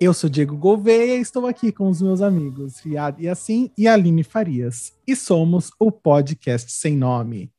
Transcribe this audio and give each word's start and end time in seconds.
Eu 0.00 0.14
sou 0.14 0.30
Diego 0.30 0.56
Gouveia 0.56 1.16
e 1.16 1.20
estou 1.20 1.44
aqui 1.44 1.72
com 1.72 1.88
os 1.88 2.00
meus 2.00 2.22
amigos 2.22 2.78
Riad 2.78 3.20
Yassin 3.20 3.72
e 3.76 3.88
Aline 3.88 4.22
Farias. 4.22 4.92
E 5.04 5.16
somos 5.16 5.72
o 5.76 5.90
podcast 5.90 6.70
Sem 6.70 6.96
Nome. 6.96 7.52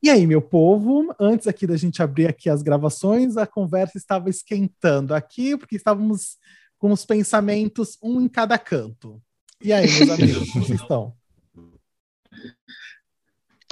E 0.00 0.08
aí, 0.08 0.24
meu 0.24 0.40
povo, 0.40 1.12
antes 1.18 1.48
aqui 1.48 1.66
da 1.66 1.76
gente 1.76 2.00
abrir 2.00 2.28
aqui 2.28 2.48
as 2.48 2.62
gravações, 2.62 3.36
a 3.36 3.48
conversa 3.48 3.98
estava 3.98 4.30
esquentando 4.30 5.12
aqui, 5.12 5.56
porque 5.56 5.74
estávamos 5.74 6.38
com 6.78 6.92
os 6.92 7.04
pensamentos 7.04 7.98
um 8.00 8.20
em 8.20 8.28
cada 8.28 8.56
canto. 8.58 9.20
E 9.60 9.72
aí, 9.72 9.90
meus 9.90 10.10
amigos, 10.10 10.50
como 10.52 10.64
vocês 10.64 10.80
estão? 10.80 11.16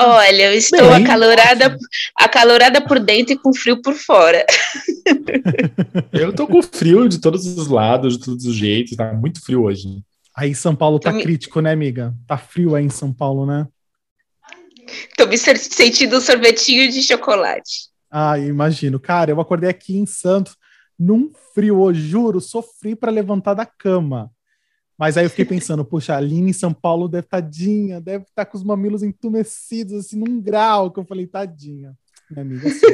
Olha, 0.02 0.44
eu 0.44 0.54
estou 0.54 0.78
Bem, 0.78 1.04
acalorada, 1.04 1.76
acalorada 2.16 2.80
por 2.80 2.98
dentro 2.98 3.34
e 3.34 3.38
com 3.38 3.52
frio 3.52 3.82
por 3.82 3.94
fora. 3.94 4.44
Eu 6.12 6.32
tô 6.32 6.46
com 6.46 6.62
frio 6.62 7.08
de 7.08 7.20
todos 7.20 7.44
os 7.44 7.68
lados, 7.68 8.16
de 8.16 8.24
todos 8.24 8.46
os 8.46 8.54
jeitos, 8.54 8.96
tá 8.96 9.12
muito 9.12 9.44
frio 9.44 9.64
hoje. 9.64 10.02
Aí 10.34 10.54
São 10.54 10.74
Paulo 10.74 10.98
tá 10.98 11.12
me... 11.12 11.22
crítico, 11.22 11.60
né, 11.60 11.72
amiga? 11.72 12.14
Tá 12.26 12.38
frio 12.38 12.74
aí 12.74 12.84
em 12.84 12.90
São 12.90 13.12
Paulo, 13.12 13.44
né? 13.44 13.66
Tô 15.16 15.26
me 15.26 15.36
sentindo 15.36 16.16
um 16.16 16.20
sorvetinho 16.20 16.90
de 16.90 17.02
chocolate. 17.02 17.90
Ah, 18.10 18.38
imagino. 18.38 18.98
Cara, 18.98 19.30
eu 19.30 19.40
acordei 19.40 19.68
aqui 19.68 19.96
em 19.96 20.06
Santos 20.06 20.56
num 20.98 21.30
frio, 21.54 21.88
eu 21.88 21.94
juro, 21.94 22.40
sofri 22.40 22.96
para 22.96 23.10
levantar 23.10 23.54
da 23.54 23.64
cama. 23.66 24.30
Mas 25.00 25.16
aí 25.16 25.24
eu 25.24 25.30
fiquei 25.30 25.46
pensando, 25.46 25.82
puxa, 25.82 26.12
a 26.12 26.18
Aline 26.18 26.50
em 26.50 26.52
São 26.52 26.74
Paulo 26.74 27.08
deve 27.08 27.26
tadinha, 27.26 28.02
deve 28.02 28.24
estar 28.24 28.44
tá 28.44 28.50
com 28.50 28.58
os 28.58 28.62
mamilos 28.62 29.02
entumecidos, 29.02 29.94
assim, 29.94 30.18
num 30.18 30.38
grau, 30.38 30.90
que 30.90 31.00
eu 31.00 31.04
falei, 31.06 31.26
tadinha. 31.26 31.94
Minha 32.30 32.42
amiga, 32.42 32.68
assim. 32.68 32.86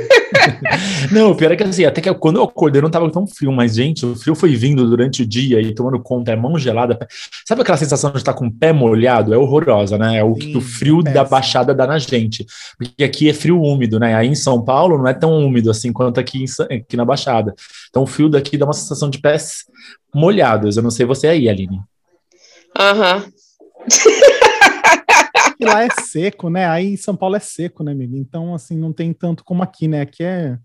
não, 1.12 1.32
o 1.32 1.36
pior 1.36 1.50
é 1.50 1.56
que 1.56 1.64
assim, 1.64 1.84
até 1.84 2.00
que 2.00 2.14
quando 2.14 2.36
eu 2.36 2.44
acordei 2.44 2.80
não 2.80 2.88
tava 2.88 3.10
tão 3.10 3.26
frio, 3.26 3.50
mas, 3.50 3.74
gente, 3.74 4.06
o 4.06 4.14
frio 4.14 4.36
foi 4.36 4.54
vindo 4.54 4.88
durante 4.88 5.24
o 5.24 5.26
dia 5.26 5.60
e 5.60 5.74
tomando 5.74 6.00
conta, 6.00 6.30
é 6.30 6.36
mão 6.36 6.56
gelada. 6.56 6.96
Sabe 7.44 7.62
aquela 7.62 7.76
sensação 7.76 8.12
de 8.12 8.18
estar 8.18 8.34
com 8.34 8.46
o 8.46 8.52
pé 8.52 8.72
molhado? 8.72 9.34
É 9.34 9.36
horrorosa, 9.36 9.98
né? 9.98 10.18
É 10.18 10.22
o 10.22 10.34
Sim, 10.34 10.52
que 10.52 10.56
o 10.56 10.60
frio 10.60 11.00
é 11.04 11.10
da 11.10 11.24
baixada 11.24 11.74
dá 11.74 11.88
na 11.88 11.98
gente. 11.98 12.46
Porque 12.78 13.02
aqui 13.02 13.28
é 13.28 13.34
frio 13.34 13.60
úmido, 13.60 13.98
né? 13.98 14.14
Aí 14.14 14.28
em 14.28 14.36
São 14.36 14.64
Paulo 14.64 14.96
não 14.96 15.08
é 15.08 15.12
tão 15.12 15.36
úmido 15.36 15.72
assim 15.72 15.92
quanto 15.92 16.20
aqui, 16.20 16.44
em, 16.44 16.74
aqui 16.76 16.96
na 16.96 17.04
Baixada. 17.04 17.52
Então 17.90 18.04
o 18.04 18.06
frio 18.06 18.28
daqui 18.28 18.56
dá 18.56 18.64
uma 18.64 18.72
sensação 18.72 19.10
de 19.10 19.18
pés 19.18 19.64
molhados. 20.14 20.76
Eu 20.76 20.84
não 20.84 20.90
sei 20.90 21.04
você 21.04 21.26
aí, 21.26 21.48
Aline. 21.48 21.80
Aham. 22.78 23.24
Uhum. 23.24 23.32
e 25.60 25.64
lá 25.64 25.84
é 25.84 25.88
seco, 25.90 26.50
né? 26.50 26.66
Aí 26.66 26.92
em 26.92 26.96
São 26.96 27.16
Paulo 27.16 27.36
é 27.36 27.40
seco, 27.40 27.82
né, 27.82 27.92
amigo? 27.92 28.16
Então, 28.16 28.54
assim, 28.54 28.76
não 28.76 28.92
tem 28.92 29.12
tanto 29.12 29.44
como 29.44 29.62
aqui, 29.62 29.88
né? 29.88 30.02
Aqui 30.02 30.22
é, 30.22 30.58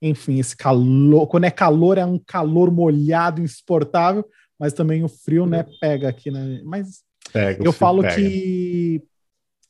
enfim, 0.00 0.38
esse 0.38 0.56
calor. 0.56 1.26
Quando 1.26 1.44
é 1.44 1.50
calor, 1.50 1.98
é 1.98 2.04
um 2.04 2.18
calor 2.18 2.70
molhado, 2.70 3.42
insuportável, 3.42 4.24
mas 4.58 4.72
também 4.72 5.04
o 5.04 5.08
frio, 5.08 5.46
né, 5.46 5.64
pega 5.80 6.08
aqui, 6.08 6.30
né? 6.30 6.60
Mas 6.64 7.02
pega, 7.32 7.64
eu 7.64 7.72
falo 7.72 8.02
pega. 8.02 8.16
que 8.16 9.02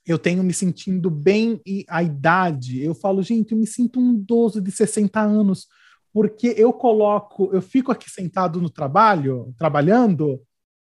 eu 0.06 0.18
tenho 0.18 0.42
me 0.42 0.52
sentindo 0.52 1.10
bem 1.10 1.60
e 1.66 1.84
a 1.88 2.02
idade, 2.02 2.82
eu 2.82 2.94
falo, 2.94 3.22
gente, 3.22 3.52
eu 3.52 3.58
me 3.58 3.66
sinto 3.66 4.00
um 4.00 4.14
idoso 4.14 4.60
de 4.60 4.70
60 4.70 5.20
anos, 5.20 5.68
porque 6.12 6.54
eu 6.56 6.72
coloco, 6.72 7.50
eu 7.52 7.62
fico 7.62 7.92
aqui 7.92 8.10
sentado 8.10 8.60
no 8.60 8.68
trabalho, 8.68 9.54
trabalhando, 9.56 10.40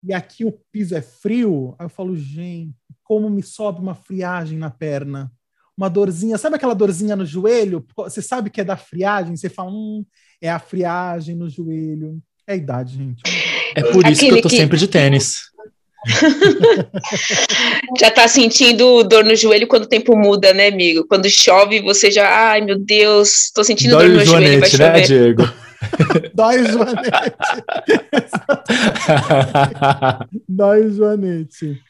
e 0.05 0.13
aqui 0.13 0.45
o 0.45 0.53
piso 0.73 0.97
é 0.97 1.03
frio, 1.03 1.75
aí 1.79 1.87
eu 1.87 1.91
falo, 1.91 2.17
gente, 2.17 2.75
como 3.03 3.31
me 3.31 3.43
sobe 3.43 3.81
uma 3.81 3.95
friagem 3.95 4.59
na 4.59 4.71
perna. 4.71 5.31
Uma 5.77 5.89
dorzinha, 5.89 6.37
sabe 6.37 6.57
aquela 6.57 6.75
dorzinha 6.75 7.17
no 7.17 7.25
joelho? 7.25 7.85
Você 7.97 8.21
sabe 8.21 8.51
que 8.51 8.61
é 8.61 8.65
da 8.65 8.77
friagem, 8.77 9.37
você 9.37 9.49
fala, 9.49 9.71
hum, 9.71 10.05
é 10.41 10.51
a 10.51 10.59
friagem 10.59 11.35
no 11.35 11.49
joelho. 11.49 12.21
É 12.47 12.53
a 12.53 12.57
idade, 12.57 12.97
gente. 12.97 13.23
É 13.75 13.83
por 13.83 14.07
isso 14.07 14.25
Aquele 14.25 14.33
que 14.33 14.39
eu 14.39 14.43
tô 14.43 14.49
que... 14.49 14.57
sempre 14.57 14.77
de 14.77 14.89
tênis. 14.89 15.53
já 17.99 18.11
tá 18.11 18.27
sentindo 18.27 19.05
dor 19.05 19.25
no 19.25 19.37
joelho 19.37 19.69
quando 19.69 19.85
o 19.85 19.89
tempo 19.89 20.17
muda, 20.17 20.53
né, 20.53 20.67
amigo? 20.67 21.07
Quando 21.07 21.31
chove, 21.31 21.81
você 21.81 22.11
já, 22.11 22.29
ai 22.51 22.61
meu 22.61 22.77
Deus, 22.79 23.51
tô 23.55 23.63
sentindo 23.63 23.93
Dói 23.93 24.09
dor 24.09 24.17
no 24.19 24.25
joelho, 24.25 24.61
vai 24.61 24.61
né, 24.61 24.67
chover. 24.67 24.93
Né, 24.93 25.01
Diego? 25.01 25.43
Dói 26.35 26.65
Joanete. 26.67 27.11
Dói 30.49 30.91
Joanete. 30.91 31.83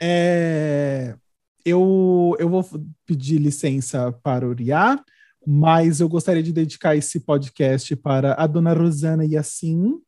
É, 0.00 1.14
eu, 1.64 2.36
eu 2.38 2.48
vou 2.48 2.64
pedir 3.06 3.38
licença 3.38 4.12
para 4.22 4.46
o 4.46 4.50
Uriá, 4.50 4.98
mas 5.46 6.00
eu 6.00 6.08
gostaria 6.08 6.42
de 6.42 6.52
dedicar 6.52 6.96
esse 6.96 7.20
podcast 7.20 7.94
para 7.96 8.34
a 8.34 8.46
dona 8.46 8.72
Rosana 8.72 9.24
Yassin, 9.24 10.00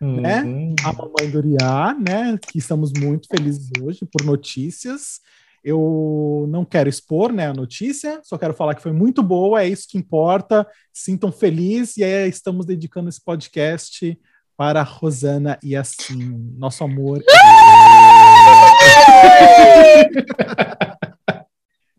uhum. 0.00 0.20
né? 0.20 0.74
A 0.84 0.92
mamãe 0.92 1.30
do 1.30 1.38
Uriá, 1.38 1.94
né? 1.94 2.38
Que 2.50 2.58
estamos 2.58 2.92
muito 2.92 3.28
felizes 3.28 3.70
hoje 3.82 4.06
por 4.10 4.24
notícias. 4.24 5.20
Eu 5.66 6.46
não 6.48 6.64
quero 6.64 6.88
expor 6.88 7.32
né, 7.32 7.48
a 7.48 7.52
notícia, 7.52 8.20
só 8.22 8.38
quero 8.38 8.54
falar 8.54 8.76
que 8.76 8.82
foi 8.82 8.92
muito 8.92 9.20
boa, 9.20 9.64
é 9.64 9.68
isso 9.68 9.88
que 9.88 9.98
importa. 9.98 10.64
Sintam 10.92 11.32
feliz 11.32 11.96
e 11.96 12.04
aí 12.04 12.28
estamos 12.28 12.64
dedicando 12.64 13.08
esse 13.08 13.20
podcast 13.20 14.16
para 14.56 14.78
a 14.78 14.84
Rosana 14.84 15.58
e 15.64 15.74
assim, 15.74 16.54
nosso 16.56 16.84
amor. 16.84 17.20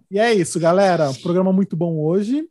e 0.10 0.18
é 0.18 0.34
isso, 0.34 0.58
galera. 0.62 1.12
Programa 1.22 1.52
muito 1.52 1.76
bom 1.76 2.00
hoje. 2.00 2.48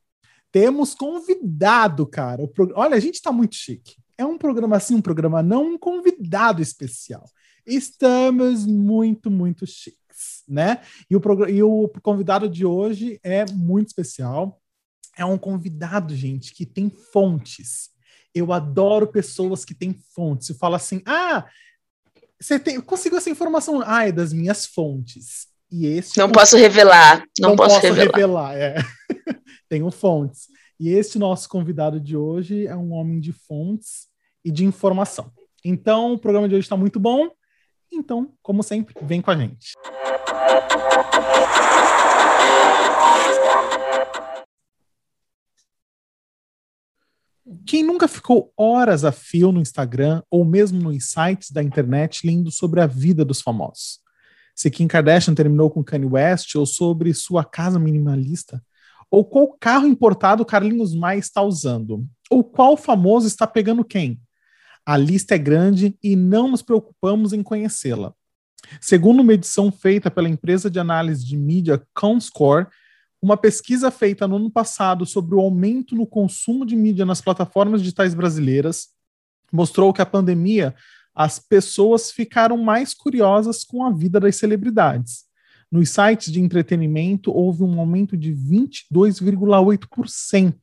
Temos 0.53 0.95
convidado, 0.95 2.07
cara. 2.07 2.47
Pro... 2.47 2.71
Olha, 2.77 2.95
a 2.95 3.01
gente 3.01 3.15
está 3.15 3.33
muito 3.33 3.55
chique. 3.55 3.97
É 4.19 4.27
um 4.27 4.37
programa 4.37 4.77
assim, 4.77 4.95
um 4.95 5.01
programa 5.01 5.43
não, 5.43 5.65
um 5.65 5.79
convidado 5.79 6.61
especial. 6.61 7.25
Estamos 7.67 8.67
muito, 8.67 9.31
muito 9.31 9.67
chique 9.67 9.97
né? 10.49 10.81
E 11.11 11.17
o, 11.17 11.21
e 11.49 11.63
o 11.63 11.89
convidado 12.03 12.49
de 12.49 12.65
hoje 12.65 13.19
é 13.23 13.45
muito 13.53 13.89
especial. 13.89 14.61
É 15.17 15.25
um 15.25 15.39
convidado, 15.39 16.15
gente, 16.15 16.53
que 16.53 16.67
tem 16.67 16.91
fontes. 16.91 17.91
Eu 18.35 18.53
adoro 18.53 19.07
pessoas 19.07 19.65
que 19.65 19.75
têm 19.75 19.95
fontes. 20.15 20.51
Eu 20.51 20.57
falo 20.57 20.75
assim: 20.75 21.03
ah, 21.07 21.47
você 22.41 22.59
tem, 22.59 22.81
conseguiu 22.81 23.19
essa 23.19 23.31
informação? 23.31 23.83
Ah, 23.85 24.07
é 24.07 24.13
das 24.13 24.33
minhas 24.33 24.67
fontes. 24.67 25.49
E 25.71 25.87
esse 25.87 26.19
não 26.19 26.31
posso 26.31 26.57
revelar, 26.57 27.25
não, 27.41 27.51
não 27.51 27.57
posso, 27.57 27.81
posso 27.81 27.87
revelar. 27.87 28.53
revelar 28.53 28.57
é. 28.57 28.77
Tenho 29.69 29.91
fontes. 29.91 30.49
E 30.79 30.91
esse 30.91 31.19
nosso 31.19 31.49
convidado 31.49 31.99
de 31.99 32.17
hoje 32.17 32.67
é 32.67 32.77
um 32.77 32.93
homem 32.93 33.19
de 33.19 33.33
fontes 33.33 34.07
e 34.45 34.51
de 34.51 34.65
informação. 34.65 35.33
Então, 35.65 36.13
o 36.13 36.19
programa 36.19 36.49
de 36.49 36.55
hoje 36.55 36.67
está 36.67 36.77
muito 36.77 37.01
bom. 37.01 37.29
Então, 37.93 38.33
como 38.43 38.63
sempre, 38.63 38.95
vem 39.03 39.21
com 39.21 39.31
a 39.31 39.37
gente. 39.37 39.73
Quem 47.67 47.83
nunca 47.83 48.07
ficou 48.07 48.53
horas 48.57 49.05
a 49.05 49.11
fio 49.11 49.51
no 49.51 49.61
Instagram 49.61 50.23
ou 50.31 50.45
mesmo 50.45 50.81
nos 50.81 51.11
sites 51.11 51.51
da 51.51 51.63
internet 51.63 52.25
lendo 52.25 52.51
sobre 52.51 52.81
a 52.81 52.87
vida 52.87 53.25
dos 53.25 53.41
famosos? 53.41 53.99
Se 54.55 54.71
Kim 54.71 54.87
Kardashian 54.87 55.35
terminou 55.35 55.69
com 55.69 55.83
Kanye 55.83 56.07
West 56.07 56.55
ou 56.55 56.65
sobre 56.65 57.13
sua 57.13 57.45
casa 57.45 57.79
minimalista? 57.79 58.63
Ou 59.11 59.25
qual 59.25 59.57
carro 59.61 59.87
importado 59.87 60.45
Carlinhos 60.45 60.95
Maia 60.95 61.19
está 61.19 61.43
usando? 61.43 62.07
Ou 62.31 62.45
qual 62.45 62.77
famoso 62.77 63.27
está 63.27 63.47
pegando 63.47 63.85
quem? 63.85 64.21
A 64.85 64.97
lista 64.97 65.35
é 65.35 65.39
grande 65.39 65.99
e 66.03 66.15
não 66.15 66.49
nos 66.49 66.63
preocupamos 66.63 67.33
em 67.33 67.43
conhecê-la. 67.43 68.15
Segundo 68.81 69.21
uma 69.21 69.35
edição 69.35 69.71
feita 69.71 70.11
pela 70.11 70.29
empresa 70.29 70.69
de 70.71 70.79
análise 70.79 71.25
de 71.25 71.37
mídia 71.37 71.83
Comscore, 71.95 72.67
uma 73.21 73.37
pesquisa 73.37 73.91
feita 73.91 74.29
no 74.29 74.37
ano 74.37 74.51
passado 74.51 75.05
sobre 75.07 75.35
o 75.35 75.41
aumento 75.41 75.95
no 75.95 76.07
consumo 76.07 76.65
de 76.65 76.77
mídia 76.77 77.05
nas 77.05 77.21
plataformas 77.21 77.81
digitais 77.81 78.15
brasileiras 78.15 78.89
mostrou 79.53 79.93
que 79.93 80.03
a 80.03 80.07
pandemia 80.07 80.75
as 81.15 81.39
pessoas 81.39 82.11
ficaram 82.11 82.59
mais 82.59 82.93
curiosas 82.93 83.63
com 83.65 83.85
a 83.85 83.91
vida 83.91 84.21
das 84.21 84.37
celebridades. 84.37 85.25
Nos 85.73 85.89
sites 85.91 86.31
de 86.31 86.41
entretenimento 86.41 87.33
houve 87.33 87.63
um 87.63 87.81
aumento 87.81 88.15
de 88.17 88.35
22,8%, 88.35 90.55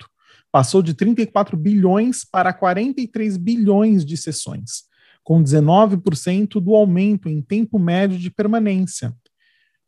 passou 0.51 0.83
de 0.83 0.93
34 0.93 1.57
bilhões 1.57 2.23
para 2.23 2.53
43 2.53 3.35
bilhões 3.37 4.05
de 4.05 4.15
sessões 4.15 4.92
com 5.23 5.41
19% 5.41 6.59
do 6.59 6.75
aumento 6.75 7.29
em 7.29 7.41
tempo 7.41 7.79
médio 7.79 8.19
de 8.19 8.29
permanência. 8.29 9.15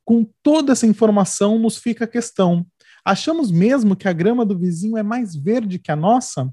Com 0.03 0.25
toda 0.41 0.71
essa 0.71 0.87
informação, 0.87 1.59
nos 1.59 1.77
fica 1.77 2.05
a 2.05 2.07
questão: 2.07 2.65
achamos 3.03 3.51
mesmo 3.51 3.95
que 3.95 4.07
a 4.07 4.13
grama 4.13 4.45
do 4.45 4.57
vizinho 4.57 4.97
é 4.97 5.03
mais 5.03 5.35
verde 5.35 5.79
que 5.79 5.91
a 5.91 5.95
nossa? 5.95 6.51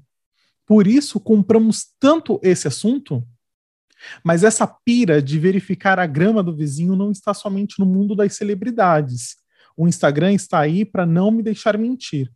Por 0.65 0.87
isso 0.87 1.19
compramos 1.19 1.87
tanto 1.99 2.39
esse 2.43 2.67
assunto? 2.67 3.25
Mas 4.23 4.43
essa 4.43 4.67
pira 4.67 5.21
de 5.21 5.39
verificar 5.39 5.99
a 5.99 6.05
grama 6.05 6.43
do 6.43 6.55
vizinho 6.55 6.95
não 6.95 7.11
está 7.11 7.33
somente 7.33 7.79
no 7.79 7.85
mundo 7.85 8.15
das 8.15 8.35
celebridades. 8.35 9.37
O 9.77 9.87
Instagram 9.87 10.33
está 10.33 10.59
aí 10.59 10.83
para 10.83 11.05
não 11.05 11.31
me 11.31 11.41
deixar 11.41 11.77
mentir. 11.77 12.31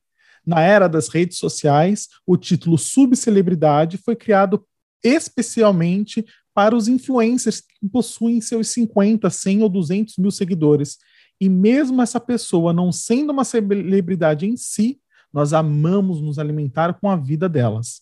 Na 0.46 0.62
era 0.62 0.88
das 0.88 1.10
redes 1.10 1.38
sociais, 1.38 2.08
o 2.26 2.38
título 2.38 2.78
subcelebridade 2.78 3.98
foi 3.98 4.16
criado 4.16 4.66
especialmente 5.04 6.26
para 6.54 6.76
os 6.76 6.88
influencers 6.88 7.62
que 7.62 7.88
possuem 7.88 8.42
seus 8.42 8.70
50, 8.70 9.30
100 9.30 9.64
ou 9.64 9.70
200 9.70 10.18
mil 10.18 10.32
seguidores. 10.32 10.98
E 11.40 11.48
mesmo 11.48 12.02
essa 12.02 12.20
pessoa 12.20 12.74
não 12.74 12.92
sendo 12.92 13.32
uma 13.32 13.44
celebridade 13.44 14.48
em 14.48 14.58
si, 14.58 15.00
nós 15.32 15.54
amamos 15.54 16.20
nos 16.22 16.40
alimentar 16.40 17.00
com 17.00 17.10
a 17.10 17.16
vida 17.16 17.48
delas. 17.48 18.02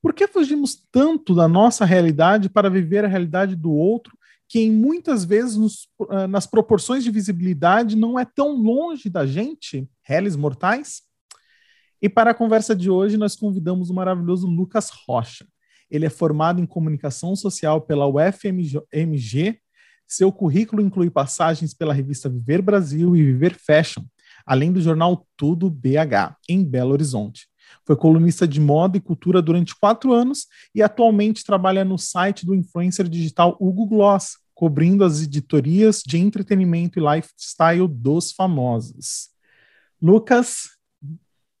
Por 0.00 0.14
que 0.14 0.28
fugimos 0.28 0.80
tanto 0.92 1.34
da 1.34 1.48
nossa 1.48 1.84
realidade 1.84 2.48
para 2.48 2.70
viver 2.70 3.04
a 3.04 3.08
realidade 3.08 3.56
do 3.56 3.72
outro, 3.72 4.16
que 4.48 4.60
em 4.60 4.70
muitas 4.70 5.24
vezes 5.24 5.56
nos, 5.56 5.88
ah, 6.08 6.28
nas 6.28 6.46
proporções 6.46 7.02
de 7.02 7.10
visibilidade 7.10 7.96
não 7.96 8.16
é 8.16 8.24
tão 8.24 8.54
longe 8.54 9.10
da 9.10 9.26
gente, 9.26 9.88
réis 10.02 10.36
mortais? 10.36 11.02
E 12.00 12.08
para 12.08 12.30
a 12.30 12.34
conversa 12.34 12.76
de 12.76 12.88
hoje, 12.88 13.16
nós 13.16 13.34
convidamos 13.34 13.90
o 13.90 13.94
maravilhoso 13.94 14.46
Lucas 14.46 14.90
Rocha. 15.08 15.44
Ele 15.90 16.06
é 16.06 16.10
formado 16.10 16.60
em 16.60 16.66
comunicação 16.66 17.34
social 17.36 17.80
pela 17.80 18.06
UFMG. 18.06 19.58
Seu 20.06 20.30
currículo 20.30 20.82
inclui 20.82 21.10
passagens 21.10 21.74
pela 21.74 21.94
revista 21.94 22.28
Viver 22.28 22.62
Brasil 22.62 23.16
e 23.16 23.22
Viver 23.24 23.56
Fashion, 23.58 24.04
além 24.44 24.72
do 24.72 24.80
jornal 24.80 25.26
Tudo 25.36 25.68
BH, 25.68 26.36
em 26.48 26.64
Belo 26.64 26.92
Horizonte. 26.92 27.48
Foi 27.84 27.96
colunista 27.96 28.46
de 28.46 28.60
moda 28.60 28.96
e 28.96 29.00
cultura 29.00 29.42
durante 29.42 29.74
quatro 29.74 30.12
anos 30.12 30.46
e 30.74 30.82
atualmente 30.82 31.44
trabalha 31.44 31.84
no 31.84 31.98
site 31.98 32.46
do 32.46 32.54
influencer 32.54 33.08
digital 33.08 33.56
Hugo 33.60 33.86
Gloss, 33.86 34.38
cobrindo 34.54 35.04
as 35.04 35.22
editorias 35.22 36.02
de 36.04 36.18
entretenimento 36.18 36.98
e 36.98 37.02
lifestyle 37.02 37.86
dos 37.88 38.32
famosos. 38.32 39.30
Lucas, 40.00 40.75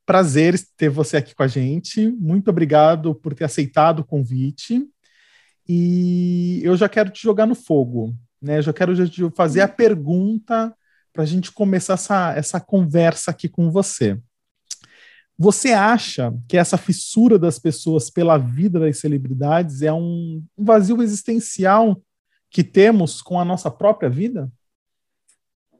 prazer 0.06 0.58
ter 0.76 0.88
você 0.88 1.16
aqui 1.16 1.34
com 1.34 1.42
a 1.42 1.48
gente. 1.48 2.08
Muito 2.12 2.48
obrigado 2.48 3.14
por 3.14 3.34
ter 3.34 3.44
aceitado 3.44 4.00
o 4.00 4.04
convite. 4.04 4.88
E 5.68 6.60
eu 6.62 6.76
já 6.76 6.88
quero 6.88 7.10
te 7.10 7.22
jogar 7.22 7.44
no 7.44 7.56
fogo, 7.56 8.14
né? 8.40 8.58
Eu 8.58 8.62
já 8.62 8.72
quero 8.72 8.94
fazer 9.34 9.60
a 9.60 9.68
pergunta 9.68 10.72
para 11.12 11.24
a 11.24 11.26
gente 11.26 11.50
começar 11.50 11.94
essa, 11.94 12.32
essa 12.34 12.60
conversa 12.60 13.32
aqui 13.32 13.48
com 13.48 13.70
você. 13.70 14.18
Você 15.38 15.72
acha 15.72 16.32
que 16.48 16.56
essa 16.56 16.78
fissura 16.78 17.38
das 17.38 17.58
pessoas 17.58 18.08
pela 18.08 18.38
vida 18.38 18.78
das 18.78 18.98
celebridades 18.98 19.82
é 19.82 19.92
um, 19.92 20.42
um 20.56 20.64
vazio 20.64 21.02
existencial 21.02 22.00
que 22.48 22.64
temos 22.64 23.20
com 23.20 23.38
a 23.38 23.44
nossa 23.44 23.70
própria 23.70 24.08
vida? 24.08 24.50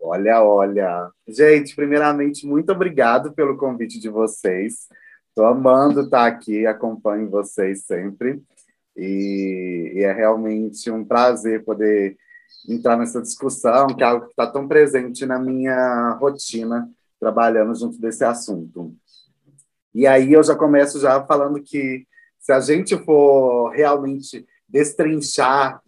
Olha, 0.09 0.41
olha. 0.41 1.11
Gente, 1.27 1.75
primeiramente, 1.75 2.47
muito 2.47 2.71
obrigado 2.71 3.33
pelo 3.33 3.57
convite 3.57 3.99
de 3.99 4.09
vocês. 4.09 4.87
Estou 5.31 5.45
amando 5.45 6.03
estar 6.03 6.27
aqui, 6.27 6.65
acompanho 6.65 7.29
vocês 7.29 7.85
sempre. 7.87 8.41
E, 8.97 9.95
e, 9.97 10.05
é 10.05 10.13
realmente 10.13 10.89
um 10.93 11.05
prazer 11.05 11.65
poder 11.65 12.17
entrar 12.69 12.97
nessa 12.97 13.21
discussão, 13.21 13.89
que 13.89 14.01
é 14.05 14.07
algo 14.07 14.27
que 14.27 14.31
está 14.31 14.47
tão 14.47 14.69
presente 14.69 15.27
na 15.27 15.41
minha 15.41 16.17
rotina, 16.21 16.89
trabalhando 17.19 17.75
junto 17.75 18.01
desse 18.01 18.25
assunto. 18.25 18.95
E 19.93 20.07
aí 20.07 20.33
eu 20.33 20.43
já 20.45 20.55
começo 20.55 21.01
já 21.01 21.21
falando 21.27 21.61
que 21.61 22.07
se 22.39 22.53
a 22.53 22.61
gente 22.61 22.97
for 22.99 23.71
realmente 23.71 24.47
destrinchar 24.69 25.83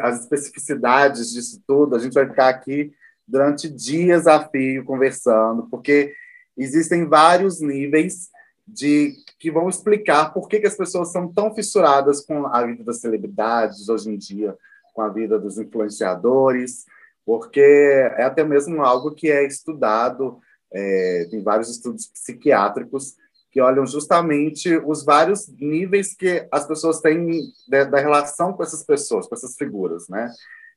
as 0.00 0.20
especificidades 0.20 1.32
disso 1.32 1.60
tudo, 1.66 1.96
a 1.96 1.98
gente 1.98 2.14
vai 2.14 2.28
ficar 2.28 2.50
aqui 2.50 2.92
durante 3.28 3.68
dias 3.68 4.26
a 4.26 4.48
fio 4.48 4.84
conversando, 4.84 5.68
porque 5.70 6.14
existem 6.56 7.06
vários 7.06 7.60
níveis 7.60 8.30
de 8.66 9.14
que 9.38 9.50
vão 9.50 9.68
explicar 9.68 10.32
por 10.32 10.48
que, 10.48 10.60
que 10.60 10.66
as 10.66 10.76
pessoas 10.76 11.12
são 11.12 11.32
tão 11.32 11.54
fissuradas 11.54 12.20
com 12.24 12.46
a 12.46 12.66
vida 12.66 12.82
das 12.82 13.00
celebridades 13.00 13.88
hoje 13.88 14.10
em 14.10 14.16
dia, 14.16 14.56
com 14.94 15.02
a 15.02 15.08
vida 15.08 15.38
dos 15.38 15.58
influenciadores, 15.58 16.84
porque 17.24 17.60
é 17.60 18.24
até 18.24 18.42
mesmo 18.42 18.82
algo 18.82 19.14
que 19.14 19.30
é 19.30 19.46
estudado, 19.46 20.40
é, 20.72 21.28
vários 21.42 21.70
estudos 21.70 22.06
psiquiátricos 22.06 23.14
que 23.50 23.60
olham 23.60 23.86
justamente 23.86 24.76
os 24.76 25.04
vários 25.04 25.48
níveis 25.48 26.14
que 26.14 26.46
as 26.52 26.66
pessoas 26.66 27.00
têm 27.00 27.40
da, 27.68 27.84
da 27.84 27.98
relação 27.98 28.52
com 28.52 28.62
essas 28.62 28.84
pessoas, 28.84 29.26
com 29.26 29.34
essas 29.34 29.56
figuras, 29.56 30.08
né? 30.08 30.30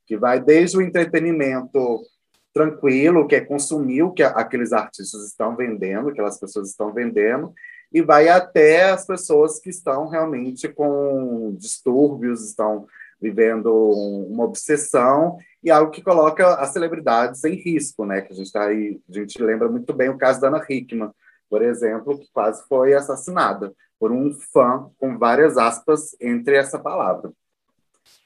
Que 0.05 0.17
vai 0.17 0.39
desde 0.39 0.77
o 0.77 0.81
entretenimento 0.81 2.01
tranquilo, 2.53 3.27
que 3.27 3.35
é 3.35 3.41
consumir 3.41 4.03
o 4.03 4.11
que 4.11 4.23
aqueles 4.23 4.73
artistas 4.73 5.25
estão 5.25 5.55
vendendo, 5.55 6.09
aquelas 6.09 6.39
pessoas 6.39 6.69
estão 6.69 6.93
vendendo, 6.93 7.53
e 7.91 8.01
vai 8.01 8.29
até 8.29 8.89
as 8.91 9.05
pessoas 9.05 9.59
que 9.59 9.69
estão 9.69 10.07
realmente 10.07 10.67
com 10.67 11.55
distúrbios, 11.57 12.45
estão 12.45 12.87
vivendo 13.21 13.71
uma 13.71 14.45
obsessão 14.45 15.37
e 15.63 15.69
algo 15.69 15.91
que 15.91 16.01
coloca 16.01 16.55
as 16.55 16.69
celebridades 16.69 17.43
em 17.43 17.53
risco, 17.53 18.05
né? 18.05 18.21
Que 18.21 18.33
a 18.33 18.35
gente 18.35 18.47
está 18.47 18.65
aí, 18.65 18.99
a 19.07 19.13
gente 19.13 19.41
lembra 19.41 19.69
muito 19.69 19.93
bem 19.93 20.09
o 20.09 20.17
caso 20.17 20.41
da 20.41 20.47
Ana 20.47 20.65
Hickman, 20.67 21.11
por 21.49 21.61
exemplo, 21.61 22.17
que 22.17 22.31
quase 22.33 22.63
foi 22.67 22.93
assassinada 22.93 23.73
por 23.99 24.11
um 24.11 24.33
fã 24.33 24.89
com 24.97 25.17
várias 25.17 25.57
aspas 25.57 26.15
entre 26.19 26.55
essa 26.55 26.79
palavra. 26.79 27.31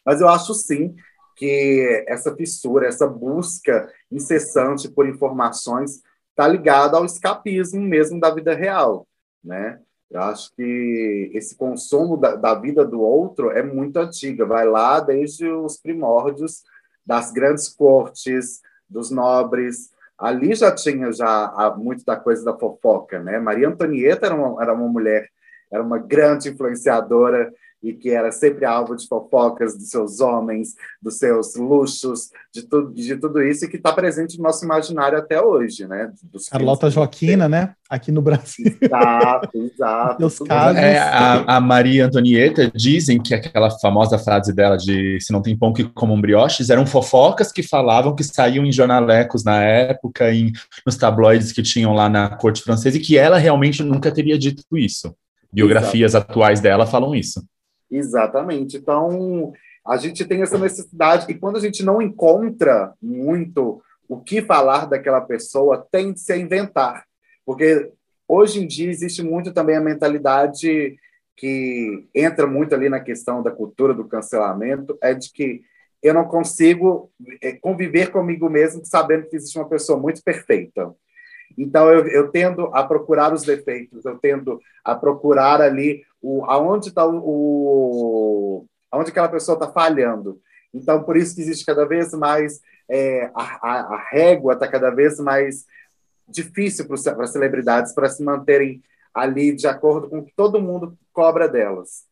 Mas 0.05 0.21
eu 0.21 0.29
acho 0.29 0.53
sim 0.53 0.95
que 1.35 2.05
essa 2.07 2.35
fissura, 2.35 2.87
essa 2.87 3.07
busca 3.07 3.91
incessante 4.11 4.89
por 4.89 5.07
informações 5.07 6.01
está 6.29 6.47
ligada 6.47 6.97
ao 6.97 7.05
escapismo 7.05 7.81
mesmo 7.81 8.19
da 8.19 8.29
vida 8.29 8.53
real, 8.53 9.07
né? 9.43 9.79
Eu 10.09 10.21
acho 10.21 10.53
que 10.55 11.31
esse 11.33 11.55
consumo 11.55 12.15
da, 12.15 12.35
da, 12.35 12.55
vida 12.55 12.85
do 12.85 13.01
outro 13.01 13.51
é 13.51 13.63
muito 13.63 13.97
antiga, 13.97 14.45
vai 14.45 14.65
lá 14.65 14.99
desde 14.99 15.47
os 15.47 15.77
primórdios 15.77 16.63
das 17.05 17.31
grandes 17.31 17.67
cortes, 17.67 18.61
dos 18.89 19.09
nobres. 19.09 19.91
Ali 20.17 20.55
já 20.55 20.73
tinha 20.73 21.11
já 21.11 21.75
muito 21.77 22.05
da 22.05 22.15
coisa 22.15 22.45
da 22.45 22.57
fofoca, 22.57 23.19
né? 23.19 23.39
Maria 23.39 23.67
Antonieta 23.67 24.27
era 24.27 24.35
uma, 24.35 24.61
era 24.61 24.73
uma 24.73 24.87
mulher, 24.87 25.29
era 25.71 25.83
uma 25.83 25.97
grande 25.97 26.49
influenciadora 26.49 27.51
e 27.85 27.93
que 27.93 28.09
era 28.09 28.31
sempre 28.31 28.65
alvo 28.65 28.95
de 28.95 29.07
fofocas 29.07 29.77
dos 29.77 29.89
seus 29.89 30.19
homens, 30.19 30.69
dos 30.99 31.19
seus 31.19 31.55
luxos, 31.55 32.31
de 32.51 32.63
tudo, 32.63 32.91
de 32.91 33.15
tudo 33.15 33.43
isso, 33.43 33.63
e 33.63 33.67
que 33.67 33.77
está 33.77 33.93
presente 33.93 34.37
no 34.37 34.43
nosso 34.43 34.65
imaginário 34.65 35.19
até 35.19 35.39
hoje, 35.39 35.87
né? 35.87 36.11
Dos 36.23 36.49
Carlota 36.49 36.89
Joaquina, 36.89 37.47
né? 37.47 37.75
Aqui 37.87 38.11
no 38.11 38.23
Brasil. 38.23 38.75
Exato, 38.81 39.49
exato. 39.53 40.25
Os 40.25 40.39
casos. 40.39 40.81
É, 40.81 40.97
a, 40.97 41.57
a, 41.57 41.61
Maria 41.61 42.07
Antonieta 42.07 42.71
dizem 42.73 43.21
que 43.21 43.35
aquela 43.35 43.69
famosa 43.69 44.17
frase 44.17 44.51
dela 44.51 44.77
de 44.77 45.19
se 45.21 45.31
não 45.31 45.41
tem 45.41 45.55
pão 45.55 45.71
que 45.71 45.83
comam 45.83 46.19
brioches 46.19 46.71
eram 46.71 46.87
fofocas 46.87 47.51
que 47.51 47.61
falavam 47.61 48.15
que 48.15 48.23
saíam 48.23 48.65
em 48.65 48.71
jornalecos 48.71 49.43
na 49.43 49.61
época, 49.61 50.33
em, 50.33 50.51
nos 50.83 50.97
tabloides 50.97 51.51
que 51.51 51.61
tinham 51.61 51.93
lá 51.93 52.09
na 52.09 52.29
corte 52.29 52.63
francesa, 52.63 52.97
e 52.97 53.01
que 53.01 53.15
ela 53.15 53.37
realmente 53.37 53.83
nunca 53.83 54.11
teria 54.11 54.39
dito 54.39 54.63
isso. 54.75 55.15
Biografias 55.53 56.11
Exato. 56.11 56.31
atuais 56.31 56.59
dela 56.59 56.87
falam 56.87 57.13
isso. 57.13 57.45
Exatamente. 57.97 58.77
Então, 58.77 59.53
a 59.85 59.97
gente 59.97 60.25
tem 60.25 60.41
essa 60.41 60.57
necessidade, 60.57 61.25
e 61.29 61.35
quando 61.35 61.57
a 61.57 61.61
gente 61.61 61.83
não 61.83 62.01
encontra 62.01 62.93
muito 63.01 63.81
o 64.07 64.19
que 64.19 64.41
falar 64.41 64.85
daquela 64.85 65.21
pessoa, 65.21 65.85
tende-se 65.91 66.31
a 66.31 66.37
inventar. 66.37 67.05
Porque 67.45 67.91
hoje 68.27 68.63
em 68.63 68.67
dia 68.67 68.89
existe 68.89 69.21
muito 69.23 69.53
também 69.53 69.75
a 69.75 69.81
mentalidade 69.81 70.97
que 71.37 72.07
entra 72.13 72.47
muito 72.47 72.73
ali 72.73 72.89
na 72.89 72.99
questão 72.99 73.43
da 73.43 73.51
cultura 73.51 73.93
do 73.93 74.07
cancelamento, 74.07 74.97
é 75.01 75.13
de 75.13 75.31
que 75.31 75.61
eu 76.01 76.13
não 76.13 76.25
consigo 76.25 77.11
é, 77.41 77.53
conviver 77.53 78.11
comigo 78.11 78.49
mesmo 78.49 78.85
sabendo 78.85 79.27
que 79.27 79.35
existe 79.35 79.57
uma 79.57 79.67
pessoa 79.67 79.99
muito 79.99 80.23
perfeita. 80.23 80.93
Então, 81.57 81.89
eu, 81.89 82.07
eu 82.07 82.29
tendo 82.29 82.67
a 82.73 82.83
procurar 82.83 83.33
os 83.33 83.43
defeitos, 83.43 84.05
eu 84.05 84.17
tendo 84.17 84.59
a 84.83 84.95
procurar 84.95 85.61
ali 85.61 86.03
o, 86.21 86.43
aonde 86.45 86.89
está 86.89 87.05
o, 87.05 87.17
o, 87.17 88.65
aonde 88.91 89.11
aquela 89.11 89.29
pessoa 89.29 89.55
está 89.55 89.71
falhando. 89.71 90.41
Então, 90.73 91.03
por 91.03 91.15
isso 91.15 91.35
que 91.35 91.41
existe 91.41 91.65
cada 91.65 91.85
vez 91.85 92.11
mais, 92.13 92.59
é, 92.89 93.31
a, 93.33 93.59
a, 93.61 93.95
a 93.95 94.07
régua 94.09 94.53
está 94.53 94.67
cada 94.67 94.89
vez 94.89 95.19
mais 95.19 95.65
difícil 96.27 96.85
para 96.87 97.23
as 97.23 97.31
celebridades 97.31 97.93
para 97.93 98.09
se 98.09 98.23
manterem 98.23 98.83
ali 99.13 99.55
de 99.55 99.67
acordo 99.67 100.09
com 100.09 100.19
o 100.19 100.25
que 100.25 100.33
todo 100.35 100.61
mundo 100.61 100.97
cobra 101.13 101.47
delas. 101.47 102.03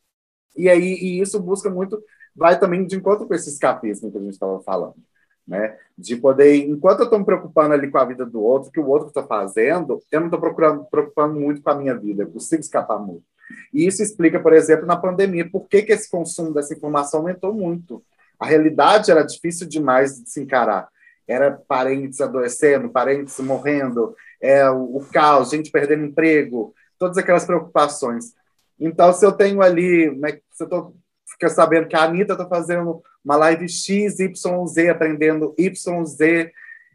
E 0.55 0.69
aí 0.69 0.93
e 0.93 1.19
isso 1.19 1.39
busca 1.39 1.69
muito, 1.69 2.01
vai 2.35 2.59
também 2.59 2.85
de 2.85 2.95
encontro 2.95 3.27
com 3.27 3.33
esse 3.33 3.49
escapismo 3.49 4.11
que 4.11 4.17
a 4.17 4.21
gente 4.21 4.33
estava 4.33 4.61
falando 4.61 4.95
né? 5.47 5.77
De 5.97 6.15
poder, 6.15 6.55
enquanto 6.55 6.99
eu 6.99 7.05
estou 7.05 7.19
me 7.19 7.25
preocupando 7.25 7.73
ali 7.73 7.89
com 7.89 7.97
a 7.97 8.05
vida 8.05 8.25
do 8.25 8.41
outro, 8.41 8.71
que 8.71 8.79
o 8.79 8.87
outro 8.87 9.09
está 9.09 9.23
fazendo, 9.23 10.01
eu 10.11 10.19
não 10.19 10.27
estou 10.27 10.39
procurando 10.39 10.85
preocupando 10.85 11.39
muito 11.39 11.61
com 11.61 11.69
a 11.69 11.75
minha 11.75 11.95
vida, 11.95 12.23
eu 12.23 12.31
consigo 12.31 12.61
escapar 12.61 12.99
muito. 12.99 13.23
E 13.73 13.85
isso 13.85 14.01
explica, 14.01 14.39
por 14.39 14.53
exemplo, 14.53 14.85
na 14.85 14.95
pandemia, 14.95 15.49
por 15.49 15.67
que, 15.67 15.83
que 15.83 15.91
esse 15.91 16.09
consumo 16.09 16.53
dessa 16.53 16.73
informação 16.73 17.19
aumentou 17.19 17.53
muito. 17.53 18.03
A 18.39 18.45
realidade 18.45 19.11
era 19.11 19.23
difícil 19.23 19.67
demais 19.67 20.21
de 20.21 20.29
se 20.29 20.41
encarar. 20.41 20.87
Era 21.27 21.51
parentes 21.51 22.19
adoecendo, 22.19 22.89
parentes 22.89 23.39
morrendo, 23.39 24.15
é, 24.41 24.69
o, 24.69 24.97
o 24.97 25.05
caos, 25.11 25.51
gente 25.51 25.71
perdendo 25.71 26.05
emprego, 26.05 26.73
todas 26.97 27.17
aquelas 27.17 27.45
preocupações. 27.45 28.33
Então, 28.79 29.13
se 29.13 29.25
eu 29.25 29.31
tenho 29.31 29.61
ali, 29.61 30.13
né, 30.17 30.39
se 30.51 30.63
eu 30.63 30.65
estou 30.65 30.95
fica 31.33 31.49
sabendo 31.49 31.87
que 31.87 31.95
a 31.95 32.03
Anitta 32.03 32.33
está 32.33 32.47
fazendo 32.47 33.01
uma 33.23 33.35
live 33.35 33.67
X, 33.67 34.19
Y, 34.19 34.67
Z, 34.67 34.89
aprendendo 34.89 35.53
Y, 35.57 36.05
Z, 36.05 36.51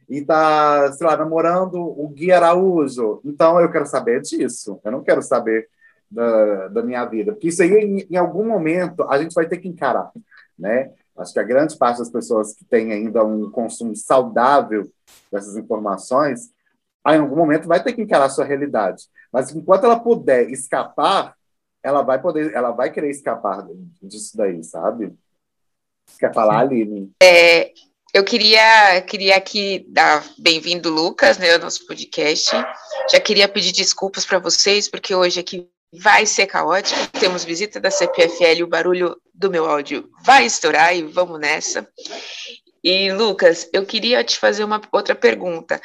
e 0.09 0.23
tá, 0.23 0.90
sei 0.92 1.07
lá, 1.07 1.16
namorando 1.16 1.75
o 1.75 2.09
Gui 2.09 2.33
Araújo. 2.33 3.21
Então 3.25 3.61
eu 3.61 3.71
quero 3.71 3.87
saber 3.87 4.23
disso. 4.23 4.80
Eu 4.83 4.92
não 4.92 5.02
quero 5.02 5.23
saber 5.23 5.68
da, 6.11 6.68
da 6.68 6.83
minha 6.83 7.04
vida. 7.04 7.33
Porque 7.33 7.49
isso 7.49 7.62
aí, 7.62 7.71
em, 7.71 8.07
em 8.11 8.16
algum 8.16 8.47
momento, 8.47 9.02
a 9.11 9.21
gente 9.21 9.35
vai 9.35 9.47
ter 9.47 9.59
que 9.59 9.68
encarar, 9.68 10.11
né? 10.59 10.92
Acho 11.16 11.33
que 11.33 11.40
a 11.40 11.45
grande 11.45 11.76
parte 11.76 11.99
das 11.99 12.11
pessoas 12.11 12.54
que 12.54 12.64
tem 12.64 12.92
ainda 12.92 13.25
um 13.25 13.50
consumo 13.50 13.95
saudável 13.97 14.88
dessas 15.30 15.57
informações, 15.57 16.50
em 17.07 17.18
algum 17.18 17.37
momento 17.37 17.66
vai 17.66 17.83
ter 17.83 17.92
que 17.92 18.00
encarar 18.00 18.26
a 18.26 18.30
sua 18.30 18.45
realidade. 18.45 19.04
Mas 19.33 19.54
enquanto 19.54 19.85
ela 19.85 19.99
puder 19.99 20.49
escapar, 20.50 21.35
ela 21.82 22.02
vai 22.02 22.20
poder, 22.20 22.52
ela 22.54 22.70
vai 22.70 22.90
querer 22.90 23.11
escapar 23.11 23.66
disso 24.02 24.37
daí, 24.37 24.62
sabe? 24.62 25.12
Quer 26.18 26.32
falar, 26.35 26.61
Aline? 26.61 27.12
É, 27.23 27.73
eu 28.12 28.25
queria, 28.25 29.00
queria 29.02 29.37
aqui 29.37 29.85
dar 29.88 30.25
bem-vindo, 30.38 30.90
Lucas, 30.90 31.38
né, 31.38 31.52
ao 31.52 31.58
nosso 31.58 31.87
podcast. 31.87 32.50
Já 33.11 33.20
queria 33.20 33.49
pedir 33.49 33.73
desculpas 33.73 34.25
para 34.25 34.38
vocês, 34.38 34.88
porque 34.88 35.14
hoje 35.14 35.38
aqui 35.40 35.68
vai 35.92 36.26
ser 36.26 36.47
caótico. 36.47 36.99
Temos 37.18 37.44
visita 37.44 37.78
da 37.78 37.90
CPFL, 37.90 38.62
o 38.62 38.68
barulho 38.68 39.16
do 39.35 39.50
meu 39.50 39.66
áudio 39.66 40.11
vai 40.25 40.47
estourar 40.47 40.97
e 40.97 41.02
vamos 41.02 41.38
nessa. 41.38 41.87
E, 42.82 43.12
Lucas, 43.12 43.68
eu 43.73 43.85
queria 43.85 44.25
te 44.25 44.38
fazer 44.38 44.64
uma 44.64 44.80
outra 44.92 45.14
pergunta. 45.14 45.80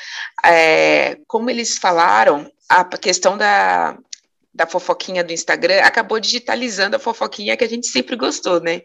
É, 0.46 1.18
como 1.28 1.50
eles 1.50 1.78
falaram, 1.78 2.50
a 2.70 2.86
questão 2.98 3.38
da, 3.38 3.98
da 4.54 4.68
fofoquinha 4.68 5.24
do 5.24 5.34
Instagram 5.34 5.82
acabou 5.82 6.20
digitalizando 6.20 6.96
a 6.96 7.00
fofoquinha 7.00 7.58
que 7.58 7.64
a 7.64 7.70
gente 7.70 7.88
sempre 7.88 8.16
gostou, 8.16 8.62
né? 8.62 8.84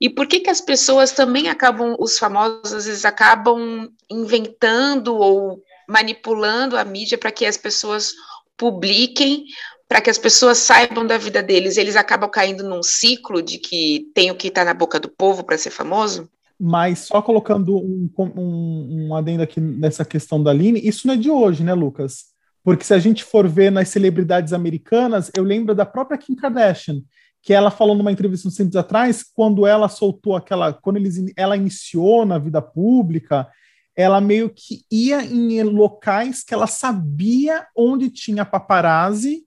E 0.00 0.10
por 0.10 0.26
que 0.26 0.40
que 0.40 0.50
as 0.50 0.60
pessoas 0.60 1.12
também 1.12 1.48
acabam, 1.48 1.94
os 1.98 2.18
famosos 2.18 2.72
às 2.72 2.86
vezes 2.86 3.04
acabam 3.04 3.88
inventando 4.10 5.16
ou 5.16 5.62
manipulando 5.88 6.76
a 6.76 6.84
mídia 6.84 7.16
para 7.16 7.30
que 7.30 7.46
as 7.46 7.56
pessoas 7.56 8.12
publiquem, 8.56 9.44
para 9.88 10.00
que 10.00 10.10
as 10.10 10.18
pessoas 10.18 10.58
saibam 10.58 11.06
da 11.06 11.16
vida 11.16 11.42
deles, 11.42 11.76
eles 11.76 11.94
acabam 11.94 12.28
caindo 12.28 12.64
num 12.68 12.82
ciclo 12.82 13.40
de 13.40 13.58
que 13.58 14.10
tem 14.12 14.30
o 14.30 14.36
que 14.36 14.48
está 14.48 14.64
na 14.64 14.74
boca 14.74 14.98
do 14.98 15.08
povo 15.08 15.44
para 15.44 15.56
ser 15.56 15.70
famoso? 15.70 16.28
Mas 16.58 17.00
só 17.00 17.20
colocando 17.22 17.76
um, 17.76 18.10
um, 18.18 19.06
um 19.08 19.14
adendo 19.14 19.42
aqui 19.42 19.60
nessa 19.60 20.04
questão 20.04 20.42
da 20.42 20.50
Aline, 20.50 20.80
isso 20.82 21.06
não 21.06 21.14
é 21.14 21.16
de 21.16 21.30
hoje, 21.30 21.62
né, 21.62 21.74
Lucas? 21.74 22.34
Porque 22.66 22.84
se 22.84 22.92
a 22.92 22.98
gente 22.98 23.22
for 23.22 23.46
ver 23.46 23.70
nas 23.70 23.90
celebridades 23.90 24.52
americanas, 24.52 25.30
eu 25.36 25.44
lembro 25.44 25.72
da 25.72 25.86
própria 25.86 26.18
Kim 26.18 26.34
Kardashian, 26.34 27.00
que 27.40 27.54
ela 27.54 27.70
falou 27.70 27.94
numa 27.94 28.10
entrevista 28.10 28.48
uns 28.48 28.56
tempos 28.56 28.74
atrás, 28.74 29.22
quando 29.22 29.64
ela 29.64 29.88
soltou 29.88 30.34
aquela, 30.34 30.72
quando 30.72 30.96
eles, 30.96 31.32
ela 31.36 31.56
iniciou 31.56 32.26
na 32.26 32.38
vida 32.38 32.60
pública, 32.60 33.46
ela 33.94 34.20
meio 34.20 34.50
que 34.50 34.80
ia 34.90 35.24
em 35.24 35.62
locais 35.62 36.42
que 36.42 36.52
ela 36.52 36.66
sabia 36.66 37.64
onde 37.76 38.10
tinha 38.10 38.44
paparazzi, 38.44 39.44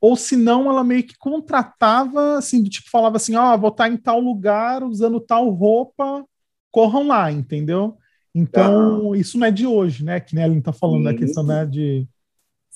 ou 0.00 0.16
se 0.16 0.34
não, 0.34 0.70
ela 0.70 0.82
meio 0.82 1.02
que 1.02 1.18
contratava, 1.18 2.38
assim, 2.38 2.62
do 2.62 2.70
tipo, 2.70 2.88
falava 2.88 3.18
assim, 3.18 3.36
ó, 3.36 3.54
oh, 3.54 3.58
vou 3.58 3.68
estar 3.68 3.90
em 3.90 3.98
tal 3.98 4.20
lugar, 4.20 4.82
usando 4.82 5.20
tal 5.20 5.50
roupa, 5.50 6.24
corram 6.70 7.08
lá, 7.08 7.30
entendeu? 7.30 7.98
Então, 8.34 9.12
ah. 9.12 9.18
isso 9.18 9.36
não 9.36 9.48
é 9.48 9.50
de 9.50 9.66
hoje, 9.66 10.02
né? 10.02 10.18
Que 10.18 10.34
nem 10.34 10.44
a 10.44 10.46
Aline 10.46 10.62
tá 10.62 10.72
falando 10.72 11.04
da 11.04 11.12
questão 11.12 11.44
né, 11.44 11.66
de... 11.66 12.08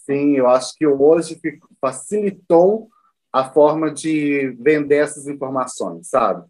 Sim, 0.09 0.37
eu 0.37 0.49
acho 0.49 0.75
que 0.75 0.87
hoje 0.87 1.39
facilitou 1.79 2.89
a 3.31 3.45
forma 3.45 3.91
de 3.91 4.57
vender 4.59 4.97
essas 4.97 5.27
informações, 5.27 6.09
sabe? 6.09 6.47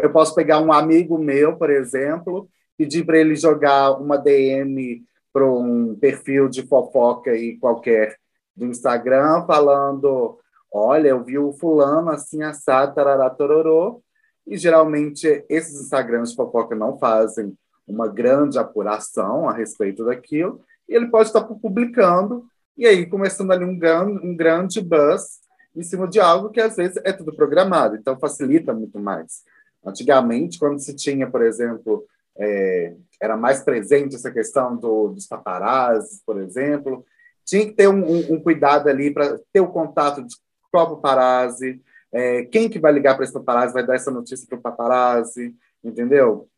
Eu 0.00 0.12
posso 0.12 0.32
pegar 0.32 0.60
um 0.60 0.72
amigo 0.72 1.18
meu, 1.18 1.56
por 1.56 1.70
exemplo, 1.70 2.48
pedir 2.78 3.04
para 3.04 3.18
ele 3.18 3.34
jogar 3.34 4.00
uma 4.00 4.16
DM 4.16 5.04
para 5.32 5.44
um 5.44 5.96
perfil 5.96 6.48
de 6.48 6.62
fofoca 6.68 7.32
aí 7.32 7.58
qualquer 7.58 8.16
do 8.54 8.66
Instagram, 8.66 9.44
falando: 9.44 10.38
olha, 10.72 11.08
eu 11.08 11.24
vi 11.24 11.36
o 11.36 11.52
fulano 11.52 12.10
assim, 12.10 12.44
assado, 12.44 12.94
tarará, 12.94 13.28
tororô. 13.28 14.00
E 14.46 14.56
geralmente 14.56 15.44
esses 15.48 15.80
Instagrams 15.80 16.30
de 16.30 16.36
fofoca 16.36 16.76
não 16.76 16.96
fazem 16.96 17.58
uma 17.88 18.06
grande 18.06 18.56
apuração 18.56 19.48
a 19.48 19.52
respeito 19.52 20.04
daquilo, 20.04 20.60
e 20.88 20.94
ele 20.94 21.08
pode 21.08 21.30
estar 21.30 21.42
publicando, 21.42 22.46
e 22.76 22.86
aí 22.86 23.06
começando 23.06 23.50
ali 23.52 23.64
um, 23.64 23.78
um 24.22 24.36
grande 24.36 24.80
buzz 24.80 25.40
em 25.74 25.82
cima 25.82 26.06
de 26.06 26.20
algo 26.20 26.50
que 26.50 26.60
às 26.60 26.76
vezes 26.76 27.00
é 27.04 27.12
tudo 27.12 27.34
programado, 27.34 27.96
então 27.96 28.18
facilita 28.18 28.72
muito 28.72 28.98
mais. 28.98 29.42
Antigamente, 29.84 30.58
quando 30.58 30.78
se 30.78 30.94
tinha, 30.94 31.28
por 31.28 31.42
exemplo, 31.42 32.06
é, 32.36 32.94
era 33.20 33.36
mais 33.36 33.62
presente 33.62 34.14
essa 34.14 34.30
questão 34.30 34.76
do, 34.76 35.08
dos 35.08 35.26
paparazzi, 35.26 36.22
por 36.24 36.40
exemplo, 36.40 37.04
tinha 37.44 37.66
que 37.66 37.72
ter 37.72 37.88
um, 37.88 38.04
um, 38.04 38.34
um 38.34 38.40
cuidado 38.40 38.88
ali 38.88 39.12
para 39.12 39.38
ter 39.52 39.60
o 39.60 39.68
contato 39.68 40.22
de 40.22 40.36
qual 40.70 40.96
paparazzi, 40.96 41.80
é, 42.12 42.44
quem 42.44 42.68
que 42.68 42.78
vai 42.78 42.92
ligar 42.92 43.14
para 43.14 43.24
esse 43.24 43.32
paparazzi 43.32 43.74
vai 43.74 43.84
dar 43.84 43.96
essa 43.96 44.10
notícia 44.10 44.46
para 44.48 44.58
o 44.58 44.62
paparazzi, 44.62 45.54
entendeu? 45.82 46.48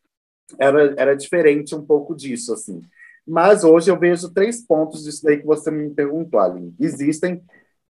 Era, 0.57 0.93
era 0.97 1.15
diferente 1.15 1.75
um 1.75 1.85
pouco 1.85 2.15
disso, 2.15 2.53
assim. 2.53 2.81
Mas 3.27 3.63
hoje 3.63 3.91
eu 3.91 3.99
vejo 3.99 4.33
três 4.33 4.65
pontos 4.65 5.03
disso 5.03 5.23
daí 5.23 5.39
que 5.39 5.45
você 5.45 5.69
me 5.69 5.89
perguntou, 5.89 6.39
Aline. 6.39 6.73
Existem 6.79 7.43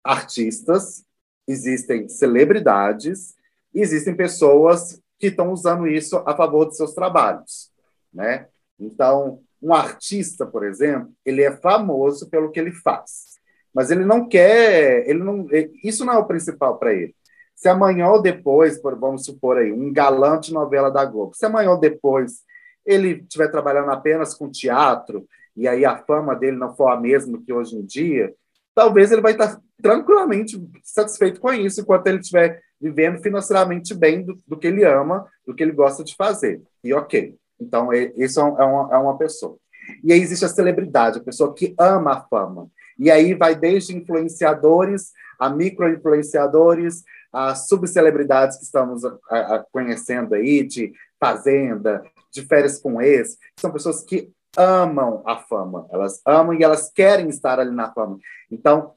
artistas 0.03 1.05
existem 1.47 2.09
celebridades, 2.09 3.35
existem 3.73 4.15
pessoas 4.15 5.01
que 5.19 5.29
estão 5.29 5.53
usando 5.53 5.87
isso 5.87 6.17
a 6.27 6.37
favor 6.37 6.69
de 6.69 6.77
seus 6.77 6.93
trabalhos, 6.93 7.71
né? 8.13 8.49
Então, 8.79 9.41
um 9.63 9.73
artista, 9.73 10.45
por 10.45 10.65
exemplo, 10.65 11.11
ele 11.25 11.43
é 11.43 11.57
famoso 11.57 12.29
pelo 12.29 12.51
que 12.51 12.61
ele 12.61 12.73
faz, 12.73 13.37
mas 13.73 13.91
ele 13.91 14.05
não 14.05 14.29
quer, 14.29 15.09
ele 15.09 15.23
não, 15.23 15.47
isso 15.83 16.05
não 16.05 16.15
é 16.15 16.19
o 16.19 16.27
principal 16.27 16.79
para 16.79 16.93
ele. 16.93 17.15
Se 17.55 17.69
amanhã 17.69 18.09
ou 18.09 18.21
depois, 18.21 18.79
vamos 18.83 19.25
supor 19.25 19.57
aí, 19.57 19.73
um 19.73 19.91
galã 19.91 20.39
de 20.39 20.53
novela 20.53 20.91
da 20.91 21.05
Globo, 21.07 21.35
se 21.35 21.47
amanhã 21.47 21.71
ou 21.71 21.81
depois 21.81 22.45
ele 22.87 23.23
estiver 23.23 23.51
trabalhando 23.51 23.91
apenas 23.91 24.35
com 24.35 24.51
teatro 24.51 25.27
e 25.57 25.67
aí 25.67 25.85
a 25.85 25.99
fama 25.99 26.37
dele 26.37 26.57
não 26.57 26.75
for 26.77 26.89
a 26.89 27.01
mesma 27.01 27.41
que 27.43 27.53
hoje 27.53 27.77
em 27.77 27.85
dia, 27.85 28.33
talvez 28.75 29.11
ele 29.11 29.23
vai 29.23 29.33
estar 29.33 29.59
tranquilamente 29.81 30.61
satisfeito 30.83 31.41
com 31.41 31.53
isso, 31.53 31.81
enquanto 31.81 32.07
ele 32.07 32.19
estiver 32.19 32.61
vivendo 32.81 33.23
financeiramente 33.23 33.95
bem 33.95 34.23
do, 34.23 34.39
do, 34.47 34.57
que 34.57 34.67
ele 34.67 34.85
ama, 34.85 35.27
do 35.47 35.55
que 35.55 35.63
ele 35.63 35.73
gosta 35.73 36.05
de 36.05 36.15
fazer. 36.15 36.63
E 36.85 36.93
ok. 36.93 37.35
Então, 37.59 37.91
isso 37.93 38.39
é, 38.39 38.43
é 38.43 38.65
uma, 38.65 38.95
é 38.95 38.99
uma 38.99 39.17
pessoa. 39.17 39.57
E 40.05 40.13
aí 40.13 40.21
existe 40.21 40.45
a 40.45 40.49
celebridade, 40.49 41.19
a 41.19 41.25
pessoa 41.25 41.55
que 41.55 41.75
ama 41.79 42.13
a 42.13 42.21
fama. 42.21 42.69
E 42.99 43.11
aí 43.11 43.33
vai 43.35 43.55
desde 43.55 43.97
influenciadores 43.97 45.13
a 45.39 45.49
micro-influenciadores, 45.49 47.03
a 47.33 47.55
subcelebridades 47.55 48.59
que 48.59 48.65
estamos 48.65 49.05
a, 49.05 49.19
a, 49.31 49.65
conhecendo 49.71 50.35
aí, 50.35 50.63
de 50.63 50.93
Fazenda, 51.19 52.03
de 52.37 52.47
Férias 52.47 52.79
com 52.79 53.01
Ex, 53.01 53.37
são 53.59 53.73
pessoas 53.73 54.03
que 54.03 54.31
amam 54.57 55.23
a 55.27 55.37
fama, 55.37 55.87
elas 55.91 56.21
amam 56.25 56.55
e 56.55 56.63
elas 56.63 56.91
querem 56.91 57.29
estar 57.29 57.59
ali 57.59 57.71
na 57.71 57.93
fama. 57.93 58.19
Então, 58.51 58.93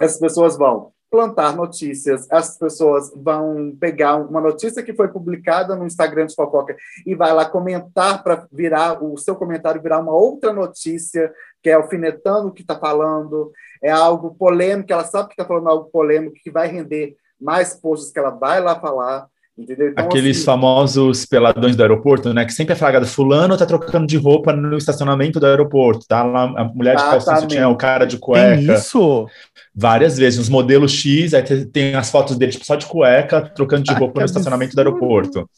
essas 0.00 0.18
pessoas 0.18 0.56
vão 0.56 0.92
plantar 1.10 1.54
notícias, 1.56 2.28
essas 2.30 2.58
pessoas 2.58 3.12
vão 3.14 3.74
pegar 3.78 4.16
uma 4.16 4.40
notícia 4.40 4.82
que 4.82 4.92
foi 4.92 5.08
publicada 5.08 5.76
no 5.76 5.86
Instagram 5.86 6.26
de 6.26 6.34
fofoca 6.34 6.76
e 7.06 7.14
vai 7.14 7.32
lá 7.32 7.44
comentar 7.48 8.22
para 8.22 8.46
virar 8.52 9.02
o 9.02 9.16
seu 9.16 9.36
comentário 9.36 9.80
virar 9.80 10.00
uma 10.00 10.12
outra 10.12 10.52
notícia 10.52 11.32
que 11.62 11.70
é 11.70 11.74
alfinetando 11.74 12.48
o 12.48 12.52
que 12.52 12.62
está 12.62 12.78
falando, 12.78 13.52
é 13.82 13.90
algo 13.90 14.34
polêmico, 14.34 14.92
ela 14.92 15.04
sabe 15.04 15.28
que 15.28 15.34
está 15.34 15.44
falando 15.44 15.68
algo 15.68 15.90
polêmico 15.90 16.36
que 16.42 16.50
vai 16.50 16.66
render 16.68 17.16
mais 17.40 17.74
posts 17.74 18.12
que 18.12 18.18
ela 18.18 18.30
vai 18.30 18.60
lá 18.60 18.78
falar. 18.78 19.26
Entendeu? 19.58 19.88
Então, 19.88 20.04
Aqueles 20.04 20.36
assim, 20.36 20.44
famosos 20.44 21.24
peladões 21.24 21.74
do 21.74 21.82
aeroporto, 21.82 22.34
né? 22.34 22.44
Que 22.44 22.52
sempre 22.52 22.74
é 22.74 22.76
flagado, 22.76 23.06
fulano 23.06 23.56
tá 23.56 23.64
trocando 23.64 24.06
de 24.06 24.18
roupa 24.18 24.52
no 24.52 24.76
estacionamento 24.76 25.40
do 25.40 25.46
aeroporto, 25.46 26.06
tá? 26.06 26.22
Lá, 26.22 26.44
a 26.56 26.64
mulher 26.64 26.96
de 26.96 27.02
calcinha 27.02 27.46
tinha 27.46 27.68
o 27.68 27.76
cara 27.76 28.04
de 28.04 28.18
cueca. 28.18 28.56
Tem 28.56 28.74
isso? 28.74 29.26
Várias 29.74 30.18
vezes, 30.18 30.38
os 30.38 30.48
modelos 30.50 30.92
X, 30.92 31.32
aí 31.32 31.42
tem 31.66 31.94
as 31.94 32.10
fotos 32.10 32.36
dele 32.36 32.52
tipo, 32.52 32.66
só 32.66 32.76
de 32.76 32.84
cueca, 32.84 33.40
trocando 33.40 33.84
de 33.84 33.94
roupa 33.94 34.20
no 34.20 34.26
estacionamento 34.26 34.74
do 34.74 34.78
aeroporto. 34.78 35.48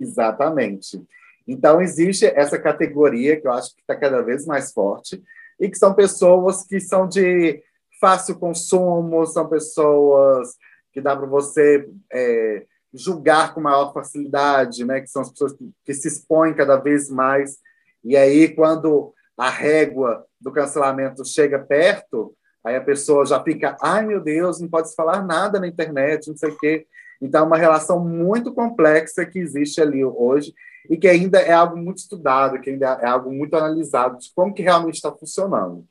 Exatamente. 0.00 1.00
Então, 1.46 1.80
existe 1.80 2.26
essa 2.26 2.58
categoria 2.58 3.40
que 3.40 3.46
eu 3.46 3.52
acho 3.52 3.74
que 3.74 3.80
está 3.80 3.94
cada 3.94 4.20
vez 4.20 4.46
mais 4.46 4.72
forte, 4.72 5.22
e 5.60 5.68
que 5.68 5.78
são 5.78 5.94
pessoas 5.94 6.64
que 6.64 6.80
são 6.80 7.08
de 7.08 7.62
fácil 8.00 8.36
consumo, 8.36 9.26
são 9.26 9.48
pessoas 9.48 10.50
que 10.92 11.00
dá 11.00 11.16
para 11.16 11.26
você 11.26 11.88
é, 12.12 12.64
julgar 12.92 13.54
com 13.54 13.60
maior 13.60 13.92
facilidade, 13.92 14.84
né? 14.84 15.00
que 15.00 15.08
são 15.08 15.22
as 15.22 15.30
pessoas 15.30 15.52
que, 15.52 15.70
que 15.84 15.94
se 15.94 16.08
expõem 16.08 16.54
cada 16.54 16.76
vez 16.76 17.10
mais. 17.10 17.58
E 18.02 18.16
aí, 18.16 18.48
quando 18.54 19.12
a 19.36 19.50
régua 19.50 20.24
do 20.40 20.50
cancelamento 20.50 21.24
chega 21.24 21.58
perto, 21.58 22.34
aí 22.64 22.76
a 22.76 22.80
pessoa 22.80 23.26
já 23.26 23.42
fica, 23.42 23.76
ai 23.80 24.04
meu 24.04 24.20
Deus, 24.20 24.60
não 24.60 24.68
pode 24.68 24.94
falar 24.94 25.24
nada 25.24 25.60
na 25.60 25.68
internet, 25.68 26.28
não 26.28 26.36
sei 26.36 26.50
o 26.50 26.58
quê. 26.58 26.86
Então, 27.20 27.42
é 27.42 27.46
uma 27.46 27.56
relação 27.56 28.04
muito 28.04 28.54
complexa 28.54 29.26
que 29.26 29.38
existe 29.38 29.80
ali 29.80 30.04
hoje 30.04 30.54
e 30.88 30.96
que 30.96 31.08
ainda 31.08 31.40
é 31.40 31.52
algo 31.52 31.76
muito 31.76 31.98
estudado, 31.98 32.60
que 32.60 32.70
ainda 32.70 32.98
é 33.02 33.06
algo 33.06 33.32
muito 33.32 33.54
analisado 33.56 34.18
de 34.18 34.32
como 34.34 34.54
que 34.54 34.62
realmente 34.62 34.94
está 34.94 35.12
funcionando. 35.12 35.86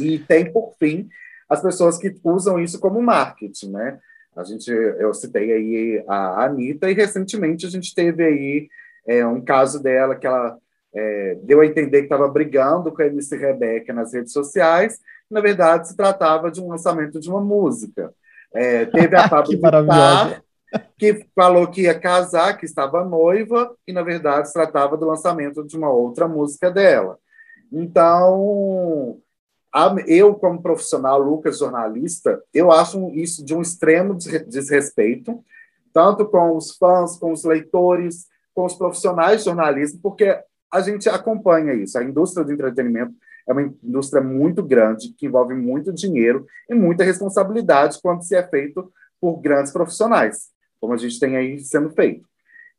E 0.00 0.18
tem, 0.18 0.52
por 0.52 0.74
fim, 0.78 1.08
as 1.48 1.62
pessoas 1.62 1.98
que 1.98 2.14
usam 2.22 2.60
isso 2.60 2.78
como 2.78 3.00
marketing, 3.02 3.70
né? 3.70 4.00
A 4.36 4.44
gente, 4.44 4.70
eu 4.70 5.12
citei 5.12 5.52
aí 5.52 6.04
a 6.06 6.44
Anitta 6.44 6.90
e 6.90 6.94
recentemente 6.94 7.66
a 7.66 7.70
gente 7.70 7.94
teve 7.94 8.24
aí 8.24 8.68
é, 9.06 9.26
um 9.26 9.40
caso 9.40 9.82
dela 9.82 10.14
que 10.14 10.26
ela 10.26 10.56
é, 10.94 11.38
deu 11.42 11.60
a 11.60 11.66
entender 11.66 11.98
que 11.98 12.04
estava 12.04 12.28
brigando 12.28 12.92
com 12.92 13.02
a 13.02 13.06
MC 13.06 13.36
Rebeca 13.36 13.92
nas 13.92 14.12
redes 14.12 14.32
sociais. 14.32 14.98
Na 15.30 15.40
verdade, 15.40 15.88
se 15.88 15.96
tratava 15.96 16.50
de 16.50 16.60
um 16.60 16.68
lançamento 16.68 17.20
de 17.20 17.28
uma 17.28 17.40
música. 17.40 18.12
É, 18.52 18.86
teve 18.86 19.16
a 19.16 19.26
Pablo 19.28 19.52
Vittar, 19.52 20.42
que 20.98 21.26
falou 21.34 21.68
que 21.68 21.82
ia 21.82 21.98
casar, 21.98 22.56
que 22.56 22.64
estava 22.64 23.04
noiva, 23.04 23.74
e 23.86 23.92
na 23.92 24.02
verdade 24.02 24.48
se 24.48 24.54
tratava 24.54 24.96
do 24.96 25.06
lançamento 25.06 25.64
de 25.64 25.76
uma 25.76 25.90
outra 25.90 26.26
música 26.26 26.70
dela. 26.70 27.18
Então, 27.72 29.18
eu, 30.06 30.34
como 30.34 30.62
profissional, 30.62 31.20
Lucas, 31.20 31.58
jornalista, 31.58 32.42
eu 32.52 32.72
acho 32.72 33.08
isso 33.10 33.44
de 33.44 33.54
um 33.54 33.62
extremo 33.62 34.14
desrespeito, 34.14 35.44
tanto 35.92 36.26
com 36.26 36.56
os 36.56 36.76
fãs, 36.76 37.16
com 37.16 37.32
os 37.32 37.44
leitores, 37.44 38.26
com 38.54 38.64
os 38.64 38.74
profissionais 38.74 39.40
de 39.40 39.44
jornalismo, 39.46 40.00
porque 40.02 40.38
a 40.72 40.80
gente 40.80 41.08
acompanha 41.08 41.74
isso. 41.74 41.98
A 41.98 42.04
indústria 42.04 42.44
do 42.44 42.52
entretenimento 42.52 43.14
é 43.48 43.52
uma 43.52 43.62
indústria 43.62 44.22
muito 44.22 44.62
grande, 44.62 45.14
que 45.16 45.26
envolve 45.26 45.54
muito 45.54 45.92
dinheiro 45.92 46.46
e 46.68 46.74
muita 46.74 47.04
responsabilidade 47.04 47.98
quando 48.02 48.22
se 48.22 48.34
é 48.34 48.46
feito 48.46 48.92
por 49.20 49.40
grandes 49.40 49.72
profissionais, 49.72 50.50
como 50.80 50.94
a 50.94 50.96
gente 50.96 51.18
tem 51.18 51.36
aí 51.36 51.58
sendo 51.60 51.90
feito. 51.90 52.28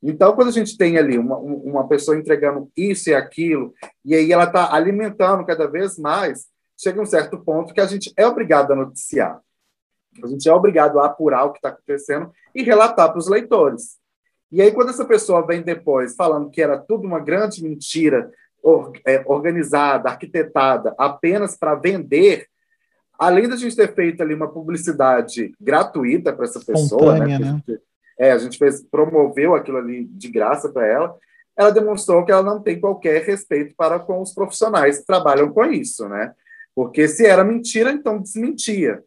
Então, 0.04 0.34
quando 0.34 0.48
a 0.48 0.52
gente 0.52 0.78
tem 0.78 0.98
ali 0.98 1.18
uma, 1.18 1.38
uma 1.38 1.88
pessoa 1.88 2.18
entregando 2.18 2.72
isso 2.76 3.10
e 3.10 3.14
aquilo, 3.14 3.74
e 4.04 4.16
aí 4.16 4.32
ela 4.32 4.46
está 4.46 4.74
alimentando 4.74 5.46
cada 5.46 5.68
vez 5.68 6.00
mais, 6.00 6.48
chega 6.82 7.02
um 7.02 7.06
certo 7.06 7.38
ponto 7.38 7.74
que 7.74 7.82
a 7.82 7.86
gente 7.86 8.12
é 8.18 8.26
obrigado 8.26 8.72
a 8.72 8.76
noticiar. 8.76 9.40
A 10.22 10.28
gente 10.28 10.50
é 10.50 10.54
obrigado 10.54 11.00
a 11.00 11.06
apurar 11.06 11.46
o 11.46 11.52
que 11.52 11.60
está 11.60 11.70
acontecendo 11.70 12.32
e 12.56 12.64
relatar 12.64 13.10
para 13.10 13.20
os 13.20 13.28
leitores. 13.28 13.98
E 14.52 14.62
aí, 14.62 14.72
quando 14.72 14.90
essa 14.90 15.06
pessoa 15.06 15.46
vem 15.46 15.62
depois 15.62 16.16
falando 16.16 16.50
que 16.50 16.62
era 16.62 16.78
tudo 16.78 17.08
uma 17.08 17.20
grande 17.20 17.64
mentira, 17.64 18.30
é, 19.06 19.24
organizada, 19.26 20.10
arquitetada, 20.10 20.94
apenas 20.98 21.56
para 21.56 21.76
vender, 21.76 22.48
além 23.18 23.48
da 23.48 23.56
gente 23.56 23.76
ter 23.76 23.94
feito 23.94 24.22
ali 24.22 24.34
uma 24.34 24.52
publicidade 24.52 25.54
gratuita 25.60 26.34
para 26.34 26.46
essa 26.46 26.60
pessoa, 26.60 27.18
né? 27.20 27.26
né? 27.28 27.36
A 27.36 27.52
gente, 27.52 27.82
é, 28.20 28.32
a 28.32 28.38
gente 28.38 28.58
fez, 28.58 28.84
promoveu 28.84 29.56
aquilo 29.56 29.78
ali 29.78 30.06
de 30.06 30.30
graça 30.30 30.68
para 30.68 30.86
ela, 30.86 31.16
ela 31.56 31.72
demonstrou 31.72 32.26
que 32.26 32.32
ela 32.32 32.44
não 32.44 32.62
tem 32.62 32.80
qualquer 32.80 33.24
respeito 33.24 33.74
para 33.76 34.00
com 34.00 34.22
os 34.22 34.34
profissionais 34.34 35.00
que 35.00 35.06
trabalham 35.06 35.52
com 35.52 35.66
isso, 35.66 36.08
né? 36.10 36.34
Porque 36.76 37.08
se 37.08 37.26
era 37.26 37.44
mentira, 37.44 37.92
então 37.92 38.22
desmentia. 38.22 39.04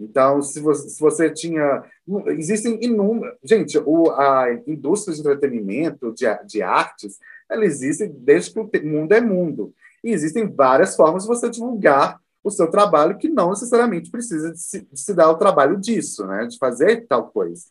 Então, 0.00 0.40
se 0.40 0.60
você, 0.60 0.88
se 0.88 1.00
você 1.00 1.30
tinha. 1.30 1.82
Existem 2.28 2.78
inúmeras. 2.82 3.36
Gente, 3.42 3.78
o, 3.78 4.10
a 4.10 4.46
indústria 4.66 5.14
de 5.14 5.20
entretenimento, 5.20 6.14
de, 6.14 6.24
de 6.46 6.62
artes, 6.62 7.18
ela 7.50 7.64
existe 7.64 8.06
desde 8.06 8.52
que 8.52 8.60
o 8.60 8.86
mundo 8.86 9.12
é 9.12 9.20
mundo. 9.20 9.74
E 10.04 10.10
existem 10.10 10.48
várias 10.48 10.94
formas 10.94 11.24
de 11.24 11.28
você 11.28 11.50
divulgar 11.50 12.20
o 12.44 12.50
seu 12.50 12.70
trabalho 12.70 13.18
que 13.18 13.28
não 13.28 13.50
necessariamente 13.50 14.10
precisa 14.10 14.52
de 14.52 14.60
se, 14.60 14.80
de 14.82 15.00
se 15.00 15.12
dar 15.12 15.28
o 15.30 15.36
trabalho 15.36 15.76
disso, 15.76 16.24
né? 16.26 16.46
De 16.46 16.56
fazer 16.56 17.06
tal 17.08 17.28
coisa. 17.28 17.64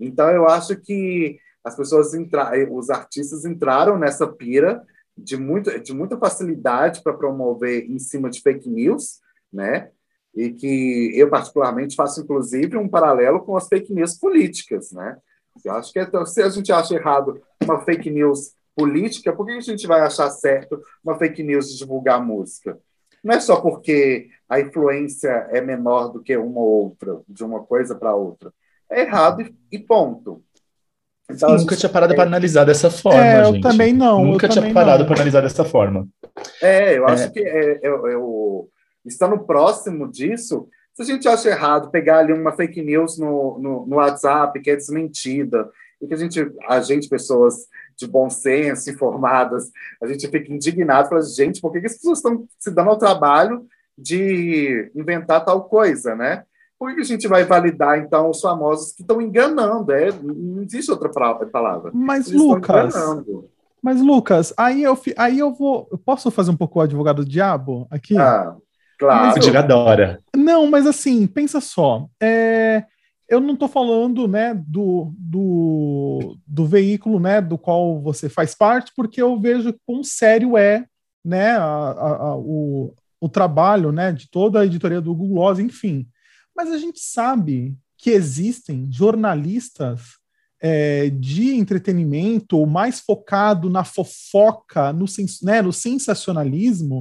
Então, 0.00 0.30
eu 0.30 0.48
acho 0.48 0.76
que 0.76 1.38
as 1.62 1.76
pessoas, 1.76 2.14
entra, 2.14 2.50
os 2.70 2.88
artistas 2.88 3.44
entraram 3.44 3.98
nessa 3.98 4.26
pira 4.26 4.82
de, 5.18 5.36
muito, 5.36 5.78
de 5.80 5.92
muita 5.92 6.16
facilidade 6.16 7.02
para 7.02 7.14
promover 7.14 7.90
em 7.90 7.98
cima 7.98 8.30
de 8.30 8.40
fake 8.40 8.68
news, 8.68 9.20
né? 9.52 9.90
e 10.34 10.52
que 10.52 11.12
eu 11.14 11.28
particularmente 11.28 11.96
faço 11.96 12.20
inclusive 12.20 12.76
um 12.76 12.88
paralelo 12.88 13.40
com 13.40 13.56
as 13.56 13.66
fake 13.66 13.92
news 13.92 14.16
políticas, 14.16 14.92
né? 14.92 15.16
Eu 15.64 15.72
acho 15.72 15.92
que 15.92 15.98
é, 15.98 16.06
se 16.26 16.42
a 16.42 16.48
gente 16.48 16.72
acha 16.72 16.94
errado 16.94 17.42
uma 17.60 17.80
fake 17.80 18.08
news 18.08 18.52
política, 18.76 19.32
por 19.32 19.44
que 19.44 19.52
a 19.52 19.60
gente 19.60 19.86
vai 19.88 20.00
achar 20.00 20.30
certo 20.30 20.80
uma 21.02 21.18
fake 21.18 21.42
news 21.42 21.68
de 21.68 21.78
divulgar 21.78 22.24
música? 22.24 22.78
Não 23.24 23.34
é 23.34 23.40
só 23.40 23.60
porque 23.60 24.28
a 24.48 24.60
influência 24.60 25.48
é 25.50 25.60
menor 25.60 26.12
do 26.12 26.22
que 26.22 26.36
uma 26.36 26.60
ou 26.60 26.84
outra, 26.84 27.20
de 27.28 27.42
uma 27.42 27.64
coisa 27.64 27.96
para 27.96 28.14
outra. 28.14 28.52
É 28.88 29.00
errado 29.00 29.44
e 29.72 29.78
ponto. 29.78 30.44
Então, 31.30 31.56
nunca 31.56 31.76
tinha 31.76 31.90
parado 31.90 32.14
para 32.14 32.24
analisar 32.24 32.64
dessa 32.64 32.90
forma, 32.90 33.24
é, 33.24 33.42
eu 33.42 33.52
gente. 33.52 33.62
também 33.62 33.92
não. 33.92 34.24
Nunca 34.24 34.48
tinha 34.48 34.72
parado 34.72 35.04
para 35.04 35.14
analisar 35.14 35.42
dessa 35.42 35.64
forma. 35.64 36.08
É, 36.62 36.96
eu 36.96 37.06
acho 37.06 37.24
é. 37.24 37.30
que 37.30 37.40
é, 37.40 37.80
eu, 37.82 38.06
eu 38.08 38.68
estando 39.04 39.38
próximo 39.38 40.10
disso, 40.10 40.68
se 40.94 41.02
a 41.02 41.04
gente 41.04 41.28
acha 41.28 41.50
errado 41.50 41.90
pegar 41.90 42.18
ali 42.18 42.32
uma 42.32 42.52
fake 42.52 42.82
news 42.82 43.18
no, 43.18 43.58
no, 43.58 43.86
no 43.86 43.96
WhatsApp 43.96 44.58
que 44.60 44.70
é 44.70 44.76
desmentida, 44.76 45.70
e 46.00 46.06
que 46.06 46.14
a 46.14 46.16
gente, 46.16 46.52
a 46.68 46.80
gente, 46.80 47.08
pessoas 47.08 47.66
de 47.96 48.06
bom 48.06 48.30
senso, 48.30 48.90
informadas, 48.90 49.70
a 50.00 50.06
gente 50.06 50.28
fica 50.28 50.52
indignado, 50.52 51.08
fala, 51.08 51.22
gente, 51.22 51.60
por 51.60 51.72
que, 51.72 51.80
que 51.80 51.86
as 51.86 51.94
pessoas 51.94 52.18
estão 52.18 52.46
se 52.58 52.70
dando 52.70 52.90
ao 52.90 52.98
trabalho 52.98 53.66
de 53.96 54.90
inventar 54.94 55.44
tal 55.44 55.64
coisa, 55.64 56.14
né? 56.14 56.44
Por 56.78 56.94
que 56.94 57.00
a 57.00 57.04
gente 57.04 57.26
vai 57.26 57.44
validar, 57.44 57.98
então, 57.98 58.30
os 58.30 58.40
famosos 58.40 58.92
que 58.92 59.02
estão 59.02 59.20
enganando? 59.20 59.92
É, 59.92 60.12
não 60.12 60.62
existe 60.62 60.90
outra 60.90 61.08
palavra. 61.10 61.90
Mas, 61.92 62.28
Eles 62.28 62.40
Lucas, 62.40 62.94
mas, 63.82 64.00
Lucas, 64.00 64.52
aí 64.56 64.82
eu, 64.82 64.98
aí 65.16 65.38
eu 65.38 65.52
vou. 65.52 65.88
Eu 65.90 65.98
posso 65.98 66.30
fazer 66.30 66.50
um 66.50 66.56
pouco 66.56 66.78
o 66.78 66.82
advogado 66.82 67.24
do 67.24 67.28
diabo 67.28 67.86
aqui? 67.90 68.16
Ah. 68.16 68.56
Claro. 68.98 69.32
Mas, 69.36 69.54
adora. 69.54 70.20
Não, 70.36 70.68
mas 70.68 70.86
assim, 70.86 71.26
pensa 71.26 71.60
só. 71.60 72.08
É, 72.20 72.84
eu 73.28 73.40
não 73.40 73.54
estou 73.54 73.68
falando 73.68 74.26
né, 74.26 74.52
do, 74.66 75.12
do, 75.16 76.36
do, 76.44 76.66
veículo 76.66 77.20
né, 77.20 77.40
do 77.40 77.56
qual 77.56 78.00
você 78.00 78.28
faz 78.28 78.56
parte, 78.56 78.92
porque 78.96 79.22
eu 79.22 79.38
vejo 79.38 79.72
quão 79.86 80.02
sério 80.02 80.56
é 80.56 80.84
né, 81.24 81.52
a, 81.52 81.62
a, 81.62 82.16
a, 82.30 82.36
o, 82.36 82.92
o 83.20 83.28
trabalho 83.28 83.92
né, 83.92 84.10
de 84.10 84.28
toda 84.28 84.60
a 84.60 84.66
editoria 84.66 85.00
do 85.00 85.14
Google 85.14 85.36
Gloss, 85.36 85.60
enfim. 85.60 86.06
Mas 86.58 86.72
a 86.72 86.76
gente 86.76 86.98
sabe 86.98 87.78
que 87.96 88.10
existem 88.10 88.88
jornalistas 88.90 90.16
é, 90.60 91.08
de 91.08 91.54
entretenimento 91.54 92.66
mais 92.66 92.98
focado 92.98 93.70
na 93.70 93.84
fofoca, 93.84 94.92
no, 94.92 95.04
né, 95.40 95.62
no 95.62 95.72
sensacionalismo, 95.72 97.00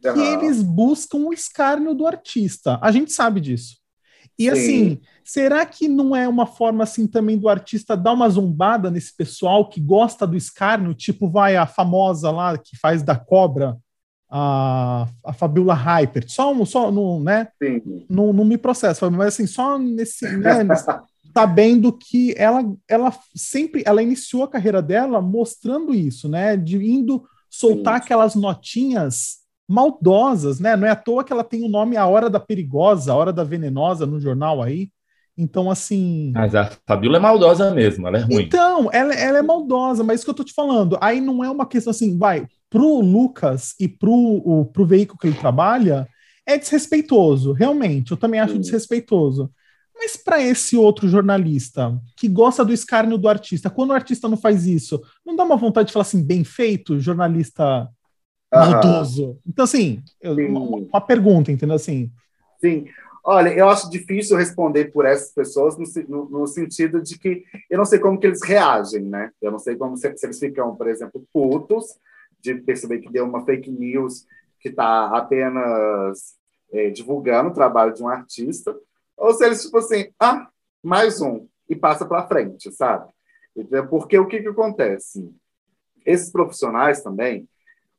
que 0.00 0.20
eles 0.20 0.62
buscam 0.62 1.18
o 1.18 1.32
escárnio 1.32 1.92
do 1.92 2.06
artista. 2.06 2.78
A 2.80 2.92
gente 2.92 3.10
sabe 3.10 3.40
disso. 3.40 3.78
E 4.38 4.44
Sim. 4.44 4.50
assim, 4.50 5.00
será 5.24 5.66
que 5.66 5.88
não 5.88 6.14
é 6.14 6.28
uma 6.28 6.46
forma 6.46 6.84
assim 6.84 7.08
também 7.08 7.36
do 7.36 7.48
artista 7.48 7.96
dar 7.96 8.12
uma 8.12 8.28
zombada 8.28 8.92
nesse 8.92 9.16
pessoal 9.16 9.68
que 9.68 9.80
gosta 9.80 10.24
do 10.24 10.36
escárnio? 10.36 10.94
Tipo, 10.94 11.28
vai 11.28 11.56
a 11.56 11.66
famosa 11.66 12.30
lá 12.30 12.56
que 12.56 12.78
faz 12.78 13.02
da 13.02 13.16
cobra, 13.16 13.76
a, 14.30 15.06
a 15.24 15.32
Fabiola 15.32 15.74
Hyper. 15.74 16.24
Só, 16.28 16.64
só 16.64 16.90
no, 16.90 17.20
né? 17.20 17.48
Não 18.08 18.32
me 18.32 18.58
processa, 18.58 19.08
mas 19.10 19.28
assim, 19.28 19.46
só 19.46 19.78
nesse. 19.78 20.28
Né, 20.36 20.66
sabendo 21.36 21.92
que 21.92 22.32
ela, 22.38 22.62
ela 22.88 23.12
sempre 23.34 23.82
ela 23.84 24.00
iniciou 24.00 24.44
a 24.44 24.48
carreira 24.48 24.80
dela 24.80 25.20
mostrando 25.20 25.92
isso, 25.92 26.28
né? 26.28 26.56
De 26.56 26.76
indo 26.76 27.24
soltar 27.50 27.98
Sim. 27.98 28.04
aquelas 28.04 28.34
notinhas 28.36 29.38
maldosas, 29.68 30.60
né? 30.60 30.76
Não 30.76 30.86
é 30.86 30.90
à 30.90 30.96
toa 30.96 31.24
que 31.24 31.32
ela 31.32 31.42
tem 31.42 31.64
o 31.64 31.68
nome 31.68 31.96
A 31.96 32.06
Hora 32.06 32.30
da 32.30 32.38
Perigosa, 32.38 33.12
A 33.12 33.16
Hora 33.16 33.32
da 33.32 33.42
Venenosa 33.42 34.06
no 34.06 34.20
jornal 34.20 34.62
aí. 34.62 34.90
Então, 35.36 35.68
assim. 35.68 36.30
Mas 36.32 36.54
a 36.54 36.70
Fabiola 36.86 37.16
é 37.16 37.20
maldosa 37.20 37.74
mesmo, 37.74 38.06
ela 38.06 38.18
é 38.18 38.20
ruim. 38.20 38.44
Então, 38.44 38.88
ela, 38.92 39.12
ela 39.12 39.38
é 39.38 39.42
maldosa, 39.42 40.04
mas 40.04 40.20
isso 40.20 40.24
que 40.24 40.30
eu 40.30 40.34
tô 40.34 40.44
te 40.44 40.52
falando. 40.52 40.96
Aí 41.00 41.20
não 41.20 41.42
é 41.42 41.50
uma 41.50 41.66
questão 41.66 41.90
assim, 41.90 42.16
vai, 42.16 42.46
pro 42.74 42.98
Lucas 42.98 43.72
e 43.78 43.86
pro, 43.86 44.10
o, 44.10 44.64
pro 44.64 44.84
veículo 44.84 45.16
que 45.16 45.28
ele 45.28 45.38
trabalha, 45.38 46.08
é 46.44 46.58
desrespeitoso, 46.58 47.52
realmente. 47.52 48.10
Eu 48.10 48.16
também 48.16 48.40
acho 48.40 48.58
desrespeitoso. 48.58 49.48
Mas 49.94 50.16
para 50.16 50.42
esse 50.42 50.76
outro 50.76 51.06
jornalista 51.06 51.96
que 52.16 52.26
gosta 52.26 52.64
do 52.64 52.72
escárnio 52.72 53.16
do 53.16 53.28
artista, 53.28 53.70
quando 53.70 53.90
o 53.90 53.94
artista 53.94 54.28
não 54.28 54.36
faz 54.36 54.66
isso, 54.66 55.00
não 55.24 55.36
dá 55.36 55.44
uma 55.44 55.56
vontade 55.56 55.86
de 55.86 55.92
falar 55.92 56.02
assim, 56.02 56.20
bem 56.20 56.42
feito, 56.42 56.98
jornalista 56.98 57.88
maldoso. 58.52 59.38
Então, 59.46 59.64
assim, 59.64 60.02
eu, 60.20 60.34
uma, 60.34 60.60
uma, 60.78 61.00
pergunta, 61.00 61.52
entendeu? 61.52 61.76
Assim. 61.76 62.10
Sim. 62.60 62.86
Olha, 63.24 63.50
eu 63.50 63.68
acho 63.68 63.88
difícil 63.88 64.36
responder 64.36 64.86
por 64.86 65.06
essas 65.06 65.32
pessoas 65.32 65.78
no, 65.78 65.84
no, 66.08 66.40
no, 66.40 66.46
sentido 66.48 67.00
de 67.00 67.16
que 67.16 67.44
eu 67.70 67.78
não 67.78 67.84
sei 67.84 68.00
como 68.00 68.18
que 68.18 68.26
eles 68.26 68.42
reagem, 68.42 69.04
né? 69.04 69.30
Eu 69.40 69.52
não 69.52 69.60
sei 69.60 69.76
como 69.76 69.96
se, 69.96 70.12
se 70.16 70.26
eles 70.26 70.40
ficam, 70.40 70.74
por 70.74 70.88
exemplo, 70.88 71.24
putos 71.32 71.86
de 72.44 72.54
perceber 72.56 72.98
que 72.98 73.10
deu 73.10 73.24
uma 73.24 73.44
fake 73.44 73.70
news 73.70 74.26
que 74.60 74.68
está 74.68 75.06
apenas 75.16 76.36
é, 76.70 76.90
divulgando 76.90 77.48
o 77.48 77.54
trabalho 77.54 77.94
de 77.94 78.02
um 78.02 78.08
artista, 78.08 78.76
ou 79.16 79.32
se 79.32 79.44
eles, 79.44 79.62
tipo 79.62 79.78
assim, 79.78 80.12
ah, 80.20 80.48
mais 80.82 81.22
um, 81.22 81.48
e 81.68 81.74
passa 81.74 82.04
para 82.04 82.26
frente, 82.26 82.70
sabe? 82.70 83.08
Então, 83.56 83.86
porque 83.86 84.18
o 84.18 84.26
que, 84.26 84.42
que 84.42 84.48
acontece? 84.48 85.32
Esses 86.04 86.30
profissionais 86.30 87.02
também, 87.02 87.48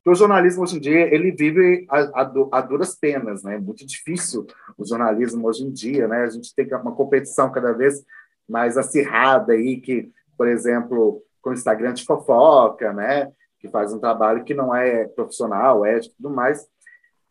o 0.06 0.14
jornalismo 0.14 0.62
hoje 0.62 0.78
em 0.78 0.80
dia 0.80 1.12
ele 1.12 1.32
vive 1.32 1.88
a, 1.90 2.22
a, 2.22 2.32
a, 2.52 2.62
duras 2.62 2.94
penas, 2.94 3.42
né? 3.42 3.56
É 3.56 3.60
muito 3.60 3.84
difícil 3.88 4.46
o 4.78 4.86
jornalismo 4.86 5.48
hoje 5.48 5.64
em 5.64 5.72
dia, 5.72 6.08
né? 6.08 6.24
A 6.24 6.30
gente 6.30 6.54
tem 6.54 6.68
uma 6.76 6.96
competição 6.96 7.52
cada 7.52 7.72
vez 7.72 8.06
mais 8.48 8.78
acirrada 8.78 9.54
aí 9.54 9.82
que, 9.82 10.12
por 10.38 10.48
exemplo, 10.48 11.24
com 11.42 11.50
o 11.50 11.54
Instagram 11.54 11.94
de 11.94 12.06
fofoca, 12.06 12.94
né? 12.94 13.32
Que 13.66 13.72
faz 13.72 13.92
um 13.92 14.00
trabalho 14.00 14.44
que 14.44 14.54
não 14.54 14.76
é 14.76 15.06
profissional, 15.06 15.84
ético, 15.86 16.16
tudo 16.18 16.30
mais. 16.30 16.68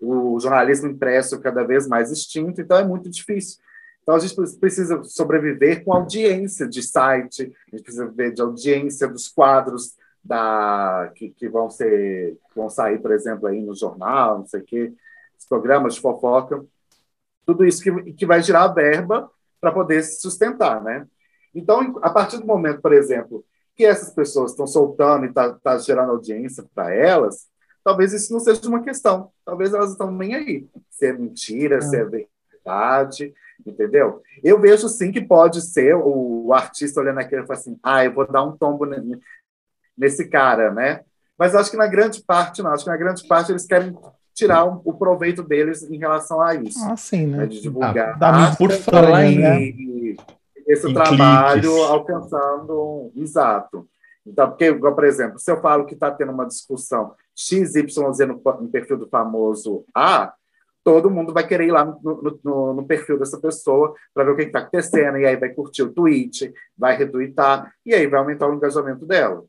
O 0.00 0.38
jornalismo 0.40 0.88
impresso 0.88 1.40
cada 1.40 1.62
vez 1.62 1.86
mais 1.86 2.10
extinto, 2.10 2.60
então 2.60 2.76
é 2.76 2.84
muito 2.84 3.08
difícil. 3.08 3.58
Então, 4.02 4.16
a 4.16 4.18
gente 4.18 4.34
precisa 4.58 5.02
sobreviver 5.04 5.84
com 5.84 5.94
audiência 5.94 6.68
de 6.68 6.82
site, 6.82 7.54
a 7.68 7.70
gente 7.76 7.84
precisa 7.84 8.06
ver 8.06 8.32
de 8.32 8.42
audiência 8.42 9.08
dos 9.08 9.28
quadros 9.28 9.94
da, 10.22 11.10
que, 11.14 11.30
que 11.30 11.48
vão 11.48 11.70
ser 11.70 12.36
que 12.50 12.56
vão 12.56 12.68
sair, 12.68 12.98
por 13.00 13.12
exemplo, 13.12 13.46
aí 13.46 13.62
no 13.62 13.74
jornal, 13.74 14.40
não 14.40 14.46
sei 14.46 14.60
o 14.60 14.64
quê, 14.64 14.92
os 15.38 15.46
programas 15.46 15.94
de 15.94 16.00
fofoca, 16.00 16.64
tudo 17.46 17.64
isso 17.64 17.82
que, 17.82 18.12
que 18.12 18.26
vai 18.26 18.42
gerar 18.42 18.68
verba 18.68 19.30
para 19.60 19.72
poder 19.72 20.02
se 20.02 20.20
sustentar, 20.20 20.82
né? 20.82 21.06
Então, 21.54 21.98
a 22.02 22.10
partir 22.10 22.38
do 22.38 22.46
momento, 22.46 22.80
por 22.80 22.92
exemplo, 22.92 23.44
que 23.76 23.84
essas 23.84 24.12
pessoas 24.12 24.52
estão 24.52 24.66
soltando 24.66 25.26
e 25.26 25.28
está 25.28 25.52
tá 25.52 25.78
gerando 25.78 26.12
audiência 26.12 26.64
para 26.74 26.94
elas, 26.94 27.48
talvez 27.82 28.12
isso 28.12 28.32
não 28.32 28.40
seja 28.40 28.68
uma 28.68 28.82
questão. 28.82 29.30
Talvez 29.44 29.74
elas 29.74 29.92
estão 29.92 30.10
nem 30.10 30.34
aí. 30.34 30.66
Se 30.90 31.06
é 31.06 31.12
mentira, 31.12 31.80
se 31.80 31.96
é 31.96 32.02
ah. 32.02 32.04
verdade 32.04 33.34
entendeu? 33.66 34.22
Eu 34.42 34.60
vejo 34.60 34.88
sim 34.88 35.12
que 35.12 35.20
pode 35.20 35.60
ser 35.60 35.94
o, 35.94 36.46
o 36.46 36.52
artista 36.52 37.00
olhando 37.00 37.20
aquilo 37.20 37.42
e 37.42 37.46
falando 37.46 37.60
assim, 37.60 37.78
ah, 37.82 38.04
eu 38.04 38.12
vou 38.12 38.30
dar 38.30 38.42
um 38.42 38.56
tombo 38.56 38.86
nesse 39.96 40.28
cara, 40.28 40.72
né? 40.72 41.00
Mas 41.38 41.54
acho 41.54 41.70
que 41.70 41.76
na 41.76 41.86
grande 41.86 42.22
parte 42.22 42.62
não, 42.62 42.72
acho 42.72 42.84
que 42.84 42.90
na 42.90 42.96
grande 42.96 43.26
parte 43.26 43.50
eles 43.50 43.66
querem 43.66 43.96
tirar 44.32 44.64
o, 44.64 44.80
o 44.84 44.94
proveito 44.94 45.42
deles 45.42 45.82
em 45.84 45.98
relação 45.98 46.40
a 46.40 46.54
isso. 46.54 46.84
Ah, 46.84 46.96
sim, 46.96 47.26
né? 47.26 47.38
né? 47.38 47.46
De 47.46 47.60
divulgar. 47.60 48.18
Ah, 48.20 48.54
por 48.56 48.70
falar 48.72 49.24
em, 49.24 49.40
esse 50.66 50.92
trabalho 50.92 51.72
alcançando 51.84 53.12
um 53.14 53.22
exato. 53.22 53.88
Então, 54.26 54.48
porque, 54.48 54.72
por 54.72 55.04
exemplo, 55.04 55.38
se 55.38 55.50
eu 55.50 55.60
falo 55.60 55.84
que 55.84 55.94
está 55.94 56.10
tendo 56.10 56.32
uma 56.32 56.46
discussão 56.46 57.14
XYZ 57.36 58.18
no, 58.26 58.40
no 58.60 58.68
perfil 58.70 58.96
do 58.96 59.08
famoso 59.08 59.84
A, 59.94 60.32
todo 60.82 61.10
mundo 61.10 61.32
vai 61.32 61.46
querer 61.46 61.66
ir 61.66 61.72
lá 61.72 61.84
no, 61.84 62.38
no, 62.42 62.74
no 62.74 62.86
perfil 62.86 63.18
dessa 63.18 63.40
pessoa 63.40 63.94
para 64.12 64.24
ver 64.24 64.30
o 64.32 64.36
que 64.36 64.42
está 64.42 64.60
acontecendo, 64.60 65.18
e 65.18 65.26
aí 65.26 65.36
vai 65.36 65.48
curtir 65.50 65.82
o 65.82 65.92
tweet, 65.92 66.52
vai 66.76 66.96
retweetar, 66.96 67.74
e 67.84 67.94
aí 67.94 68.06
vai 68.06 68.20
aumentar 68.20 68.48
o 68.48 68.54
engajamento 68.54 69.06
dela. 69.06 69.44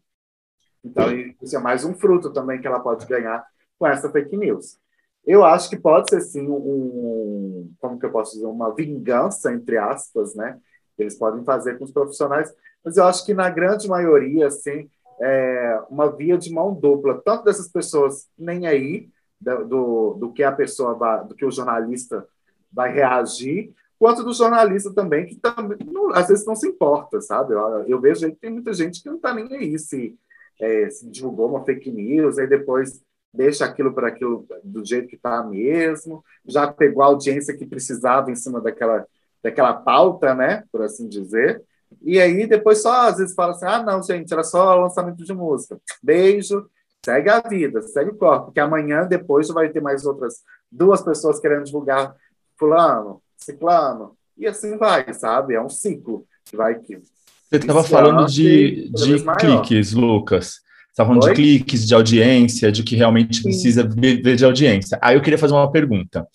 Então, 0.84 1.06
isso 1.42 1.56
é 1.56 1.60
mais 1.60 1.84
um 1.84 1.94
fruto 1.94 2.32
também 2.32 2.62
que 2.62 2.68
ela 2.68 2.80
pode 2.80 3.06
ganhar 3.06 3.46
com 3.78 3.88
essa 3.88 4.10
fake 4.10 4.38
news. 4.38 4.78
Eu 5.26 5.44
acho 5.44 5.70
que 5.70 5.78
pode 5.78 6.10
ser, 6.10 6.22
sim, 6.22 6.48
um, 6.48 7.74
como 7.80 8.00
que 8.00 8.06
eu 8.06 8.12
posso 8.12 8.34
dizer, 8.34 8.46
uma 8.46 8.74
vingança, 8.74 9.52
entre 9.52 9.78
aspas, 9.78 10.36
né? 10.36 10.60
Eles 10.98 11.16
podem 11.18 11.44
fazer 11.44 11.78
com 11.78 11.84
os 11.84 11.92
profissionais, 11.92 12.54
mas 12.84 12.98
eu 12.98 13.06
acho 13.06 13.26
que 13.26 13.34
na 13.34 13.50
grande 13.50 13.88
maioria, 13.88 14.48
assim, 14.48 14.90
é 15.22 15.82
uma 15.90 16.12
via 16.12 16.38
de 16.38 16.52
mão 16.52 16.74
dupla, 16.74 17.22
tanto 17.24 17.46
dessas 17.46 17.68
pessoas 17.68 18.28
nem 18.38 18.68
aí, 18.68 19.10
do, 19.40 20.14
do 20.14 20.34
que 20.34 20.44
a 20.44 20.52
pessoa 20.52 20.94
vai, 20.94 21.26
do 21.26 21.36
que 21.36 21.46
o 21.46 21.52
jornalista 21.52 22.26
vai 22.72 22.92
reagir, 22.92 23.74
quanto 24.00 24.24
do 24.24 24.34
jornalista 24.34 24.94
também, 24.94 25.26
que 25.26 25.36
também, 25.36 25.78
não, 25.86 26.12
às 26.12 26.28
vezes 26.28 26.46
não 26.46 26.56
se 26.56 26.68
importa, 26.68 27.22
sabe? 27.22 27.54
Eu, 27.54 27.86
eu 27.88 28.02
vejo 28.02 28.28
que 28.30 28.36
tem 28.36 28.52
muita 28.52 28.74
gente 28.74 29.02
que 29.02 29.10
não 29.10 29.18
está 29.18 29.34
nem 29.34 29.52
aí 29.54 29.78
se, 29.80 30.18
é, 30.60 30.90
se 30.90 31.10
divulgou 31.10 31.50
uma 31.50 31.64
fake 31.64 31.92
news, 31.92 32.38
aí 32.38 32.48
depois 32.48 33.02
deixa 33.34 33.66
aquilo 33.66 33.94
para 33.94 34.08
aquilo 34.08 34.48
do 34.64 34.84
jeito 34.86 35.08
que 35.08 35.16
está 35.16 35.44
mesmo, 35.44 36.24
já 36.46 36.72
pegou 36.72 37.04
a 37.04 37.08
audiência 37.08 37.56
que 37.56 37.66
precisava 37.66 38.32
em 38.32 38.36
cima 38.36 38.62
daquela, 38.62 39.06
daquela 39.46 39.74
pauta, 39.74 40.34
né, 40.34 40.64
por 40.72 40.82
assim 40.82 41.08
dizer, 41.08 41.62
e 42.02 42.20
aí 42.20 42.48
depois 42.48 42.82
só 42.82 43.10
às 43.10 43.18
vezes 43.18 43.36
fala 43.36 43.52
assim, 43.52 43.66
ah, 43.68 43.84
não, 43.84 44.02
gente, 44.02 44.34
era 44.34 44.44
só 44.44 44.74
lançamento 44.74 45.24
de 45.24 45.34
música. 45.36 45.80
Beijo, 46.02 46.66
segue 47.06 47.30
a 47.30 47.40
vida, 47.42 47.80
segue 47.84 48.10
o 48.10 48.16
corpo, 48.16 48.46
porque 48.46 48.60
amanhã, 48.60 49.06
depois, 49.06 49.48
vai 49.50 49.70
ter 49.70 49.82
mais 49.82 50.04
outras 50.04 50.38
duas 50.72 51.04
pessoas 51.04 51.40
querendo 51.40 51.64
divulgar 51.64 52.16
fulano, 52.58 53.22
ciclano, 53.38 54.18
e 54.36 54.48
assim 54.48 54.78
vai, 54.78 55.14
sabe? 55.14 55.54
É 55.54 55.62
um 55.62 55.70
ciclo 55.70 56.26
que 56.44 56.58
vai 56.58 56.80
que 56.80 56.98
Você 56.98 57.58
estava 57.58 57.84
falando 57.84 58.26
de, 58.26 58.90
de 58.90 59.24
cliques, 59.40 59.94
Lucas. 59.94 60.60
Estava 60.90 61.10
falando 61.10 61.24
Oi? 61.26 61.30
de 61.30 61.36
cliques, 61.36 61.86
de 61.86 61.94
audiência, 61.94 62.72
de 62.72 62.82
que 62.82 62.96
realmente 62.96 63.38
Sim. 63.38 63.44
precisa 63.44 63.88
ver 63.88 64.36
de 64.36 64.44
audiência. 64.46 64.98
Aí 65.02 65.16
eu 65.16 65.22
queria 65.22 65.38
fazer 65.38 65.54
uma 65.54 65.72
pergunta. 65.72 66.28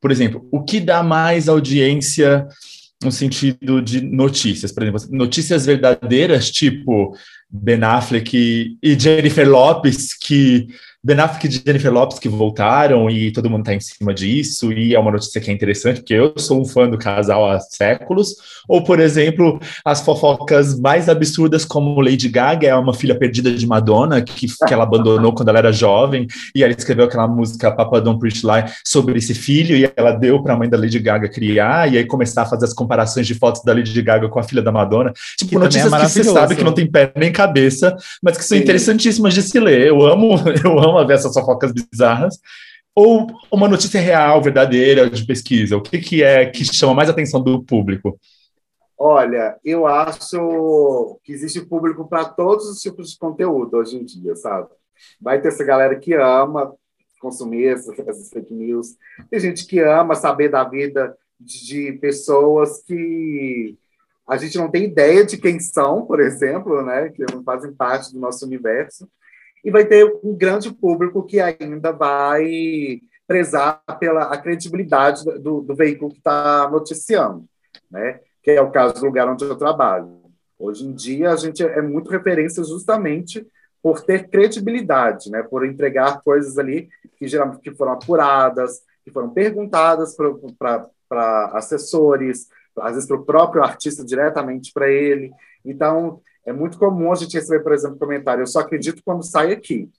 Por 0.00 0.10
exemplo, 0.10 0.46
o 0.50 0.62
que 0.62 0.80
dá 0.80 1.02
mais 1.02 1.48
audiência 1.48 2.46
no 3.02 3.10
sentido 3.10 3.82
de 3.82 4.00
notícias? 4.00 4.72
Por 4.72 4.82
exemplo, 4.82 5.00
notícias 5.10 5.66
verdadeiras, 5.66 6.50
tipo 6.50 7.14
Ben 7.48 7.82
Affleck 7.82 8.78
e 8.82 9.00
Jennifer 9.00 9.48
Lopes, 9.48 10.14
que 10.14 10.68
Ben 11.02 11.18
Affleck 11.18 11.46
e 11.46 11.50
Jennifer 11.50 11.90
Lopes 11.90 12.18
que 12.18 12.28
voltaram 12.28 13.08
e 13.08 13.32
todo 13.32 13.48
mundo 13.48 13.60
está 13.60 13.72
em 13.72 13.80
cima 13.80 14.12
disso, 14.12 14.70
e 14.70 14.94
é 14.94 14.98
uma 14.98 15.10
notícia 15.10 15.40
que 15.40 15.50
é 15.50 15.54
interessante, 15.54 16.00
porque 16.00 16.12
eu 16.12 16.34
sou 16.36 16.60
um 16.60 16.64
fã 16.66 16.88
do 16.88 16.98
casal 16.98 17.50
há 17.50 17.58
séculos. 17.58 18.34
Ou, 18.68 18.84
por 18.84 19.00
exemplo, 19.00 19.58
as 19.82 20.02
fofocas 20.02 20.78
mais 20.78 21.08
absurdas, 21.08 21.64
como 21.64 22.02
Lady 22.02 22.28
Gaga 22.28 22.68
é 22.68 22.74
uma 22.74 22.92
filha 22.92 23.14
perdida 23.14 23.50
de 23.50 23.66
Madonna, 23.66 24.20
que, 24.20 24.46
que 24.46 24.74
ela 24.74 24.82
abandonou 24.82 25.32
quando 25.32 25.48
ela 25.48 25.58
era 25.58 25.72
jovem, 25.72 26.26
e 26.54 26.62
ela 26.62 26.72
escreveu 26.72 27.06
aquela 27.06 27.26
música 27.26 27.72
Papa 27.72 27.98
Don't 27.98 28.20
Preach 28.20 28.44
Lie 28.44 28.70
sobre 28.84 29.16
esse 29.16 29.32
filho, 29.32 29.74
e 29.74 29.90
ela 29.96 30.12
deu 30.12 30.42
para 30.42 30.52
a 30.52 30.56
mãe 30.58 30.68
da 30.68 30.76
Lady 30.76 30.98
Gaga 30.98 31.30
criar, 31.30 31.90
e 31.90 31.96
aí 31.96 32.04
começar 32.04 32.42
a 32.42 32.46
fazer 32.46 32.66
as 32.66 32.74
comparações 32.74 33.26
de 33.26 33.34
fotos 33.34 33.62
da 33.64 33.72
Lady 33.72 34.02
Gaga 34.02 34.28
com 34.28 34.38
a 34.38 34.42
filha 34.42 34.60
da 34.60 34.70
Madonna. 34.70 35.14
Tipo, 35.38 35.52
que 35.52 35.58
notícias 35.58 35.90
é 35.90 35.96
que 35.98 36.08
você 36.08 36.24
sabe 36.24 36.56
que 36.56 36.62
não 36.62 36.74
tem 36.74 36.86
pé 36.86 37.10
nem 37.16 37.32
cabeça, 37.32 37.96
mas 38.22 38.36
que 38.36 38.44
são 38.44 38.58
Sim. 38.58 38.62
interessantíssimas 38.62 39.32
de 39.32 39.40
se 39.40 39.58
ler. 39.58 39.86
Eu 39.86 40.06
amo, 40.06 40.34
eu 40.62 40.78
amo 40.78 40.89
a 40.98 41.04
ver 41.04 41.14
essas 41.14 41.32
fofocas 41.32 41.72
bizarras, 41.72 42.38
ou 42.94 43.26
uma 43.50 43.68
notícia 43.68 44.00
real, 44.00 44.42
verdadeira, 44.42 45.08
de 45.08 45.24
pesquisa? 45.24 45.76
O 45.76 45.82
que, 45.82 45.98
que 45.98 46.22
é 46.22 46.46
que 46.46 46.64
chama 46.64 46.94
mais 46.94 47.08
atenção 47.08 47.42
do 47.42 47.62
público? 47.62 48.18
Olha, 48.98 49.58
eu 49.64 49.86
acho 49.86 51.18
que 51.24 51.32
existe 51.32 51.60
público 51.62 52.06
para 52.06 52.26
todos 52.26 52.66
os 52.66 52.80
tipos 52.80 53.10
de 53.10 53.18
conteúdo 53.18 53.78
hoje 53.78 53.96
em 53.96 54.04
dia, 54.04 54.36
sabe? 54.36 54.68
Vai 55.18 55.40
ter 55.40 55.48
essa 55.48 55.64
galera 55.64 55.98
que 55.98 56.12
ama 56.12 56.74
consumir 57.20 57.68
essas, 57.68 57.98
essas 57.98 58.30
fake 58.30 58.52
news, 58.54 58.96
tem 59.30 59.38
gente 59.38 59.66
que 59.66 59.78
ama 59.78 60.14
saber 60.14 60.48
da 60.48 60.64
vida 60.64 61.14
de 61.38 61.92
pessoas 62.00 62.82
que 62.82 63.76
a 64.26 64.36
gente 64.36 64.56
não 64.56 64.70
tem 64.70 64.84
ideia 64.84 65.24
de 65.24 65.36
quem 65.36 65.60
são, 65.60 66.06
por 66.06 66.18
exemplo, 66.18 66.82
né, 66.82 67.10
que 67.10 67.24
não 67.32 67.42
fazem 67.42 67.72
parte 67.72 68.12
do 68.12 68.20
nosso 68.20 68.46
universo 68.46 69.08
e 69.64 69.70
vai 69.70 69.84
ter 69.84 70.04
um 70.22 70.34
grande 70.36 70.72
público 70.72 71.24
que 71.24 71.40
ainda 71.40 71.92
vai 71.92 73.00
prezar 73.26 73.80
pela 73.98 74.36
credibilidade 74.38 75.24
do, 75.24 75.60
do 75.60 75.74
veículo 75.74 76.10
que 76.10 76.18
está 76.18 76.68
noticiando, 76.68 77.44
né? 77.90 78.20
que 78.42 78.50
é 78.50 78.60
o 78.60 78.70
caso 78.70 78.94
do 78.94 79.06
lugar 79.06 79.28
onde 79.28 79.44
eu 79.44 79.56
trabalho. 79.56 80.20
Hoje 80.58 80.84
em 80.84 80.92
dia, 80.92 81.30
a 81.30 81.36
gente 81.36 81.62
é 81.62 81.80
muito 81.80 82.10
referência 82.10 82.64
justamente 82.64 83.46
por 83.82 84.02
ter 84.02 84.28
credibilidade, 84.28 85.30
né? 85.30 85.42
por 85.42 85.64
entregar 85.64 86.22
coisas 86.22 86.58
ali 86.58 86.88
que, 87.16 87.28
geralmente, 87.28 87.60
que 87.60 87.74
foram 87.74 87.92
apuradas, 87.92 88.82
que 89.04 89.10
foram 89.10 89.30
perguntadas 89.30 90.16
para 90.58 91.50
assessores, 91.54 92.48
às 92.78 92.94
vezes 92.94 93.06
para 93.06 93.16
o 93.16 93.24
próprio 93.24 93.62
artista 93.62 94.04
diretamente 94.04 94.72
para 94.72 94.88
ele. 94.88 95.30
Então, 95.64 96.20
é 96.50 96.52
muito 96.52 96.78
comum 96.78 97.12
a 97.12 97.14
gente 97.14 97.34
receber, 97.34 97.62
por 97.62 97.72
exemplo, 97.72 97.98
comentário, 97.98 98.42
eu 98.42 98.46
só 98.46 98.60
acredito 98.60 99.02
quando 99.04 99.22
sai 99.22 99.52
aqui, 99.52 99.90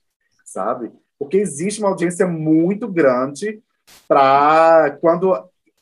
sabe? 0.44 0.92
Porque 1.18 1.38
existe 1.38 1.80
uma 1.80 1.88
audiência 1.88 2.26
muito 2.26 2.86
grande 2.88 3.62
para 4.06 4.96
quando 5.00 5.32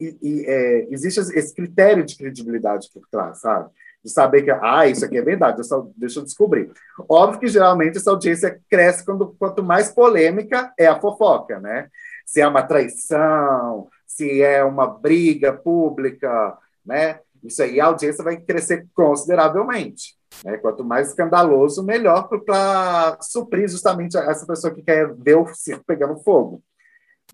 e, 0.00 0.16
e, 0.22 0.44
é, 0.46 0.86
existe 0.90 1.20
esse 1.20 1.54
critério 1.54 2.04
de 2.04 2.16
credibilidade 2.16 2.88
por 2.92 3.06
trás, 3.08 3.40
sabe? 3.40 3.70
De 4.02 4.10
saber 4.10 4.42
que, 4.42 4.50
ah, 4.50 4.86
isso 4.86 5.04
aqui 5.04 5.18
é 5.18 5.22
verdade, 5.22 5.60
eu 5.70 5.92
deixa 5.94 6.20
eu 6.20 6.24
descobrir. 6.24 6.70
Óbvio 7.06 7.40
que 7.40 7.48
geralmente 7.48 7.98
essa 7.98 8.10
audiência 8.10 8.58
cresce 8.70 9.04
quando, 9.04 9.36
quanto 9.38 9.62
mais 9.62 9.92
polêmica 9.92 10.72
é 10.78 10.86
a 10.86 10.98
fofoca, 10.98 11.60
né? 11.60 11.88
Se 12.24 12.40
é 12.40 12.48
uma 12.48 12.62
traição, 12.62 13.88
se 14.06 14.40
é 14.40 14.64
uma 14.64 14.86
briga 14.86 15.52
pública, 15.52 16.56
né? 16.84 17.20
Isso 17.44 17.62
aí 17.62 17.78
a 17.80 17.86
audiência 17.86 18.24
vai 18.24 18.38
crescer 18.38 18.86
consideravelmente. 18.94 20.19
Né? 20.44 20.56
Quanto 20.58 20.84
mais 20.84 21.08
escandaloso, 21.08 21.84
melhor 21.84 22.28
para 22.28 23.18
suprir 23.20 23.68
justamente 23.68 24.16
essa 24.16 24.46
pessoa 24.46 24.74
que 24.74 24.82
quer 24.82 25.12
ver 25.14 25.36
o 25.36 25.46
circo 25.54 25.84
pegando 25.86 26.22
fogo. 26.22 26.62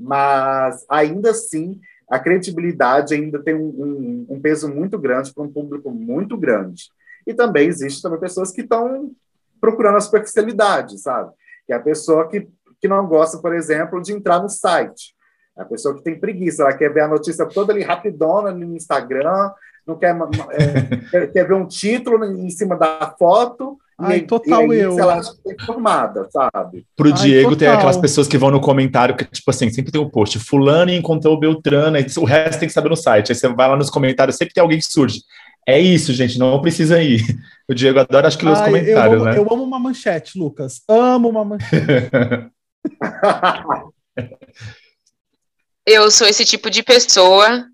Mas, 0.01 0.85
ainda 0.88 1.31
assim, 1.31 1.81
a 2.11 2.19
credibilidade 2.19 3.14
ainda 3.14 3.42
tem 3.42 3.55
um, 3.55 3.69
um, 3.69 4.27
um 4.31 4.40
peso 4.40 4.69
muito 4.73 4.99
grande 4.99 5.33
para 5.33 5.42
um 5.42 5.53
público 5.53 5.90
muito 5.90 6.37
grande. 6.37 6.90
E 7.27 7.35
também 7.35 7.69
existe 7.69 8.03
também 8.03 8.21
pessoas 8.21 8.53
que 8.53 8.61
estão 8.61 9.11
procurando 9.61 9.97
a 9.97 10.01
superficialidade, 10.01 10.99
sabe? 10.99 11.33
Que 11.66 11.73
é 11.73 11.77
a 11.77 11.83
pessoa 11.83 12.29
que, 12.29 12.49
que 12.81 12.87
não 12.87 13.07
gosta, 13.07 13.38
por 13.38 13.55
exemplo, 13.55 14.01
de 14.01 14.12
entrar 14.12 14.40
no 14.40 14.49
site. 14.49 15.16
É 15.59 15.62
a 15.62 15.64
pessoa 15.64 15.95
que 15.95 16.05
tem 16.05 16.21
preguiça, 16.21 16.62
ela 16.62 16.77
quer 16.77 16.92
ver 16.92 17.01
a 17.01 17.09
notícia 17.09 17.47
toda 17.47 17.73
ali 17.73 17.83
rapidona 17.83 18.53
no 18.53 18.77
Instagram, 18.77 19.51
não 19.87 19.96
quer, 19.96 20.16
é, 21.12 21.27
quer 21.33 21.46
ver 21.46 21.55
um 21.55 21.66
título 21.66 22.25
em 22.25 22.51
cima 22.51 22.77
da 22.77 23.14
foto. 23.18 23.79
Ai, 23.99 24.18
e, 24.18 24.22
total 24.22 24.66
e 24.66 24.72
aí, 24.72 24.81
eu. 24.81 24.99
Ela 24.99 25.22
tá 25.22 25.33
informada, 25.53 26.29
sabe? 26.31 26.87
Pro 26.94 27.09
Ai, 27.09 27.14
Diego 27.14 27.51
total. 27.51 27.59
tem 27.59 27.68
aquelas 27.68 27.96
pessoas 27.96 28.29
que 28.29 28.37
vão 28.37 28.51
no 28.51 28.61
comentário 28.61 29.16
que, 29.16 29.25
tipo 29.25 29.51
assim, 29.51 29.70
sempre 29.70 29.90
tem 29.90 30.01
um 30.01 30.11
post, 30.11 30.38
fulano 30.38 30.90
encontrou 30.90 31.35
o 31.35 31.38
Beltrano, 31.38 31.96
o 32.18 32.25
resto 32.25 32.59
tem 32.59 32.68
que 32.68 32.75
saber 32.75 32.90
no 32.90 32.96
site. 32.96 33.33
Aí 33.33 33.37
você 33.37 33.49
vai 33.49 33.68
lá 33.68 33.77
nos 33.77 33.88
comentários, 33.88 34.37
sempre 34.37 34.53
tem 34.53 34.61
alguém 34.61 34.79
que 34.79 34.85
surge. 34.85 35.22
É 35.66 35.81
isso, 35.81 36.12
gente, 36.12 36.38
não 36.38 36.61
precisa 36.61 37.03
ir. 37.03 37.22
O 37.68 37.75
Diego 37.75 37.99
adora, 37.99 38.29
acho 38.29 38.38
que, 38.38 38.46
os 38.46 38.61
comentários, 38.61 38.94
eu 38.96 39.01
amo, 39.01 39.25
né? 39.25 39.38
Eu 39.38 39.53
amo 39.53 39.64
uma 39.64 39.79
manchete, 39.79 40.38
Lucas. 40.38 40.83
Amo 40.88 41.29
uma 41.29 41.44
manchete. 41.44 42.11
eu 45.87 46.09
sou 46.11 46.29
esse 46.29 46.44
tipo 46.44 46.70
de 46.70 46.83
pessoa 46.85 47.66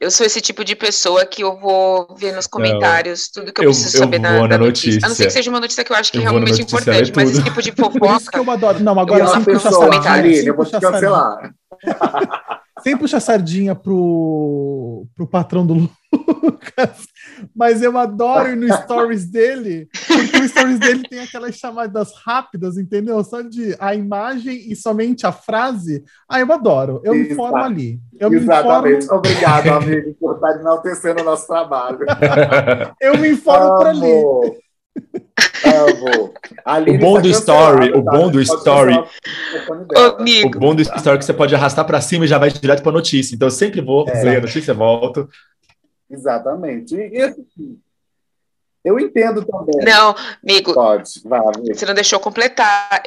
eu 0.00 0.10
sou 0.10 0.24
esse 0.24 0.40
tipo 0.40 0.64
de 0.64 0.76
pessoa 0.76 1.26
que 1.26 1.42
eu 1.42 1.58
vou 1.58 2.14
ver 2.16 2.32
nos 2.32 2.46
comentários 2.46 3.28
tudo 3.28 3.52
que 3.52 3.60
eu, 3.60 3.64
eu 3.64 3.70
preciso 3.70 3.96
eu 3.96 4.00
saber 4.00 4.20
da, 4.20 4.46
da 4.46 4.58
notícia. 4.58 4.92
notícia. 4.92 5.06
A 5.06 5.08
não 5.08 5.16
ser 5.16 5.26
que 5.26 5.32
seja 5.32 5.50
uma 5.50 5.60
notícia 5.60 5.82
que 5.82 5.92
eu 5.92 5.96
acho 5.96 6.12
que 6.12 6.18
é 6.18 6.20
realmente 6.20 6.62
importante, 6.62 7.12
mas 7.14 7.30
esse 7.30 7.42
tipo 7.42 7.60
de 7.60 7.72
fofoca. 7.72 7.98
Por 7.98 8.16
isso 8.16 8.30
que 8.30 8.38
eu 8.38 8.50
adoro. 8.50 8.80
Não, 8.80 8.98
agora 8.98 9.24
eu 9.24 9.28
sem 9.28 9.42
puxar 9.42 9.72
sardinha. 9.72 10.42
Eu 10.42 10.54
vou 10.54 10.64
te 10.64 10.78
cancelar. 10.78 11.54
sem 12.82 12.96
puxar 12.96 13.20
sardinha 13.20 13.74
pro, 13.74 15.04
pro 15.16 15.26
patrão 15.26 15.66
do 15.66 15.74
Lucas, 16.12 17.07
mas 17.54 17.82
eu 17.82 17.96
adoro 17.96 18.50
ir 18.50 18.56
no 18.56 18.72
stories 18.82 19.24
dele, 19.30 19.88
porque 20.06 20.36
o 20.36 20.48
stories 20.48 20.78
dele 20.78 21.02
tem 21.08 21.20
aquelas 21.20 21.56
chamadas 21.56 22.12
rápidas, 22.24 22.76
entendeu? 22.76 23.22
Só 23.24 23.42
de 23.42 23.76
a 23.78 23.94
imagem 23.94 24.70
e 24.70 24.76
somente 24.76 25.26
a 25.26 25.32
frase. 25.32 26.04
Ah, 26.28 26.40
eu 26.40 26.52
adoro. 26.52 27.00
Eu 27.04 27.14
Exato. 27.14 27.28
me 27.28 27.32
informo 27.32 27.56
ali. 27.56 28.00
Eu 28.18 28.32
Exatamente. 28.32 29.04
Informo... 29.04 29.18
Obrigado, 29.18 29.68
amigo, 29.74 30.14
por 30.20 30.34
estar 30.34 30.60
enaltecendo 30.60 31.22
o 31.22 31.24
nosso 31.24 31.46
trabalho. 31.46 31.98
eu 33.00 33.18
me 33.18 33.30
informo 33.30 33.76
por 33.76 33.86
ali. 33.86 34.24
o 36.94 36.98
bom 36.98 37.20
do 37.20 37.28
story, 37.28 37.92
o 37.92 38.02
bom 38.02 38.30
do 38.30 38.40
story, 38.40 38.94
o 40.44 40.50
bom 40.58 40.74
do 40.74 40.82
story 40.82 41.16
é 41.16 41.18
que 41.18 41.24
você 41.24 41.32
pode 41.32 41.54
arrastar 41.54 41.84
para 41.84 42.00
cima 42.00 42.24
e 42.24 42.28
já 42.28 42.38
vai 42.38 42.50
direto 42.50 42.82
para 42.82 42.90
a 42.90 42.94
notícia. 42.94 43.34
Então 43.34 43.46
eu 43.46 43.52
sempre 43.52 43.80
vou 43.80 44.08
é. 44.08 44.22
ler 44.22 44.38
a 44.38 44.40
notícia, 44.40 44.74
volto. 44.74 45.28
Exatamente. 46.10 46.94
E, 46.94 47.20
assim, 47.20 47.78
eu 48.84 48.98
entendo 48.98 49.44
também. 49.44 49.84
Não, 49.84 50.14
amigo. 50.42 50.72
Pode, 50.72 51.20
vai, 51.24 51.40
Você 51.66 51.84
não 51.84 51.94
deixou 51.94 52.18
completar. 52.18 53.02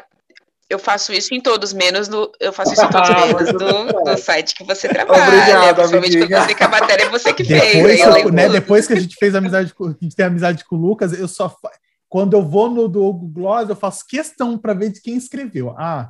Eu 0.70 0.80
faço 0.80 1.12
isso 1.12 1.34
em 1.34 1.42
todos, 1.42 1.74
menos 1.74 2.08
no. 2.08 2.32
Eu 2.40 2.54
faço 2.54 2.74
isso 2.74 2.86
em 2.86 2.90
todos, 2.90 3.10
menos 3.10 3.52
do, 3.52 4.04
do 4.04 4.18
site 4.18 4.56
que 4.56 4.64
você 4.64 4.88
trabalha. 4.88 5.24
Obrigada, 5.24 5.74
principalmente 5.74 6.18
quando 6.18 6.32
eu 6.32 6.44
sei 6.44 6.56
que 6.56 6.64
a 6.64 6.68
matéria 6.70 7.04
é 7.04 7.10
você 7.10 7.34
que 7.34 7.44
depois, 7.44 8.02
fez. 8.02 8.24
Eu, 8.24 8.32
né, 8.32 8.48
depois 8.48 8.88
que 8.88 8.94
a 8.94 9.00
gente 9.00 9.16
fez 9.18 9.36
amizade 9.36 9.74
com, 9.74 9.88
a 9.88 9.96
gente 10.02 10.16
tem 10.16 10.26
amizade 10.26 10.64
com 10.64 10.76
o 10.76 10.80
Lucas, 10.80 11.18
eu 11.18 11.28
só 11.28 11.50
quando 12.12 12.34
eu 12.34 12.42
vou 12.42 12.70
no 12.70 12.90
do 12.90 13.14
Google 13.14 13.30
Gloss, 13.30 13.70
eu 13.70 13.76
faço 13.76 14.06
questão 14.06 14.58
para 14.58 14.74
ver 14.74 14.92
de 14.92 15.02
quem 15.02 15.16
escreveu. 15.16 15.74
Ah, 15.78 16.10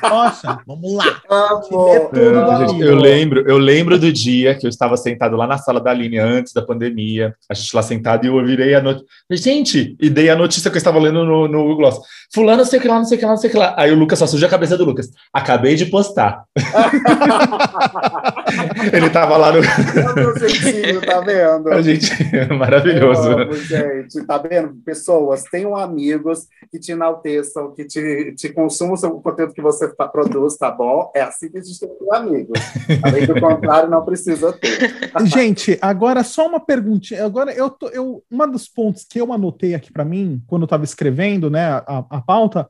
poxa, 0.00 0.58
vamos 0.66 0.94
lá. 0.94 1.20
É, 1.30 2.68
gente, 2.68 2.80
eu 2.80 2.96
lembro, 2.96 3.46
eu 3.46 3.58
lembro 3.58 3.98
do 3.98 4.10
dia 4.10 4.54
que 4.54 4.64
eu 4.64 4.70
estava 4.70 4.96
sentado 4.96 5.36
lá 5.36 5.46
na 5.46 5.58
sala 5.58 5.78
da 5.78 5.90
Aline 5.90 6.18
antes 6.18 6.54
da 6.54 6.62
pandemia, 6.62 7.34
a 7.50 7.54
gente 7.54 7.76
lá 7.76 7.82
sentado 7.82 8.24
e 8.24 8.28
eu 8.28 8.46
virei 8.46 8.74
a 8.74 8.80
notícia. 8.80 9.06
Gente, 9.30 9.94
e 10.00 10.08
dei 10.08 10.30
a 10.30 10.36
notícia 10.36 10.70
que 10.70 10.76
eu 10.78 10.78
estava 10.78 10.98
lendo 10.98 11.22
no, 11.22 11.46
no 11.46 11.58
Google 11.58 11.76
Gloss. 11.76 12.00
Fulano, 12.34 12.58
não 12.58 12.64
sei 12.64 12.78
o 12.78 12.82
que 12.82 12.88
lá, 12.88 12.96
não 12.96 13.04
sei 13.04 13.18
o 13.18 13.20
que 13.20 13.26
lá, 13.26 13.32
não 13.32 13.36
sei 13.36 13.50
o 13.50 13.52
que 13.52 13.58
lá. 13.58 13.74
Aí 13.76 13.92
o 13.92 13.98
Lucas 13.98 14.18
só 14.18 14.26
surgiu 14.26 14.48
a 14.48 14.50
cabeça 14.50 14.78
do 14.78 14.86
Lucas. 14.86 15.10
Acabei 15.34 15.74
de 15.74 15.84
postar. 15.84 16.44
Ele 18.90 19.06
estava 19.06 19.36
lá 19.36 19.52
no. 19.52 19.60
tá 19.60 21.20
vendo? 21.20 21.68
A 21.68 21.82
gente, 21.82 22.10
maravilhoso. 22.56 23.32
Amo, 23.32 23.54
gente, 23.54 24.24
tá 24.24 24.38
vendo? 24.38 24.76
Pessoas, 24.82 25.41
tenham 25.44 25.76
amigos 25.76 26.48
que 26.70 26.78
te 26.78 26.92
enalteçam, 26.92 27.72
que 27.72 27.84
te, 27.84 28.34
te 28.34 28.48
consumam 28.50 28.94
o 28.94 29.20
conteúdo 29.20 29.54
que 29.54 29.62
você 29.62 29.88
produz, 29.88 30.56
tá 30.56 30.70
bom? 30.70 31.10
É 31.14 31.22
assim 31.22 31.50
que 31.50 31.58
a 31.58 31.62
gente 31.62 31.78
tem 31.78 31.88
que 31.88 31.94
ter 31.96 32.14
amigos. 32.14 32.60
Além 33.02 33.26
do 33.26 33.40
contrário, 33.40 33.90
não 33.90 34.04
precisa 34.04 34.52
ter. 34.52 35.10
gente, 35.26 35.78
agora 35.80 36.24
só 36.24 36.46
uma 36.46 36.60
perguntinha. 36.60 37.24
Agora, 37.24 37.52
eu, 37.52 37.70
tô, 37.70 37.88
eu 37.88 38.22
uma 38.30 38.46
dos 38.46 38.68
pontos 38.68 39.04
que 39.04 39.20
eu 39.20 39.32
anotei 39.32 39.74
aqui 39.74 39.92
para 39.92 40.04
mim, 40.04 40.42
quando 40.46 40.62
eu 40.62 40.66
estava 40.66 40.84
escrevendo, 40.84 41.50
né, 41.50 41.66
a, 41.66 42.04
a 42.10 42.20
pauta, 42.20 42.68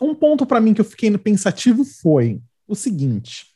um 0.00 0.14
ponto 0.14 0.44
para 0.46 0.60
mim 0.60 0.74
que 0.74 0.80
eu 0.80 0.84
fiquei 0.84 1.16
pensativo 1.16 1.84
foi 1.84 2.40
o 2.66 2.74
seguinte: 2.74 3.46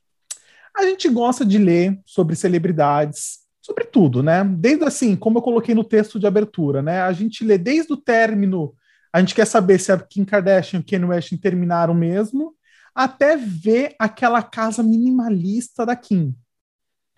a 0.77 0.85
gente 0.85 1.09
gosta 1.09 1.45
de 1.45 1.59
ler 1.59 1.99
sobre 2.05 2.37
celebridades, 2.37 3.46
sobre 3.66 3.83
tudo, 3.83 4.22
né? 4.22 4.44
Desde 4.44 4.85
assim, 4.85 5.16
como 5.16 5.38
eu 5.38 5.42
coloquei 5.42 5.74
no 5.74 5.83
texto 5.83 6.20
de 6.20 6.26
abertura, 6.26 6.81
né? 6.81 7.02
A 7.02 7.12
gente 7.12 7.44
lê 7.44 7.59
desde 7.59 7.92
o 7.92 7.96
término, 7.96 8.72
a 9.12 9.18
gente 9.18 9.35
quer 9.35 9.44
saber 9.44 9.81
se 9.81 9.90
a 9.90 9.98
Kim 9.98 10.24
Kardashian 10.24 10.79
e 10.79 10.83
o 10.83 10.87
Kanye 10.87 11.05
West 11.05 11.37
terminaram 11.40 11.92
mesmo, 11.92 12.55
até 12.94 13.37
ver 13.37 13.96
aquela 13.98 14.40
casa 14.40 14.85
minimalista 14.85 15.85
da 15.85 15.96
Kim. 15.96 16.33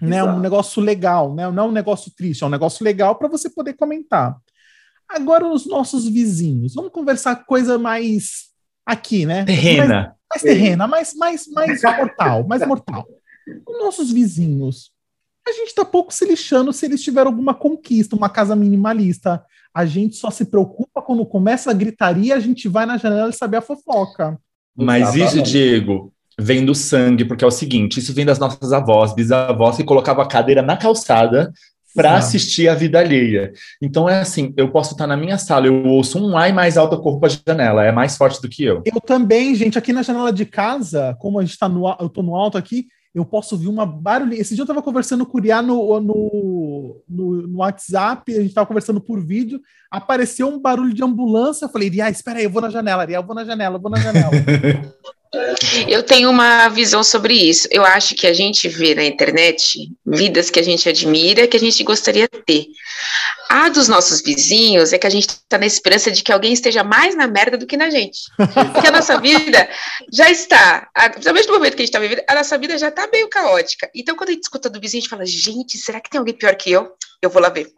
Né, 0.00 0.22
um 0.22 0.38
negócio 0.38 0.80
legal, 0.80 1.34
né? 1.34 1.50
Não 1.50 1.64
é 1.64 1.66
um 1.66 1.72
negócio 1.72 2.12
triste, 2.16 2.44
é 2.44 2.46
um 2.46 2.50
negócio 2.50 2.84
legal 2.84 3.16
para 3.16 3.26
você 3.26 3.50
poder 3.50 3.72
comentar. 3.74 4.37
Agora, 5.08 5.44
os 5.46 5.66
nossos 5.66 6.08
vizinhos, 6.08 6.74
vamos 6.74 6.92
conversar 6.92 7.44
coisa 7.44 7.76
mais 7.76 8.44
aqui, 8.87 9.26
né? 9.26 9.44
Terrena. 9.44 9.87
Mais, 9.87 10.14
mais 10.30 10.42
terrena, 10.42 10.87
mais, 10.87 11.14
mais, 11.14 11.46
mais 11.48 11.82
mortal, 11.82 12.46
mais 12.46 12.64
mortal. 12.64 13.08
Os 13.66 13.78
nossos 13.80 14.12
vizinhos, 14.12 14.92
a 15.48 15.52
gente 15.52 15.68
está 15.68 15.84
pouco 15.84 16.12
se 16.12 16.24
lixando 16.24 16.72
se 16.72 16.87
eles 16.87 17.02
tiveram 17.02 17.30
alguma 17.30 17.54
conquista, 17.54 18.16
uma 18.16 18.28
casa 18.28 18.54
minimalista. 18.54 19.42
A 19.74 19.84
gente 19.84 20.16
só 20.16 20.30
se 20.30 20.44
preocupa 20.44 21.02
quando 21.02 21.24
começa 21.24 21.70
a 21.70 21.74
gritaria, 21.74 22.34
a 22.34 22.40
gente 22.40 22.68
vai 22.68 22.87
na 22.87 22.96
janela 22.96 23.30
e 23.30 23.32
saber 23.32 23.58
a 23.58 23.62
fofoca. 23.62 24.38
Mas 24.76 25.14
isso, 25.14 25.42
Diego, 25.42 26.12
vem 26.38 26.64
do 26.64 26.74
sangue, 26.74 27.24
porque 27.24 27.44
é 27.44 27.46
o 27.46 27.50
seguinte: 27.50 27.98
isso 27.98 28.14
vem 28.14 28.24
das 28.24 28.38
nossas 28.38 28.72
avós, 28.72 29.14
bisavós, 29.14 29.76
que 29.76 29.84
colocavam 29.84 30.22
a 30.22 30.28
cadeira 30.28 30.62
na 30.62 30.76
calçada 30.76 31.52
para 31.94 32.16
assistir 32.16 32.68
a 32.68 32.74
vida 32.74 33.00
alheia. 33.00 33.52
Então 33.82 34.08
é 34.08 34.20
assim, 34.20 34.54
eu 34.56 34.70
posso 34.70 34.92
estar 34.92 35.06
na 35.06 35.16
minha 35.16 35.37
sala, 35.37 35.66
eu 35.66 35.84
ouço 35.84 36.24
um 36.24 36.37
ai 36.37 36.52
mais 36.52 36.76
alto, 36.76 36.94
eu 36.94 37.00
corro 37.00 37.18
para 37.18 37.28
a 37.28 37.37
janela, 37.46 37.84
é 37.84 37.90
mais 37.90 38.16
forte 38.16 38.40
do 38.40 38.48
que 38.48 38.62
eu. 38.62 38.82
Eu 38.84 39.00
também, 39.00 39.54
gente, 39.54 39.76
aqui 39.76 39.92
na 39.92 40.02
janela 40.02 40.32
de 40.32 40.44
casa, 40.44 41.16
como 41.18 41.38
a 41.38 41.42
gente 41.42 41.52
está 41.52 41.68
no, 41.68 41.88
eu 41.98 42.08
tô 42.08 42.22
no 42.22 42.37
alto 42.37 42.56
aqui, 42.56 42.87
eu 43.14 43.25
posso 43.25 43.55
ouvir 43.55 43.68
uma 43.68 43.87
barulhinha. 43.87 44.40
Esse 44.40 44.55
dia 44.55 44.62
eu 44.62 44.64
estava 44.64 44.83
conversando 44.83 45.25
com 45.27 45.37
o 45.37 45.40
Uriá 45.40 45.62
no, 45.62 46.01
no, 46.01 47.03
no, 47.09 47.47
no, 47.49 47.59
WhatsApp, 47.59 48.33
a 48.33 48.40
gente 48.40 48.49
estava 48.49 48.66
conversando 48.66 49.01
por 49.01 49.25
vídeo, 49.25 49.61
apareceu 49.90 50.49
um 50.49 50.61
barulho 50.61 50.94
de 50.94 51.03
ambulância, 51.03 51.64
eu 51.64 51.68
falei, 51.68 51.88
Uriá, 51.88 52.11
espera 52.11 52.38
aí, 52.38 52.44
eu 52.44 52.51
vou 52.51 52.62
na 52.62 52.71
janela, 52.71 53.03
Uriá, 53.03 53.18
eu 53.18 53.27
vou 53.27 53.35
na 53.35 53.44
janela, 53.44 53.77
eu 53.77 53.81
vou 53.81 53.90
na 53.90 53.99
janela. 53.99 54.31
Eu 55.87 56.03
tenho 56.03 56.31
uma 56.31 56.69
visão 56.69 57.05
sobre 57.05 57.35
isso. 57.35 57.69
Eu 57.71 57.85
acho 57.85 58.14
que 58.14 58.27
a 58.27 58.33
gente 58.33 58.69
vê 58.69 58.95
na 58.95 59.05
internet 59.05 59.91
vidas 60.07 60.51
que 60.51 60.59
a 60.59 60.62
gente 60.62 60.88
admira, 60.88 61.47
que 61.47 61.57
a 61.57 61.61
gente 61.61 61.85
gostaria 61.85 62.27
de 62.27 62.43
ter. 62.43 62.67
A 63.49 63.69
dos 63.69 63.88
nossos 63.88 64.23
vizinhos 64.23 64.93
é 64.93 64.99
que 64.99 65.07
a 65.07 65.11
gente 65.11 65.29
está 65.29 65.59
na 65.59 65.67
esperança 65.67 66.11
de 66.11 66.23
que 66.23 66.33
alguém 66.33 66.53
esteja 66.53 66.83
mais 66.83 67.14
na 67.14 67.27
merda 67.27 67.59
do 67.59 67.67
que 67.67 67.77
na 67.77 67.91
gente. 67.91 68.21
Porque 68.37 68.88
a 68.88 68.93
nossa 68.93 69.21
vida 69.21 69.69
já 70.12 70.31
está, 70.31 70.88
principalmente 71.12 71.47
no 71.47 71.55
momento 71.55 71.77
que 71.77 71.83
a 71.83 71.85
gente 71.85 71.95
está 71.95 71.99
vivendo, 71.99 72.23
a 72.27 72.35
nossa 72.35 72.59
vida 72.59 72.79
já 72.79 72.88
está 72.88 73.07
meio 73.12 73.29
caótica. 73.29 73.91
Então, 73.95 74.17
quando 74.17 74.31
a 74.31 74.33
gente 74.33 74.45
escuta 74.45 74.71
do 74.71 74.81
vizinho, 74.81 75.01
a 75.01 75.03
gente 75.03 75.11
fala: 75.11 75.27
gente, 75.27 75.77
será 75.79 76.01
que 76.01 76.11
tem 76.11 76.19
alguém 76.19 76.35
pior 76.35 76.55
que 76.57 76.71
eu? 76.71 76.93
Eu 77.21 77.31
vou 77.31 77.43
lá 77.43 77.49
ver. 77.49 77.69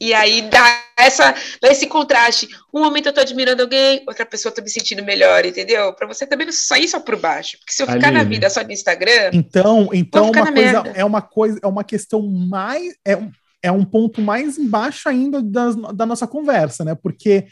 E 0.00 0.12
aí 0.12 0.42
dá, 0.42 0.82
essa, 0.96 1.34
dá 1.60 1.70
esse 1.70 1.86
contraste. 1.86 2.48
Um 2.72 2.80
momento 2.80 3.06
eu 3.06 3.12
tô 3.12 3.20
admirando 3.20 3.62
alguém, 3.62 4.02
outra 4.06 4.26
pessoa 4.26 4.52
tô 4.52 4.62
me 4.62 4.70
sentindo 4.70 5.04
melhor, 5.04 5.44
entendeu? 5.44 5.92
Para 5.92 6.06
você 6.06 6.26
também 6.26 6.46
não 6.46 6.52
sair 6.52 6.88
só 6.88 7.00
por 7.00 7.16
baixo. 7.16 7.58
Porque 7.58 7.72
se 7.72 7.82
eu 7.82 7.86
ficar 7.86 8.10
na 8.10 8.24
vida 8.24 8.50
só 8.50 8.62
no 8.62 8.72
Instagram. 8.72 9.30
Então, 9.32 9.88
então 9.92 10.30
uma 10.30 10.52
coisa, 10.52 10.82
é 10.94 11.04
uma 11.04 11.22
coisa, 11.22 11.60
é 11.62 11.66
uma 11.66 11.84
questão 11.84 12.22
mais. 12.22 12.94
É 13.04 13.16
um, 13.16 13.30
é 13.62 13.72
um 13.72 13.84
ponto 13.84 14.20
mais 14.20 14.58
embaixo 14.58 15.08
ainda 15.08 15.42
das, 15.42 15.76
da 15.94 16.06
nossa 16.06 16.26
conversa, 16.26 16.84
né? 16.84 16.94
Porque 16.94 17.46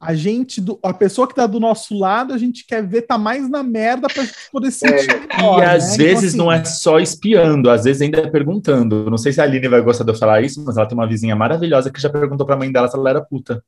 a 0.00 0.14
gente, 0.14 0.62
do, 0.62 0.78
a 0.82 0.94
pessoa 0.94 1.28
que 1.28 1.34
tá 1.34 1.46
do 1.46 1.60
nosso 1.60 1.96
lado, 1.96 2.32
a 2.32 2.38
gente 2.38 2.64
quer 2.66 2.82
ver 2.86 3.02
tá 3.02 3.18
mais 3.18 3.50
na 3.50 3.62
merda 3.62 4.08
pra 4.08 4.24
gente 4.24 4.34
poder 4.50 4.70
sentir 4.70 5.10
é. 5.10 5.36
melhor, 5.36 5.58
E 5.58 5.60
né? 5.60 5.66
às 5.66 5.94
então, 5.94 6.06
vezes 6.06 6.34
então, 6.34 6.48
assim, 6.48 6.58
não 6.58 6.62
é 6.62 6.64
só 6.64 6.98
espiando, 6.98 7.68
às 7.68 7.84
vezes 7.84 8.00
ainda 8.00 8.20
é 8.20 8.30
perguntando. 8.30 9.10
Não 9.10 9.18
sei 9.18 9.30
se 9.32 9.42
a 9.42 9.44
Aline 9.44 9.68
vai 9.68 9.82
gostar 9.82 10.04
de 10.04 10.10
eu 10.10 10.16
falar 10.16 10.40
isso, 10.40 10.64
mas 10.64 10.78
ela 10.78 10.86
tem 10.86 10.96
uma 10.96 11.06
vizinha 11.06 11.36
maravilhosa 11.36 11.90
que 11.90 12.00
já 12.00 12.08
perguntou 12.08 12.46
pra 12.46 12.56
mãe 12.56 12.72
dela 12.72 12.88
se 12.88 12.96
ela 12.96 13.10
era 13.10 13.20
puta. 13.20 13.62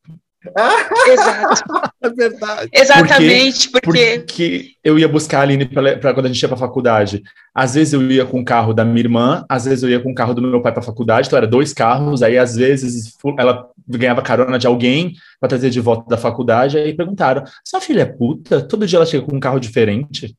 Exato. 1.07 1.63
É 2.05 2.11
verdade. 2.11 2.69
Exatamente, 2.73 3.71
porque, 3.71 3.87
porque... 3.87 4.19
porque 4.27 4.71
eu 4.83 4.99
ia 4.99 5.07
buscar 5.07 5.39
a 5.39 5.43
Aline 5.43 5.67
para 5.67 6.13
quando 6.13 6.27
a 6.27 6.29
gente 6.29 6.43
ia 6.43 6.49
para 6.49 6.59
faculdade. 6.59 7.23
Às 7.55 7.75
vezes 7.75 7.93
eu 7.93 8.03
ia 8.11 8.27
com 8.27 8.41
o 8.41 8.45
carro 8.45 8.75
da 8.75 8.85
minha 8.85 8.99
irmã, 8.99 9.45
às 9.49 9.67
vezes 9.67 9.85
eu 9.85 9.89
ia 9.89 10.01
com 10.01 10.11
o 10.11 10.15
carro 10.15 10.35
do 10.35 10.43
meu 10.43 10.61
pai 10.61 10.73
para 10.73 10.83
faculdade, 10.83 11.29
então 11.29 11.37
era 11.37 11.47
dois 11.47 11.73
carros, 11.73 12.25
aí 12.25 12.37
às 12.37 12.57
vezes 12.57 13.17
ela 13.39 13.69
ganhava 13.87 14.21
carona 14.21 14.59
de 14.59 14.67
alguém 14.67 15.13
para 15.39 15.49
trazer 15.49 15.71
de 15.71 15.79
volta 15.79 16.09
da 16.09 16.17
faculdade, 16.23 16.79
aí 16.79 16.95
perguntaram: 16.95 17.45
"Sua 17.65 17.81
filha 17.81 18.03
é 18.03 18.07
puta? 18.07 18.63
Todo 18.63 18.87
dia 18.87 18.99
ela 18.99 19.07
chega 19.07 19.27
com 19.27 19.37
um 19.37 19.41
carro 19.41 19.61
diferente?" 19.61 20.35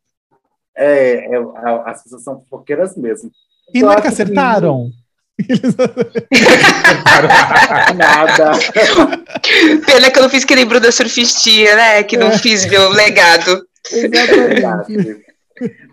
É, 0.76 1.36
é 1.36 1.38
as 1.86 2.04
pessoas 2.04 2.24
são 2.24 2.39
fofoqueiras 2.39 2.98
mesmo. 2.98 3.30
E 3.74 3.82
não 3.82 3.91
é 3.91 4.02
que 4.02 4.08
acertaram? 4.08 4.89
Que... 4.89 5.04
Nada. 7.96 8.52
Pena 9.86 10.12
que 10.12 10.19
eu 10.19 10.24
não 10.24 10.30
fiz 10.30 10.46
que 10.46 10.56
lembrou 10.56 10.80
da 10.80 10.91
surfistinha, 10.91 11.76
né? 11.76 12.04
Que 12.04 12.17
não 12.17 12.28
é. 12.28 12.38
fiz 12.38 12.65
meu 12.65 12.89
legado. 12.89 13.65
Exatamente. 13.91 15.24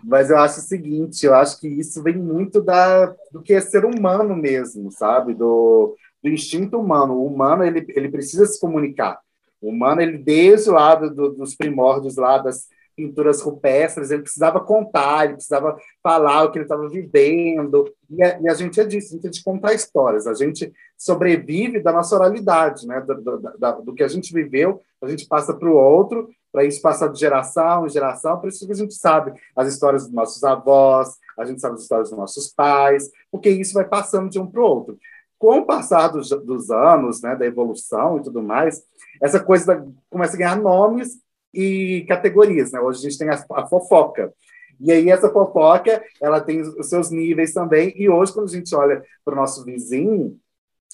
Mas 0.03 0.29
eu 0.29 0.37
acho 0.37 0.59
o 0.59 0.63
seguinte, 0.63 1.25
eu 1.25 1.35
acho 1.35 1.59
que 1.59 1.67
isso 1.67 2.01
vem 2.01 2.17
muito 2.17 2.61
da, 2.61 3.13
do 3.31 3.41
que 3.41 3.53
é 3.53 3.61
ser 3.61 3.85
humano 3.85 4.35
mesmo, 4.35 4.91
sabe? 4.91 5.33
Do, 5.33 5.95
do 6.23 6.29
instinto 6.29 6.79
humano. 6.79 7.13
O 7.13 7.27
humano, 7.27 7.63
ele, 7.63 7.85
ele 7.89 8.09
precisa 8.09 8.45
se 8.45 8.59
comunicar. 8.59 9.19
Humano, 9.61 10.01
ele 10.01 10.17
desde 10.17 10.69
lado 10.69 11.13
do, 11.13 11.29
dos 11.33 11.55
primórdios 11.55 12.15
lá 12.15 12.37
das 12.37 12.67
pinturas 12.95 13.41
rupestres, 13.41 14.11
ele 14.11 14.21
precisava 14.21 14.59
contar, 14.59 15.25
ele 15.25 15.33
precisava 15.35 15.77
falar 16.03 16.43
o 16.43 16.51
que 16.51 16.57
ele 16.57 16.65
estava 16.65 16.87
vivendo, 16.89 17.91
e 18.09 18.23
a, 18.23 18.39
e 18.41 18.49
a, 18.49 18.53
gente 18.53 18.79
é 18.79 18.83
disso, 18.83 19.13
a 19.13 19.15
gente 19.15 19.27
é 19.27 19.29
de 19.29 19.43
contar 19.43 19.73
histórias, 19.73 20.27
a 20.27 20.33
gente 20.33 20.71
sobrevive 20.97 21.81
da 21.81 21.91
nossa 21.91 22.15
oralidade, 22.15 22.85
né? 22.85 23.01
do, 23.01 23.15
do, 23.15 23.37
do, 23.37 23.81
do 23.85 23.93
que 23.93 24.03
a 24.03 24.07
gente 24.07 24.33
viveu, 24.33 24.81
a 25.01 25.07
gente 25.07 25.25
passa 25.25 25.53
para 25.53 25.69
o 25.69 25.75
outro, 25.75 26.29
para 26.51 26.65
isso 26.65 26.81
passar 26.81 27.07
de 27.07 27.19
geração 27.19 27.85
em 27.85 27.89
geração, 27.89 28.39
por 28.39 28.49
isso 28.49 28.65
que 28.65 28.73
a 28.73 28.75
gente 28.75 28.93
sabe 28.93 29.33
as 29.55 29.67
histórias 29.67 30.03
dos 30.03 30.13
nossos 30.13 30.43
avós, 30.43 31.15
a 31.37 31.45
gente 31.45 31.61
sabe 31.61 31.75
as 31.75 31.81
histórias 31.81 32.09
dos 32.09 32.17
nossos 32.17 32.49
pais, 32.49 33.09
porque 33.31 33.49
isso 33.49 33.73
vai 33.73 33.87
passando 33.87 34.29
de 34.29 34.37
um 34.37 34.45
para 34.45 34.61
o 34.61 34.65
outro. 34.65 34.97
Com 35.39 35.59
o 35.59 35.65
passar 35.65 36.09
dos, 36.09 36.29
dos 36.29 36.69
anos, 36.69 37.21
né, 37.21 37.35
da 37.35 37.45
evolução 37.45 38.19
e 38.19 38.23
tudo 38.23 38.43
mais, 38.43 38.83
essa 39.21 39.39
coisa 39.39 39.75
da, 39.75 39.85
começa 40.09 40.35
a 40.35 40.39
ganhar 40.39 40.55
nomes 40.57 41.19
e 41.53 42.05
categorias, 42.07 42.71
né? 42.71 42.79
Hoje 42.79 42.99
a 42.99 43.09
gente 43.09 43.17
tem 43.17 43.29
a, 43.29 43.45
a 43.53 43.67
fofoca. 43.67 44.33
E 44.79 44.91
aí 44.91 45.09
essa 45.09 45.29
fofoca, 45.29 46.03
ela 46.19 46.41
tem 46.41 46.61
os 46.61 46.89
seus 46.89 47.11
níveis 47.11 47.53
também. 47.53 47.93
E 47.95 48.09
hoje, 48.09 48.33
quando 48.33 48.49
a 48.49 48.51
gente 48.51 48.73
olha 48.73 49.03
para 49.23 49.33
o 49.33 49.37
nosso 49.37 49.63
vizinho, 49.63 50.39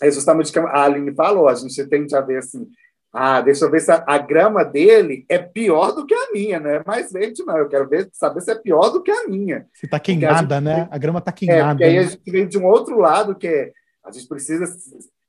é 0.02 0.12
justamente 0.12 0.50
o 0.50 0.54
que 0.54 0.60
a 0.60 0.84
Aline 0.84 1.14
falou, 1.14 1.48
a 1.48 1.56
gente 1.56 1.86
tende 1.88 2.16
a 2.16 2.22
ver 2.22 2.40
assim, 2.40 2.68
ah, 3.14 3.42
deixa 3.42 3.66
eu 3.66 3.72
ver 3.72 3.80
se 3.80 3.92
a, 3.92 4.04
a, 4.06 4.18
grama 4.18 4.64
dele 4.64 5.26
é 5.30 5.40
pior 5.40 5.92
do 5.94 6.06
que 6.06 6.14
a 6.14 6.32
minha, 6.32 6.60
né? 6.60 6.84
Mais 6.86 7.12
verde 7.12 7.44
não, 7.46 7.58
eu 7.58 7.70
quero 7.70 7.88
ver, 7.88 8.10
saber 8.12 8.42
se 8.42 8.52
é 8.52 8.56
pior 8.56 8.90
do 8.90 9.02
que 9.02 9.10
a 9.10 9.28
minha. 9.28 9.66
Se 9.74 9.86
está 9.86 10.00
queimada, 10.00 10.58
a 10.58 10.62
né? 10.62 10.88
a 10.92 10.98
grama 10.98 11.20
está 11.20 11.32
queimada. 11.32 11.62
É, 11.62 11.70
porque 11.72 11.84
aí 11.86 11.98
a 11.98 12.02
né? 12.02 12.08
gente 12.10 12.32
vem 12.32 12.48
de 12.48 12.58
um 12.58 12.66
outro 12.66 13.00
lado, 13.00 13.34
que 13.34 13.48
é, 13.48 13.72
a 14.04 14.12
gente 14.12 14.28
precisa 14.28 14.66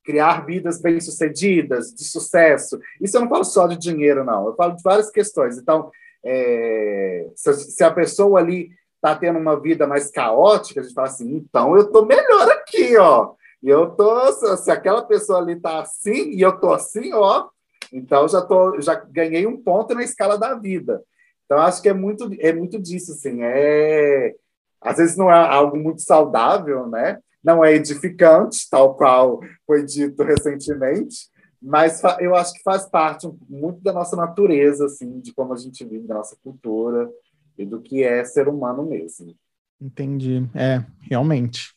criar 0.09 0.47
vidas 0.47 0.81
bem-sucedidas, 0.81 1.92
de 1.92 2.03
sucesso. 2.03 2.81
Isso 2.99 3.14
eu 3.14 3.21
não 3.21 3.29
falo 3.29 3.44
só 3.44 3.66
de 3.66 3.77
dinheiro, 3.77 4.25
não. 4.25 4.47
Eu 4.47 4.55
falo 4.55 4.75
de 4.75 4.83
várias 4.83 5.11
questões. 5.11 5.59
Então, 5.59 5.90
é, 6.25 7.29
se, 7.37 7.85
a 7.85 7.90
pessoa 7.90 8.40
ali 8.40 8.71
está 8.94 9.14
tendo 9.14 9.38
uma 9.38 9.61
vida 9.61 9.87
mais 9.87 10.11
caótica, 10.11 10.81
a 10.81 10.83
gente 10.83 10.94
fala 10.94 11.09
assim, 11.09 11.37
então 11.37 11.77
eu 11.77 11.83
estou 11.83 12.07
melhor 12.07 12.49
aqui, 12.53 12.97
ó. 12.97 13.35
E 13.62 13.68
eu 13.68 13.90
tô, 13.90 14.33
se 14.57 14.71
aquela 14.71 15.03
pessoa 15.03 15.40
ali 15.40 15.53
está 15.53 15.81
assim 15.81 16.31
e 16.31 16.40
eu 16.40 16.55
estou 16.55 16.73
assim, 16.73 17.12
ó, 17.12 17.47
então 17.92 18.27
já 18.27 18.40
tô, 18.40 18.81
já 18.81 18.94
ganhei 18.94 19.47
um 19.47 19.62
ponto 19.62 19.94
na 19.94 20.03
escala 20.03 20.38
da 20.38 20.55
vida. 20.55 21.03
Então 21.44 21.59
acho 21.59 21.83
que 21.83 21.88
é 21.90 21.92
muito, 21.92 22.31
é 22.40 22.51
muito 22.51 22.81
disso, 22.81 23.12
assim. 23.12 23.42
É, 23.42 24.35
às 24.81 24.97
vezes 24.97 25.18
não 25.18 25.31
é 25.31 25.35
algo 25.35 25.77
muito 25.77 26.01
saudável, 26.01 26.87
né? 26.87 27.18
Não 27.42 27.64
é 27.64 27.74
edificante, 27.74 28.68
tal 28.70 28.94
qual 28.96 29.40
foi 29.66 29.85
dito 29.85 30.22
recentemente, 30.22 31.29
mas 31.61 32.01
eu 32.20 32.35
acho 32.35 32.55
que 32.55 32.62
faz 32.62 32.88
parte 32.88 33.29
muito 33.48 33.81
da 33.83 33.92
nossa 33.92 34.16
natureza, 34.16 34.87
assim, 34.87 35.20
de 35.20 35.33
como 35.33 35.53
a 35.53 35.57
gente 35.57 35.85
vive, 35.85 36.07
da 36.07 36.14
nossa 36.14 36.37
cultura 36.42 37.11
e 37.57 37.66
do 37.66 37.81
que 37.81 38.03
é 38.03 38.24
ser 38.24 38.48
humano 38.48 38.87
mesmo. 38.87 39.35
Entendi. 39.81 40.48
É, 40.55 40.85
realmente. 41.01 41.74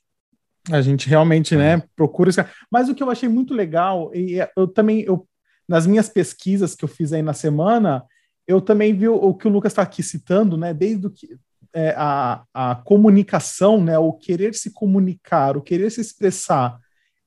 A 0.71 0.81
gente 0.81 1.09
realmente, 1.09 1.55
né, 1.55 1.81
procura 1.95 2.29
isso. 2.29 2.39
Mas 2.71 2.87
o 2.87 2.93
que 2.93 3.01
eu 3.01 3.09
achei 3.09 3.27
muito 3.27 3.53
legal, 3.53 4.11
e 4.13 4.37
eu 4.55 4.67
também, 4.67 5.01
eu, 5.01 5.27
nas 5.67 5.87
minhas 5.87 6.07
pesquisas 6.07 6.75
que 6.75 6.85
eu 6.85 6.89
fiz 6.89 7.11
aí 7.11 7.23
na 7.23 7.33
semana, 7.33 8.05
eu 8.47 8.61
também 8.61 8.93
vi 8.93 9.07
o, 9.07 9.15
o 9.15 9.33
que 9.33 9.47
o 9.47 9.51
Lucas 9.51 9.71
está 9.71 9.81
aqui 9.81 10.03
citando, 10.03 10.57
né, 10.57 10.73
desde 10.73 11.07
o 11.07 11.11
que, 11.11 11.35
é, 11.73 11.93
a, 11.97 12.43
a 12.53 12.75
comunicação, 12.75 13.83
né, 13.83 13.97
o 13.97 14.13
querer 14.13 14.53
se 14.53 14.71
comunicar, 14.71 15.57
o 15.57 15.61
querer 15.61 15.89
se 15.89 16.01
expressar, 16.01 16.77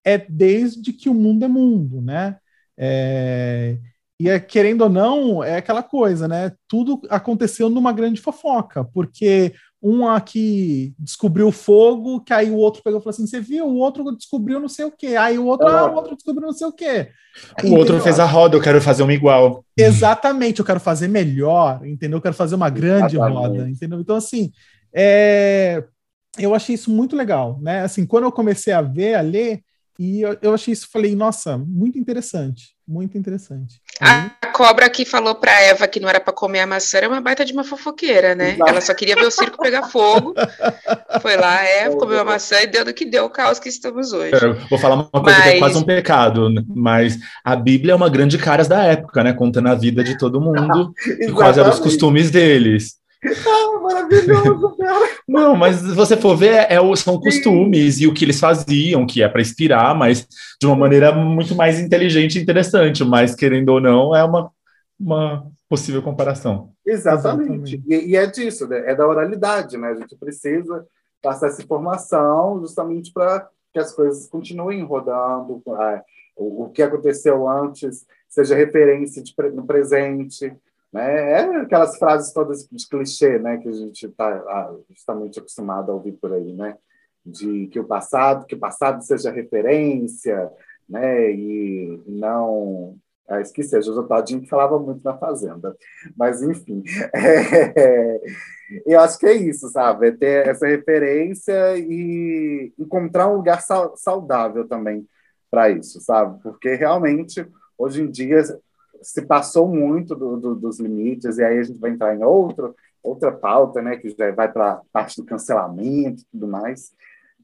é 0.05 0.19
desde 0.19 0.93
que 0.93 1.09
o 1.09 1.15
mundo 1.15 1.45
é 1.45 1.49
mundo, 1.49 2.01
né? 2.01 2.37
É, 2.77 3.79
e 4.21 4.29
é, 4.29 4.39
querendo 4.39 4.83
ou 4.83 4.91
não, 4.91 5.43
é 5.43 5.57
aquela 5.57 5.83
coisa, 5.83 6.29
né? 6.29 6.53
Tudo 6.69 7.01
aconteceu 7.11 7.69
numa 7.69 7.93
grande 7.93 8.21
fofoca, 8.21 8.85
porque 8.85 9.55
um 9.85 10.09
aqui 10.09 10.95
descobriu 10.99 11.53
fogo, 11.53 12.21
que 12.23 12.33
aí 12.33 12.51
o 12.51 12.57
outro 12.57 12.83
pegou 12.83 12.99
e 12.99 13.03
falou 13.03 13.11
assim: 13.11 13.27
você 13.27 13.39
viu? 13.39 13.67
O 13.67 13.77
outro 13.77 14.17
descobriu 14.17 14.59
não 14.59 14.69
sei 14.69 14.87
o 14.87 14.91
quê. 14.91 15.09
Aí 15.09 15.39
o 15.39 15.45
outro, 15.45 15.69
ah, 15.69 15.91
o 15.91 15.95
outro 15.95 16.17
descobriu 16.17 16.47
não 16.47 16.55
sei 16.55 16.67
o 16.67 16.73
quê. 16.73 17.11
O 17.59 17.61
entendeu? 17.61 17.79
outro 17.79 18.01
fez 18.01 18.19
a 18.19 18.25
roda, 18.25 18.57
eu 18.57 18.63
quero 18.63 18.81
fazer 18.81 19.03
uma 19.03 19.13
igual. 19.13 19.63
Exatamente, 19.77 20.61
eu 20.61 20.65
quero 20.65 20.81
fazer 20.81 21.07
melhor, 21.09 21.87
entendeu? 21.87 22.17
Eu 22.17 22.23
quero 22.23 22.35
fazer 22.35 22.55
uma 22.55 22.71
grande 22.71 23.17
Exatamente. 23.17 23.39
roda, 23.39 23.69
entendeu? 23.69 24.01
Então, 24.01 24.17
assim, 24.17 24.51
é... 24.95 25.85
eu 26.39 26.55
achei 26.55 26.75
isso 26.75 26.91
muito 26.91 27.15
legal, 27.15 27.59
né? 27.61 27.83
Assim, 27.83 28.07
quando 28.07 28.25
eu 28.25 28.33
comecei 28.33 28.73
a 28.73 28.81
ver, 28.81 29.17
a 29.17 29.21
ler, 29.21 29.61
e 29.99 30.23
eu, 30.23 30.39
eu 30.41 30.55
achei 30.55 30.73
isso, 30.73 30.89
falei, 30.91 31.15
nossa, 31.15 31.59
muito 31.59 31.99
interessante. 31.99 32.74
Muito 32.87 33.17
interessante. 33.17 33.81
A 33.99 34.31
cobra 34.53 34.91
que 34.91 35.07
falou 35.07 35.35
para 35.35 35.59
Eva 35.63 35.89
que 35.89 35.99
não 35.99 36.09
era 36.09 36.21
para 36.21 36.35
comer 36.35 36.61
a 36.61 36.67
maçã 36.67 36.99
era 36.99 37.09
uma 37.09 37.21
baita 37.21 37.45
de 37.45 37.53
uma 37.53 37.65
fofoqueira, 37.65 38.35
né? 38.35 38.59
Ela 38.67 38.81
só 38.83 38.93
queria 38.93 39.15
ver 39.15 39.27
o 39.27 39.31
circo 39.31 39.57
pegar 39.59 39.85
fogo. 39.85 40.35
Foi 41.23 41.37
lá, 41.37 41.65
Eva 41.65 41.97
comeu 41.97 42.21
a 42.21 42.25
maçã 42.25 42.61
e 42.61 42.67
deu 42.67 42.85
do 42.85 42.93
que 42.93 43.07
deu 43.07 43.25
o 43.25 43.31
caos 43.31 43.59
que 43.59 43.71
estamos 43.71 44.13
hoje. 44.13 44.33
Eu 44.35 44.55
vou 44.69 44.79
falar 44.79 44.97
uma 44.97 45.05
coisa 45.09 45.39
mas... 45.39 45.43
que 45.43 45.49
é 45.49 45.59
quase 45.59 45.79
um 45.79 45.83
pecado, 45.83 46.51
mas 46.69 47.19
a 47.43 47.57
Bíblia 47.57 47.93
é 47.93 47.97
uma 47.97 48.11
grande 48.11 48.37
caras 48.37 48.69
da 48.69 48.85
época, 48.85 49.25
né? 49.25 49.33
Contando 49.33 49.69
a 49.69 49.75
vida 49.75 50.05
de 50.05 50.19
todo 50.19 50.41
mundo 50.41 50.93
e 51.21 51.33
quais 51.33 51.57
eram 51.57 51.71
os 51.71 51.79
costumes 51.79 52.31
deles. 52.31 53.03
Ah, 53.27 53.81
maravilhoso, 53.81 54.77
cara. 54.77 55.09
Não, 55.27 55.57
mas 55.57 55.77
se 55.77 55.95
você 55.95 56.17
for 56.17 56.37
ver, 56.37 56.53
é, 56.53 56.75
é 56.75 56.97
são 56.97 57.19
costumes 57.19 57.97
Sim. 57.97 58.05
e 58.05 58.07
o 58.07 58.15
que 58.15 58.25
eles 58.25 58.39
faziam, 58.39 59.07
que 59.07 59.23
é 59.23 59.29
para 59.29 59.41
inspirar, 59.41 59.95
mas 59.95 60.27
de 60.61 60.67
uma 60.67 60.77
maneira 60.77 61.13
muito 61.13 61.55
mais 61.55 61.81
inteligente 61.81 62.39
e 62.39 62.43
interessante, 62.43 63.05
mas 63.05 63.35
querendo 63.35 63.71
ou 63.71 63.81
não, 63.81 64.15
é 64.15 64.23
uma, 64.23 64.51
uma 64.99 65.47
possível 65.69 66.03
comparação. 66.03 66.73
Exatamente. 66.87 67.83
E, 67.87 68.11
e, 68.11 68.17
é 68.17 68.27
disso, 68.27 68.69
né? 68.69 68.91
é 68.91 68.95
da 68.95 69.07
oralidade, 69.07 69.77
né? 69.77 69.89
A 69.89 69.95
gente 69.95 70.17
precisa 70.17 70.87
passar 71.23 71.49
essa 71.49 71.63
informação 71.63 72.61
justamente 72.61 73.13
para 73.13 73.49
que 73.73 73.79
as 73.79 73.93
coisas 73.93 74.29
continuem 74.29 74.85
rodando, 74.85 75.63
ah, 75.69 76.03
o, 76.37 76.65
o 76.65 76.71
que 76.71 76.83
aconteceu 76.83 77.49
antes 77.49 78.07
seja 78.29 78.55
referência 78.55 79.23
de, 79.23 79.35
no 79.53 79.67
presente? 79.67 80.55
É 80.97 81.41
aquelas 81.57 81.99
frases 81.99 82.33
todas 82.33 82.69
de 82.71 82.89
clichê, 82.89 83.39
né, 83.39 83.59
que 83.59 83.69
a 83.69 83.73
gente 83.73 84.07
está 84.07 84.75
justamente 84.91 85.39
acostumado 85.39 85.91
a 85.91 85.95
ouvir 85.95 86.13
por 86.13 86.33
aí, 86.33 86.53
né? 86.53 86.77
De 87.25 87.67
que 87.69 87.81
o 87.81 87.85
passado, 87.85 88.47
que 88.47 88.55
o 88.55 88.59
passado 88.59 89.03
seja 89.03 89.31
referência, 89.31 90.51
né? 90.89 91.31
E 91.33 92.03
não 92.07 92.97
ah, 93.27 93.41
esqueci, 93.41 93.75
a 93.75 93.81
Jojo 93.81 94.07
que 94.41 94.49
falava 94.49 94.79
muito 94.79 95.03
na 95.03 95.17
Fazenda. 95.17 95.75
Mas, 96.17 96.43
enfim, 96.43 96.83
é, 97.15 98.21
eu 98.87 99.01
acho 99.01 99.19
que 99.19 99.27
é 99.27 99.33
isso, 99.33 99.69
sabe? 99.71 100.09
É 100.09 100.13
ter 100.13 100.47
essa 100.49 100.67
referência 100.67 101.77
e 101.79 102.73
encontrar 102.79 103.29
um 103.29 103.37
lugar 103.37 103.63
saudável 103.97 104.69
também 104.69 105.09
para 105.51 105.71
isso, 105.71 106.01
sabe? 106.01 106.43
Porque 106.43 106.75
realmente, 106.75 107.47
hoje 107.79 108.03
em 108.03 108.11
dia, 108.11 108.43
se 109.05 109.23
passou 109.23 109.69
muito 109.69 110.15
do, 110.17 110.37
do, 110.37 110.55
dos 110.55 110.81
limites, 110.81 111.39
e 111.39 111.45
aí 111.45 111.59
a 111.59 111.63
gente 111.63 111.79
vai 111.79 111.91
entrar 111.91 112.15
em 112.15 112.23
outro, 112.25 112.75
outra 113.03 113.31
pauta, 113.31 113.83
né, 113.83 113.97
que 113.97 114.09
já 114.11 114.31
vai 114.33 114.51
para 114.51 114.73
a 114.73 114.81
parte 114.93 115.21
do 115.21 115.27
cancelamento 115.27 116.23
e 116.23 116.27
tudo 116.33 116.49
mais, 116.49 116.93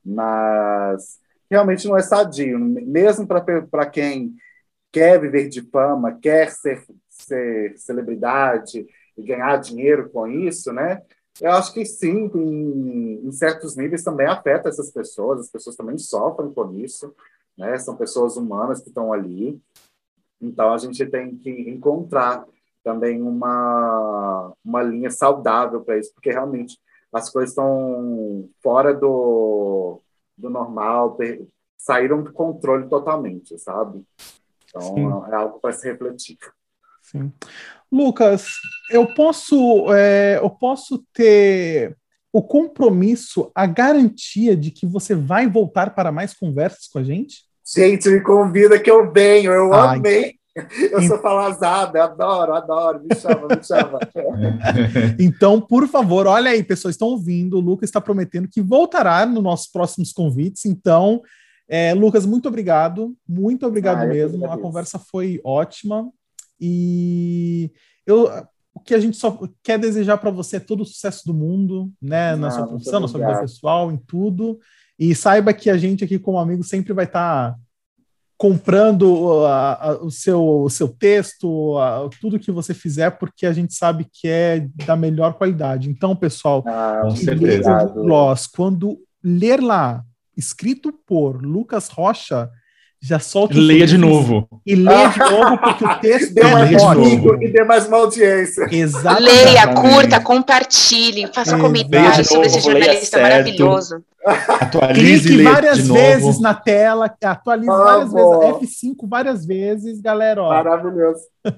mas 0.04 1.20
realmente 1.50 1.86
não 1.86 1.96
é 1.96 2.02
sadio, 2.02 2.58
mesmo 2.58 3.26
para 3.26 3.86
quem 3.86 4.34
quer 4.90 5.20
viver 5.20 5.48
de 5.48 5.62
fama, 5.62 6.18
quer 6.20 6.50
ser, 6.50 6.84
ser 7.08 7.76
celebridade 7.76 8.86
e 9.16 9.22
ganhar 9.22 9.56
dinheiro 9.58 10.08
com 10.10 10.26
isso, 10.26 10.72
né? 10.72 11.02
Eu 11.40 11.52
acho 11.52 11.72
que 11.72 11.84
sim, 11.84 12.30
em, 12.34 13.26
em, 13.26 13.32
certos 13.32 13.76
níveis 13.76 14.02
também 14.02 14.26
afeta 14.26 14.68
essas 14.68 14.90
pessoas, 14.90 15.40
as 15.40 15.50
pessoas 15.50 15.76
também 15.76 15.96
sofrem 15.96 16.52
com 16.52 16.74
isso, 16.74 17.14
né? 17.56 17.78
São 17.78 17.96
pessoas 17.96 18.36
humanas 18.36 18.80
que 18.80 18.88
estão 18.88 19.12
ali. 19.12 19.60
Então 20.40 20.72
a 20.72 20.78
gente 20.78 21.04
tem 21.06 21.36
que 21.36 21.50
encontrar 21.50 22.46
também 22.82 23.20
uma, 23.20 24.52
uma 24.64 24.82
linha 24.82 25.10
saudável 25.10 25.82
para 25.82 25.98
isso, 25.98 26.12
porque 26.14 26.30
realmente 26.30 26.78
as 27.12 27.28
coisas 27.28 27.50
estão 27.50 28.48
fora 28.62 28.94
do, 28.94 30.00
do 30.36 30.48
normal, 30.48 31.18
saíram 31.76 32.22
do 32.22 32.32
controle 32.32 32.88
totalmente, 32.88 33.58
sabe? 33.58 34.02
Então 34.68 34.94
Sim. 34.94 35.32
é 35.32 35.34
algo 35.34 35.58
para 35.60 35.72
se 35.72 35.90
refletir. 35.90 36.38
Sim. 37.02 37.32
Lucas, 37.90 38.48
eu 38.90 39.14
posso, 39.14 39.92
é, 39.92 40.38
eu 40.38 40.48
posso 40.48 41.04
ter 41.12 41.96
o 42.32 42.42
compromisso, 42.42 43.50
a 43.54 43.66
garantia 43.66 44.56
de 44.56 44.70
que 44.70 44.86
você 44.86 45.14
vai 45.14 45.48
voltar 45.48 45.94
para 45.94 46.12
mais 46.12 46.32
conversas 46.32 46.86
com 46.86 47.00
a 47.00 47.02
gente? 47.02 47.49
Gente, 47.74 48.08
me 48.08 48.20
convida 48.20 48.78
que 48.78 48.90
eu 48.90 49.12
venho, 49.12 49.52
eu 49.52 49.72
Ai. 49.72 49.96
amei. 49.96 50.34
Eu 50.90 51.00
sou 51.02 51.18
falazada, 51.20 52.02
adoro, 52.02 52.52
adoro, 52.54 53.00
me 53.00 53.14
chama, 53.14 53.48
me 53.48 53.62
chama. 53.62 53.98
então, 55.18 55.60
por 55.60 55.86
favor, 55.86 56.26
olha 56.26 56.50
aí, 56.50 56.62
pessoas 56.64 56.94
estão 56.94 57.08
ouvindo, 57.08 57.56
o 57.56 57.60
Lucas 57.60 57.88
está 57.88 58.00
prometendo 58.00 58.48
que 58.48 58.60
voltará 58.60 59.24
nos 59.24 59.42
nossos 59.42 59.68
próximos 59.70 60.12
convites, 60.12 60.66
então, 60.66 61.22
é, 61.68 61.94
Lucas, 61.94 62.26
muito 62.26 62.48
obrigado, 62.48 63.16
muito 63.26 63.64
obrigado 63.64 64.02
ah, 64.02 64.06
mesmo, 64.06 64.44
a 64.50 64.58
conversa 64.58 64.98
foi 64.98 65.40
ótima, 65.44 66.10
e 66.60 67.70
eu, 68.04 68.28
o 68.74 68.80
que 68.80 68.94
a 68.94 68.98
gente 68.98 69.16
só 69.16 69.38
quer 69.62 69.78
desejar 69.78 70.18
para 70.18 70.30
você 70.30 70.56
é 70.56 70.60
todo 70.60 70.82
o 70.82 70.86
sucesso 70.86 71.24
do 71.26 71.32
mundo, 71.32 71.92
né? 72.02 72.34
Na 72.34 72.48
ah, 72.48 72.50
sua 72.50 72.66
profissão, 72.66 73.00
na 73.00 73.08
sua 73.08 73.20
vida 73.20 73.40
pessoal, 73.40 73.90
em 73.90 73.96
tudo. 73.96 74.58
E 75.00 75.14
saiba 75.14 75.54
que 75.54 75.70
a 75.70 75.78
gente 75.78 76.04
aqui, 76.04 76.18
como 76.18 76.38
amigo, 76.38 76.62
sempre 76.62 76.92
vai 76.92 77.06
estar 77.06 77.52
tá 77.52 77.58
comprando 78.36 79.44
a, 79.46 79.88
a, 79.88 79.92
o, 80.02 80.10
seu, 80.10 80.62
o 80.62 80.68
seu 80.68 80.88
texto, 80.88 81.78
a, 81.78 82.06
tudo 82.20 82.38
que 82.38 82.52
você 82.52 82.74
fizer, 82.74 83.10
porque 83.12 83.46
a 83.46 83.52
gente 83.52 83.72
sabe 83.72 84.06
que 84.12 84.28
é 84.28 84.68
da 84.86 84.94
melhor 84.96 85.34
qualidade. 85.34 85.88
Então, 85.88 86.14
pessoal, 86.14 86.62
ah, 86.66 87.00
Gloss, 87.94 88.46
quando 88.46 88.98
ler 89.24 89.62
lá, 89.62 90.02
escrito 90.36 90.92
por 91.06 91.42
Lucas 91.42 91.88
Rocha, 91.88 92.50
já 93.02 93.18
solta. 93.18 93.58
Leia 93.58 93.86
de 93.86 93.96
novo. 93.96 94.46
E 94.66 94.74
leia 94.74 95.08
de 95.08 95.18
novo, 95.30 95.58
porque 95.58 95.84
o 95.84 95.98
texto 96.00 96.34
dê 96.34 96.42
mais 96.42 96.82
ótimo. 96.82 97.42
E 97.42 97.48
dê 97.48 97.64
mais 97.64 97.86
uma 97.86 97.96
audiência. 97.96 98.66
Exatamente. 98.70 99.44
Leia, 99.44 99.74
curta, 99.74 100.20
compartilhe, 100.20 101.26
faça 101.32 101.56
um 101.56 101.60
comentários 101.60 102.28
sobre 102.28 102.46
esse 102.46 102.60
jornalista 102.60 103.20
maravilhoso. 103.20 104.04
Atualize 104.60 105.28
Clique 105.28 105.42
várias 105.42 105.88
vezes 105.88 106.40
na 106.40 106.52
tela, 106.52 107.06
atualize 107.24 107.70
ah, 107.70 107.76
várias 107.76 108.10
boa. 108.10 108.58
vezes, 108.58 108.80
F5 108.82 109.08
várias 109.08 109.46
vezes, 109.46 110.00
galera. 110.02 110.42
Ó. 110.42 110.50
Maravilhoso. 110.50 111.22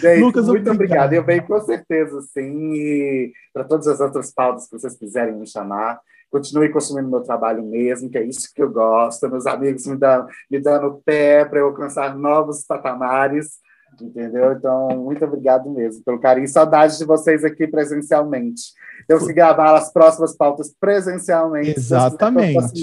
Gente, 0.00 0.20
Lucas, 0.20 0.46
muito 0.48 0.68
obrigado. 0.68 0.74
obrigado. 0.74 1.12
Eu 1.12 1.24
venho 1.24 1.46
com 1.46 1.60
certeza, 1.60 2.20
sim, 2.34 3.30
para 3.54 3.62
todas 3.62 3.86
as 3.86 4.00
outras 4.00 4.32
pautas 4.32 4.66
que 4.66 4.72
vocês 4.72 4.96
quiserem 4.96 5.34
me 5.34 5.46
chamar 5.46 6.00
continue 6.32 6.70
consumindo 6.70 7.10
meu 7.10 7.20
trabalho 7.20 7.62
mesmo, 7.62 8.08
que 8.08 8.16
é 8.16 8.24
isso 8.24 8.48
que 8.54 8.62
eu 8.62 8.72
gosto, 8.72 9.28
meus 9.28 9.46
amigos 9.46 9.86
me 9.86 9.98
dão, 9.98 10.26
me 10.50 10.58
dando 10.58 11.02
pé 11.04 11.44
para 11.44 11.58
eu 11.58 11.66
alcançar 11.66 12.16
novos 12.16 12.64
patamares, 12.64 13.58
entendeu? 14.00 14.52
Então, 14.52 14.88
muito 14.96 15.22
obrigado 15.26 15.70
mesmo 15.70 16.02
pelo 16.02 16.18
carinho. 16.18 16.48
Saudade 16.48 16.96
de 16.96 17.04
vocês 17.04 17.44
aqui 17.44 17.66
presencialmente. 17.66 18.72
Eu 19.06 19.20
se 19.20 19.32
gravar 19.34 19.76
as 19.76 19.92
próximas 19.92 20.34
pautas 20.34 20.74
presencialmente. 20.80 21.74
Exatamente. 21.76 22.82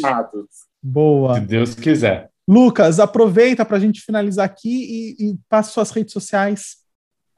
Boa. 0.81 1.35
Se 1.35 1.41
Deus 1.41 1.73
quiser. 1.73 2.29
Lucas, 2.47 2.99
aproveita 2.99 3.65
para 3.65 3.77
a 3.77 3.79
gente 3.79 4.01
finalizar 4.01 4.45
aqui 4.45 5.15
e, 5.19 5.31
e 5.31 5.37
passa 5.49 5.71
suas 5.71 5.89
redes 5.89 6.13
sociais. 6.13 6.77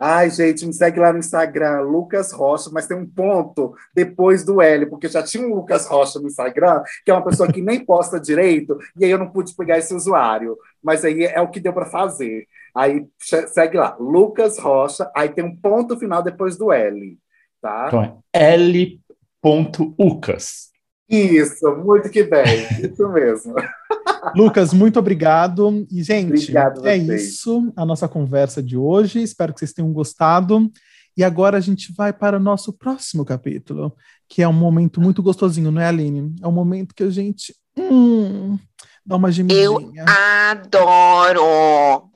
Ai, 0.03 0.31
gente, 0.31 0.65
me 0.65 0.73
segue 0.73 0.99
lá 0.99 1.13
no 1.13 1.19
Instagram, 1.19 1.81
Lucas 1.81 2.31
Rocha, 2.31 2.71
mas 2.73 2.87
tem 2.87 2.97
um 2.97 3.05
ponto 3.05 3.75
depois 3.93 4.43
do 4.43 4.59
L, 4.59 4.87
porque 4.87 5.07
já 5.07 5.21
tinha 5.21 5.45
um 5.45 5.53
Lucas 5.53 5.85
Rocha 5.85 6.19
no 6.19 6.25
Instagram, 6.25 6.81
que 7.05 7.11
é 7.11 7.13
uma 7.13 7.23
pessoa 7.23 7.51
que 7.51 7.61
nem 7.61 7.85
posta 7.85 8.19
direito, 8.19 8.79
e 8.97 9.05
aí 9.05 9.11
eu 9.11 9.19
não 9.19 9.29
pude 9.29 9.55
pegar 9.55 9.77
esse 9.77 9.93
usuário. 9.93 10.57
Mas 10.83 11.05
aí 11.05 11.25
é 11.25 11.39
o 11.39 11.51
que 11.51 11.59
deu 11.59 11.71
para 11.71 11.85
fazer. 11.85 12.47
Aí 12.73 13.05
segue 13.19 13.77
lá, 13.77 13.95
Lucas 13.99 14.57
Rocha, 14.57 15.07
aí 15.15 15.29
tem 15.29 15.45
um 15.45 15.55
ponto 15.55 15.95
final 15.99 16.23
depois 16.23 16.57
do 16.57 16.71
L, 16.71 17.15
tá? 17.61 17.85
Então 17.87 18.23
é 18.33 18.55
L.ucas. 18.55 20.70
Isso, 21.11 21.75
muito 21.83 22.09
que 22.09 22.23
bem, 22.23 22.67
isso 22.81 23.07
mesmo. 23.09 23.53
Lucas, 24.33 24.73
muito 24.73 24.97
obrigado. 24.97 25.85
E, 25.91 26.01
gente, 26.03 26.29
obrigado 26.29 26.87
é 26.87 26.95
isso 26.95 27.71
a 27.75 27.85
nossa 27.85 28.07
conversa 28.07 28.63
de 28.63 28.77
hoje. 28.77 29.21
Espero 29.21 29.53
que 29.53 29.59
vocês 29.59 29.73
tenham 29.73 29.91
gostado. 29.91 30.71
E 31.17 31.23
agora 31.23 31.57
a 31.57 31.61
gente 31.61 31.93
vai 31.93 32.13
para 32.13 32.37
o 32.37 32.39
nosso 32.39 32.71
próximo 32.71 33.25
capítulo, 33.25 33.93
que 34.29 34.41
é 34.41 34.47
um 34.47 34.53
momento 34.53 35.01
muito 35.01 35.21
gostosinho, 35.21 35.69
não 35.69 35.81
é, 35.81 35.87
Aline? 35.87 36.33
É 36.41 36.47
um 36.47 36.53
momento 36.53 36.95
que 36.95 37.03
a 37.03 37.09
gente 37.09 37.53
hum, 37.77 38.57
dá 39.05 39.17
uma 39.17 39.29
gemidinha. 39.29 39.63
Eu 39.63 39.91
adoro! 40.07 42.09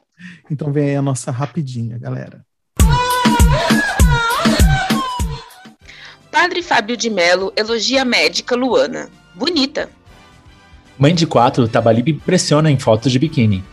Então 0.49 0.71
vem 0.71 0.91
aí 0.91 0.95
a 0.95 1.01
nossa 1.01 1.31
rapidinha, 1.31 1.99
galera. 1.99 2.45
Padre 6.36 6.61
Fábio 6.61 6.97
de 6.97 7.09
Melo 7.09 7.53
elogia 7.55 8.01
a 8.01 8.05
médica 8.05 8.57
Luana. 8.57 9.07
Bonita. 9.33 9.89
Mãe 10.99 11.15
de 11.15 11.25
quatro, 11.25 11.65
Tabalib 11.65 12.09
impressiona 12.09 12.69
em 12.69 12.77
fotos 12.77 13.09
de 13.09 13.17
biquíni. 13.17 13.63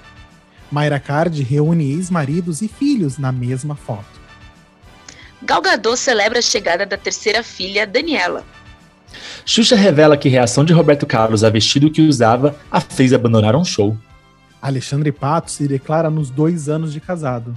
Mayra 0.71 1.01
Card 1.01 1.43
reúne 1.43 1.91
ex-maridos 1.91 2.63
e 2.63 2.69
filhos 2.69 3.19
na 3.19 3.33
mesma 3.33 3.75
foto. 3.75 4.21
Galgador 5.43 5.97
celebra 5.97 6.39
a 6.39 6.43
chegada 6.43 6.87
da 6.87 6.97
terceira 6.97 7.43
filha, 7.43 7.85
Daniela. 7.85 8.45
Xuxa 9.45 9.75
revela 9.75 10.17
que 10.17 10.29
reação 10.29 10.65
de 10.65 10.73
Roberto 10.73 11.05
Carlos 11.05 11.43
a 11.43 11.51
vestido 11.51 11.91
que 11.91 12.03
usava 12.03 12.55
a 12.71 12.81
fez 12.81 13.13
abandonar 13.13 13.57
um 13.57 13.65
show. 13.65 13.99
Alexandre 14.63 15.11
Pato 15.11 15.51
se 15.51 15.67
declara 15.67 16.09
nos 16.09 16.31
dois 16.31 16.69
anos 16.69 16.93
de 16.93 17.01
casado. 17.01 17.57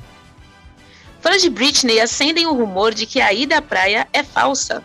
Fãs 1.22 1.44
de 1.44 1.50
Britney 1.52 2.00
acendem 2.00 2.48
o 2.48 2.56
rumor 2.56 2.92
de 2.92 3.06
que 3.06 3.22
a 3.22 3.32
ida 3.32 3.60
à 3.60 3.62
praia 3.62 4.08
é 4.12 4.24
falsa. 4.24 4.84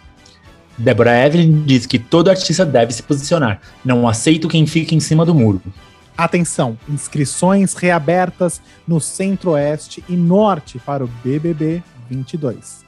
Deborah 0.80 1.26
Evelyn 1.26 1.62
diz 1.66 1.84
que 1.84 1.98
todo 1.98 2.30
artista 2.30 2.64
deve 2.64 2.94
se 2.94 3.02
posicionar. 3.02 3.60
Não 3.84 4.08
aceito 4.08 4.48
quem 4.48 4.66
fica 4.66 4.94
em 4.94 5.00
cima 5.00 5.26
do 5.26 5.34
muro. 5.34 5.60
Atenção, 6.16 6.78
inscrições 6.88 7.74
reabertas 7.74 8.62
no 8.88 8.98
Centro-Oeste 8.98 10.02
e 10.08 10.16
Norte 10.16 10.78
para 10.78 11.04
o 11.04 11.10
BBB 11.22 11.82
22. 12.08 12.82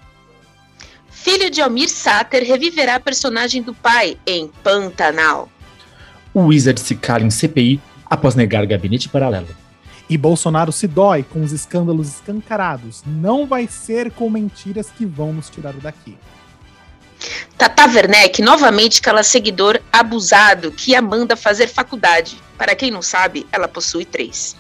Filho 1.11 1.51
de 1.51 1.61
Almir 1.61 1.91
Sater 1.91 2.43
reviverá 2.43 2.95
a 2.95 3.01
personagem 3.01 3.63
do 3.63 3.75
pai 3.75 4.17
em 4.27 4.49
Pantanal. 4.65 5.51
O 6.33 6.47
Wizard 6.47 6.81
se 6.81 6.95
cala 6.95 7.25
em 7.25 7.31
CPI 7.31 7.79
após 8.07 8.35
negar 8.35 8.65
gabinete 8.65 9.11
paralelo. 9.11 9.49
E 10.09 10.17
Bolsonaro 10.17 10.73
se 10.73 10.87
dói 10.87 11.23
com 11.23 11.43
os 11.43 11.53
escândalos 11.53 12.09
escancarados. 12.09 13.03
Não 13.07 13.47
vai 13.47 13.69
ser 13.69 14.11
com 14.11 14.31
mentiras 14.31 14.89
que 14.89 15.05
vão 15.05 15.35
nos 15.35 15.51
tirar 15.51 15.75
daqui. 15.75 16.17
Tata 17.57 17.87
Werneck 17.87 18.43
novamente 18.43 19.01
cala 19.01 19.23
seguidor 19.23 19.81
abusado 19.93 20.73
que 20.73 20.95
a 20.95 21.03
manda 21.03 21.37
fazer 21.37 21.69
faculdade. 21.69 22.37
Para 22.59 22.75
quem 22.75 22.91
não 22.91 23.03
sabe, 23.03 23.47
ela 23.53 23.69
possui 23.69 24.05
três. 24.05 24.57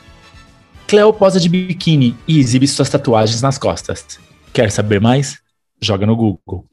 Cleo 0.87 1.13
posa 1.13 1.41
de 1.41 1.49
biquíni 1.49 2.17
e 2.29 2.39
exibe 2.39 2.69
suas 2.69 2.91
tatuagens 2.91 3.41
nas 3.41 3.59
costas. 3.59 4.19
Quer 4.53 4.71
saber 4.71 5.01
mais? 5.01 5.39
Joga 5.81 6.07
no 6.07 6.15
Google. 6.15 6.67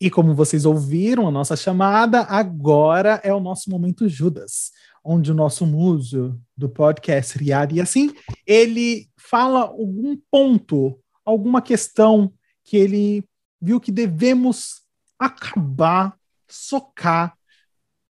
E 0.00 0.10
como 0.10 0.34
vocês 0.34 0.66
ouviram 0.66 1.26
a 1.26 1.30
nossa 1.30 1.56
chamada, 1.56 2.20
agora 2.22 3.20
é 3.24 3.32
o 3.32 3.40
nosso 3.40 3.70
momento 3.70 4.06
Judas, 4.06 4.70
onde 5.02 5.32
o 5.32 5.34
nosso 5.34 5.64
muso 5.64 6.38
do 6.54 6.68
podcast 6.68 7.38
Riad 7.38 7.74
e 7.74 7.80
assim, 7.80 8.12
ele 8.46 9.08
fala 9.28 9.60
algum 9.60 10.16
ponto, 10.30 10.98
alguma 11.24 11.62
questão 11.62 12.32
que 12.62 12.76
ele 12.76 13.24
viu 13.60 13.80
que 13.80 13.90
devemos 13.90 14.82
acabar, 15.18 16.14
socar, 16.46 17.34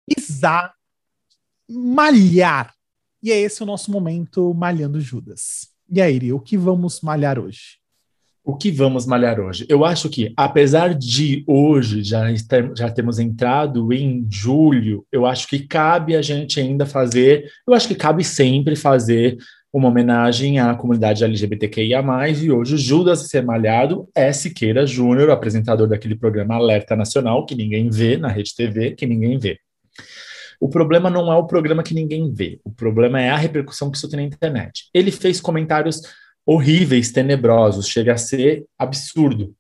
pisar, 0.07 0.75
malhar. 1.69 2.75
E 3.23 3.31
é 3.31 3.39
esse 3.39 3.63
o 3.63 3.67
nosso 3.67 3.91
momento 3.91 4.55
malhando 4.55 5.01
Judas. 5.01 5.69
E 5.91 6.01
aí, 6.01 6.33
o 6.33 6.41
que 6.41 6.57
vamos 6.57 7.03
malhar 7.03 7.39
hoje? 7.39 7.79
O 8.43 8.57
que 8.57 8.71
vamos 8.71 9.07
malhar 9.07 9.39
hoje? 9.39 9.67
Eu 9.69 9.85
acho 9.85 10.09
que, 10.09 10.33
apesar 10.37 10.95
de 10.95 11.45
hoje 11.47 12.03
já, 12.03 12.25
já 12.75 12.91
termos 12.91 13.19
entrado 13.19 13.93
em 13.93 14.27
julho, 14.29 15.07
eu 15.13 15.27
acho 15.27 15.47
que 15.47 15.61
cabe 15.61 16.17
a 16.17 16.23
gente 16.23 16.59
ainda 16.59 16.87
fazer, 16.87 17.49
eu 17.67 17.75
acho 17.75 17.87
que 17.87 17.95
cabe 17.95 18.25
sempre 18.25 18.75
fazer 18.75 19.37
uma 19.73 19.89
homenagem 19.89 20.59
à 20.59 20.75
comunidade 20.75 21.25
LGBTQIA+, 21.25 22.03
e 22.29 22.51
hoje 22.51 22.77
Judas 22.77 23.29
Ser 23.31 23.43
Malhado 23.43 24.07
é 24.15 24.31
Siqueira 24.31 24.87
Júnior, 24.87 25.31
apresentador 25.31 25.89
daquele 25.89 26.15
programa 26.15 26.57
Alerta 26.57 26.95
Nacional, 26.95 27.47
que 27.47 27.55
ninguém 27.55 27.89
vê 27.89 28.19
na 28.19 28.29
Rede 28.29 28.55
TV, 28.55 28.91
que 28.91 29.07
ninguém 29.07 29.39
vê. 29.39 29.59
O 30.61 30.69
problema 30.69 31.09
não 31.09 31.33
é 31.33 31.37
o 31.37 31.47
programa 31.47 31.83
que 31.83 31.95
ninguém 31.95 32.31
vê, 32.31 32.61
o 32.63 32.71
problema 32.71 33.21
é 33.21 33.31
a 33.31 33.37
repercussão 33.37 33.91
que 33.91 33.97
isso 33.97 34.09
tem 34.11 34.21
na 34.21 34.27
internet. 34.27 34.91
Ele 34.93 35.11
fez 35.11 35.41
comentários 35.41 36.03
horríveis, 36.45 37.11
tenebrosos, 37.11 37.89
chega 37.89 38.13
a 38.13 38.19
ser 38.19 38.67
absurdo. 38.79 39.55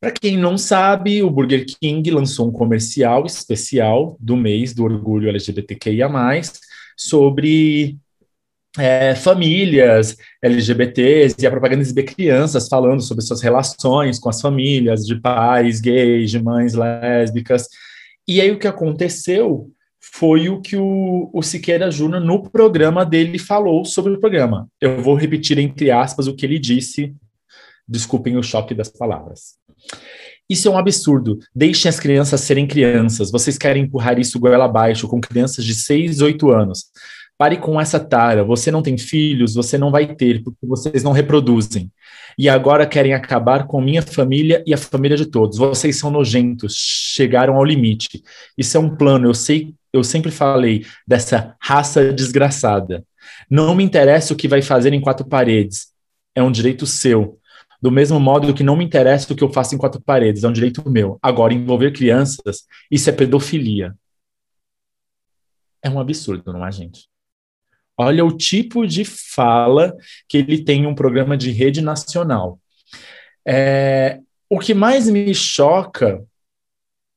Para 0.00 0.10
quem 0.10 0.36
não 0.36 0.58
sabe, 0.58 1.22
o 1.22 1.30
Burger 1.30 1.64
King 1.64 2.10
lançou 2.10 2.48
um 2.48 2.52
comercial 2.52 3.24
especial 3.24 4.16
do 4.20 4.36
mês 4.36 4.74
do 4.74 4.84
orgulho 4.84 5.28
LGBTQIA, 5.28 6.10
sobre 6.96 7.96
é, 8.78 9.14
famílias 9.14 10.16
LGBTs 10.42 11.36
e 11.38 11.46
a 11.46 11.50
propaganda 11.50 11.82
exibia 11.82 12.04
crianças 12.04 12.68
falando 12.68 13.00
sobre 13.00 13.24
suas 13.24 13.40
relações 13.40 14.18
com 14.18 14.28
as 14.28 14.40
famílias, 14.40 15.06
de 15.06 15.20
pais 15.20 15.80
gays, 15.80 16.30
de 16.30 16.42
mães 16.42 16.74
lésbicas. 16.74 17.68
E 18.26 18.40
aí 18.40 18.50
o 18.50 18.58
que 18.58 18.66
aconteceu 18.66 19.70
foi 20.00 20.48
o 20.48 20.60
que 20.60 20.76
o, 20.76 21.30
o 21.32 21.42
Siqueira 21.42 21.90
Júnior, 21.90 22.22
no 22.22 22.42
programa 22.42 23.04
dele, 23.04 23.38
falou 23.38 23.84
sobre 23.84 24.12
o 24.12 24.20
programa. 24.20 24.68
Eu 24.80 25.00
vou 25.02 25.14
repetir, 25.14 25.58
entre 25.58 25.90
aspas, 25.90 26.26
o 26.26 26.34
que 26.34 26.44
ele 26.44 26.58
disse. 26.58 27.14
Desculpem 27.86 28.36
o 28.36 28.42
choque 28.42 28.74
das 28.74 28.88
palavras. 28.88 29.54
Isso 30.48 30.68
é 30.68 30.70
um 30.70 30.78
absurdo. 30.78 31.38
Deixem 31.54 31.88
as 31.88 31.98
crianças 31.98 32.42
serem 32.42 32.66
crianças. 32.66 33.30
Vocês 33.30 33.56
querem 33.56 33.84
empurrar 33.84 34.18
isso 34.18 34.38
goela 34.38 34.66
abaixo 34.66 35.08
com 35.08 35.20
crianças 35.20 35.64
de 35.64 35.74
6, 35.74 36.20
8 36.20 36.50
anos. 36.50 36.84
Pare 37.36 37.56
com 37.56 37.80
essa 37.80 37.98
tara. 37.98 38.44
Você 38.44 38.70
não 38.70 38.82
tem 38.82 38.96
filhos, 38.96 39.54
você 39.54 39.76
não 39.76 39.90
vai 39.90 40.14
ter, 40.14 40.42
porque 40.42 40.66
vocês 40.66 41.02
não 41.02 41.12
reproduzem. 41.12 41.90
E 42.38 42.48
agora 42.48 42.86
querem 42.86 43.12
acabar 43.12 43.66
com 43.66 43.80
minha 43.80 44.02
família 44.02 44.62
e 44.66 44.72
a 44.72 44.78
família 44.78 45.16
de 45.16 45.26
todos. 45.26 45.58
Vocês 45.58 45.98
são 45.98 46.10
nojentos, 46.10 46.74
chegaram 46.76 47.56
ao 47.56 47.64
limite. 47.64 48.22
Isso 48.56 48.76
é 48.76 48.80
um 48.80 48.94
plano. 48.96 49.26
Eu 49.26 49.34
sei 49.34 49.74
eu 49.94 50.02
sempre 50.02 50.32
falei 50.32 50.84
dessa 51.06 51.56
raça 51.60 52.12
desgraçada. 52.12 53.06
Não 53.48 53.76
me 53.76 53.84
interessa 53.84 54.34
o 54.34 54.36
que 54.36 54.48
vai 54.48 54.60
fazer 54.60 54.92
em 54.92 55.00
quatro 55.00 55.24
paredes, 55.24 55.92
é 56.34 56.42
um 56.42 56.50
direito 56.50 56.84
seu. 56.84 57.38
Do 57.80 57.92
mesmo 57.92 58.18
modo 58.18 58.52
que 58.52 58.64
não 58.64 58.76
me 58.76 58.84
interessa 58.84 59.32
o 59.32 59.36
que 59.36 59.44
eu 59.44 59.52
faço 59.52 59.72
em 59.72 59.78
quatro 59.78 60.00
paredes, 60.00 60.42
é 60.42 60.48
um 60.48 60.52
direito 60.52 60.90
meu. 60.90 61.16
Agora, 61.22 61.54
envolver 61.54 61.92
crianças, 61.92 62.64
isso 62.90 63.08
é 63.08 63.12
pedofilia. 63.12 63.94
É 65.80 65.88
um 65.88 66.00
absurdo, 66.00 66.52
não 66.52 66.66
é, 66.66 66.72
gente? 66.72 67.08
Olha 67.96 68.24
o 68.24 68.36
tipo 68.36 68.86
de 68.86 69.04
fala 69.04 69.94
que 70.28 70.38
ele 70.38 70.64
tem 70.64 70.82
em 70.82 70.86
um 70.86 70.94
programa 70.94 71.36
de 71.36 71.50
rede 71.50 71.80
nacional. 71.80 72.58
É, 73.46 74.20
o 74.48 74.58
que 74.58 74.74
mais 74.74 75.08
me 75.08 75.34
choca 75.34 76.22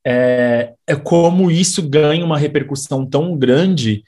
é, 0.05 0.73
é 0.86 0.95
como 0.95 1.49
isso 1.51 1.88
ganha 1.88 2.23
uma 2.23 2.38
repercussão 2.38 3.05
tão 3.05 3.38
grande 3.38 4.03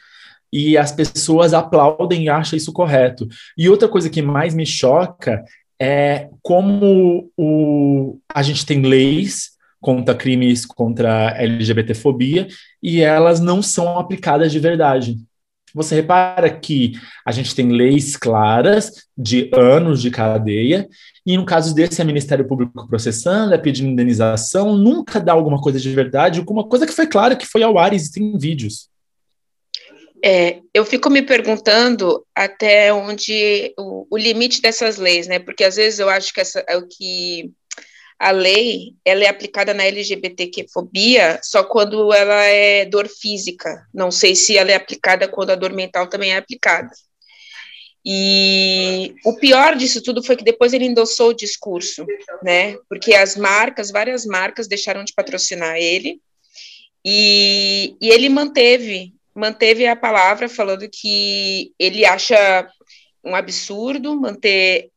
e 0.51 0.78
as 0.78 0.91
pessoas 0.91 1.53
aplaudem 1.53 2.24
e 2.24 2.30
acham 2.30 2.57
isso 2.57 2.74
correto. 2.74 3.28
E 3.57 3.70
outra 3.70 3.88
coisa 3.88 4.09
que 4.09 4.22
mais 4.22 4.53
me 4.53 4.65
choca 4.65 5.43
é 5.80 6.30
como 6.41 7.32
o, 7.38 8.20
a 8.34 8.41
gente 8.43 8.65
tem 8.65 8.82
leis 8.82 9.51
contra 9.82 10.13
crimes 10.13 10.65
contra 10.65 11.32
LGBTfobia 11.38 12.47
e 12.84 13.01
elas 13.01 13.39
não 13.39 13.61
são 13.61 13.97
aplicadas 13.97 14.51
de 14.51 14.59
verdade. 14.59 15.17
Você 15.74 15.95
repara 15.95 16.49
que 16.49 16.93
a 17.26 17.32
gente 17.32 17.55
tem 17.55 17.70
leis 17.70 18.15
claras 18.15 18.91
de 19.17 19.49
anos 19.53 20.01
de 20.01 20.11
cadeia, 20.11 20.88
e 21.26 21.38
no 21.38 21.45
caso 21.45 21.74
desse 21.76 22.01
é 22.01 22.03
Ministério 22.03 22.47
Público 22.47 22.88
processando, 22.88 23.53
é 23.53 23.57
pedindo 23.57 23.89
indenização, 23.89 24.78
nunca 24.78 25.20
dá 25.20 25.34
alguma 25.34 25.61
coisa 25.61 25.80
de 25.80 25.89
verdade, 25.93 26.39
alguma 26.39 26.67
coisa 26.67 26.86
que 26.86 26.93
foi 26.93 27.07
clara 27.07 27.36
que 27.36 27.45
foi 27.45 27.63
ao 27.63 27.78
ar, 27.78 27.93
existem 27.93 28.38
vídeos. 28.38 28.89
É, 30.24 30.59
eu 30.74 30.84
fico 30.84 31.09
me 31.09 31.22
perguntando 31.22 32.26
até 32.36 32.93
onde 32.93 33.74
o, 33.78 34.05
o, 34.09 34.17
limite 34.17 34.61
dessas 34.61 34.97
leis, 34.97 35.28
né? 35.28 35.39
Porque 35.39 35.63
às 35.63 35.78
vezes 35.78 35.99
eu 35.99 36.09
acho 36.09 36.34
que 36.34 36.41
essa 36.41 36.63
é 36.67 36.76
o 36.76 36.86
que 36.86 37.51
a 38.20 38.32
lei 38.32 38.95
ela 39.05 39.24
é 39.24 39.28
aplicada 39.28 39.74
na 39.74 39.86
LGBTQ-fobia 39.86 41.39
só 41.41 41.63
quando 41.63 42.13
ela 42.13 42.43
é 42.43 42.84
dor 42.84 43.07
física. 43.07 43.88
Não 43.93 44.11
sei 44.11 44.36
se 44.36 44.57
ela 44.57 44.72
é 44.72 44.76
aplicada 44.76 45.28
quando 45.28 45.51
a 45.51 45.55
dor 45.55 45.72
mental 45.72 46.07
também 46.07 46.34
é 46.34 46.38
aplicada. 46.38 46.91
E 48.05 49.15
o 49.26 49.36
pior 49.38 49.76
disso 49.76 50.01
tudo 50.01 50.22
foi 50.22 50.36
que 50.36 50.43
depois 50.43 50.74
ele 50.74 50.86
endossou 50.86 51.30
o 51.30 51.36
discurso, 51.36 52.05
né? 52.43 52.76
Porque 52.89 53.13
as 53.13 53.38
marcas, 53.38 53.89
várias 53.89 54.26
marcas 54.26 54.67
deixaram 54.67 55.03
de 55.03 55.13
patrocinar 55.13 55.78
ele. 55.78 56.20
E, 57.05 57.95
e 58.01 58.09
ele 58.09 58.28
manteve, 58.28 59.13
manteve 59.34 59.88
a 59.88 59.95
palavra 59.95 60.49
falando 60.49 60.89
que 60.89 61.72
ele 61.80 62.05
acha 62.05 62.70
um 63.24 63.36
absurdo 63.36 64.20
manter 64.20 64.89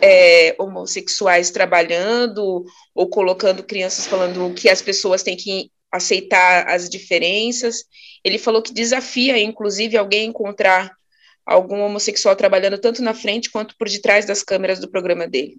é, 0.00 0.54
homossexuais 0.58 1.50
trabalhando 1.50 2.64
ou 2.94 3.08
colocando 3.08 3.62
crianças 3.62 4.06
falando 4.06 4.54
que 4.54 4.68
as 4.68 4.82
pessoas 4.82 5.22
têm 5.22 5.36
que 5.36 5.70
aceitar 5.90 6.68
as 6.68 6.88
diferenças. 6.88 7.84
Ele 8.24 8.38
falou 8.38 8.62
que 8.62 8.72
desafia, 8.72 9.38
inclusive, 9.38 9.96
alguém 9.96 10.28
encontrar 10.28 10.90
algum 11.44 11.80
homossexual 11.80 12.36
trabalhando 12.36 12.78
tanto 12.78 13.02
na 13.02 13.14
frente 13.14 13.50
quanto 13.50 13.76
por 13.76 13.88
detrás 13.88 14.24
das 14.24 14.42
câmeras 14.42 14.78
do 14.78 14.90
programa 14.90 15.26
dele. 15.26 15.58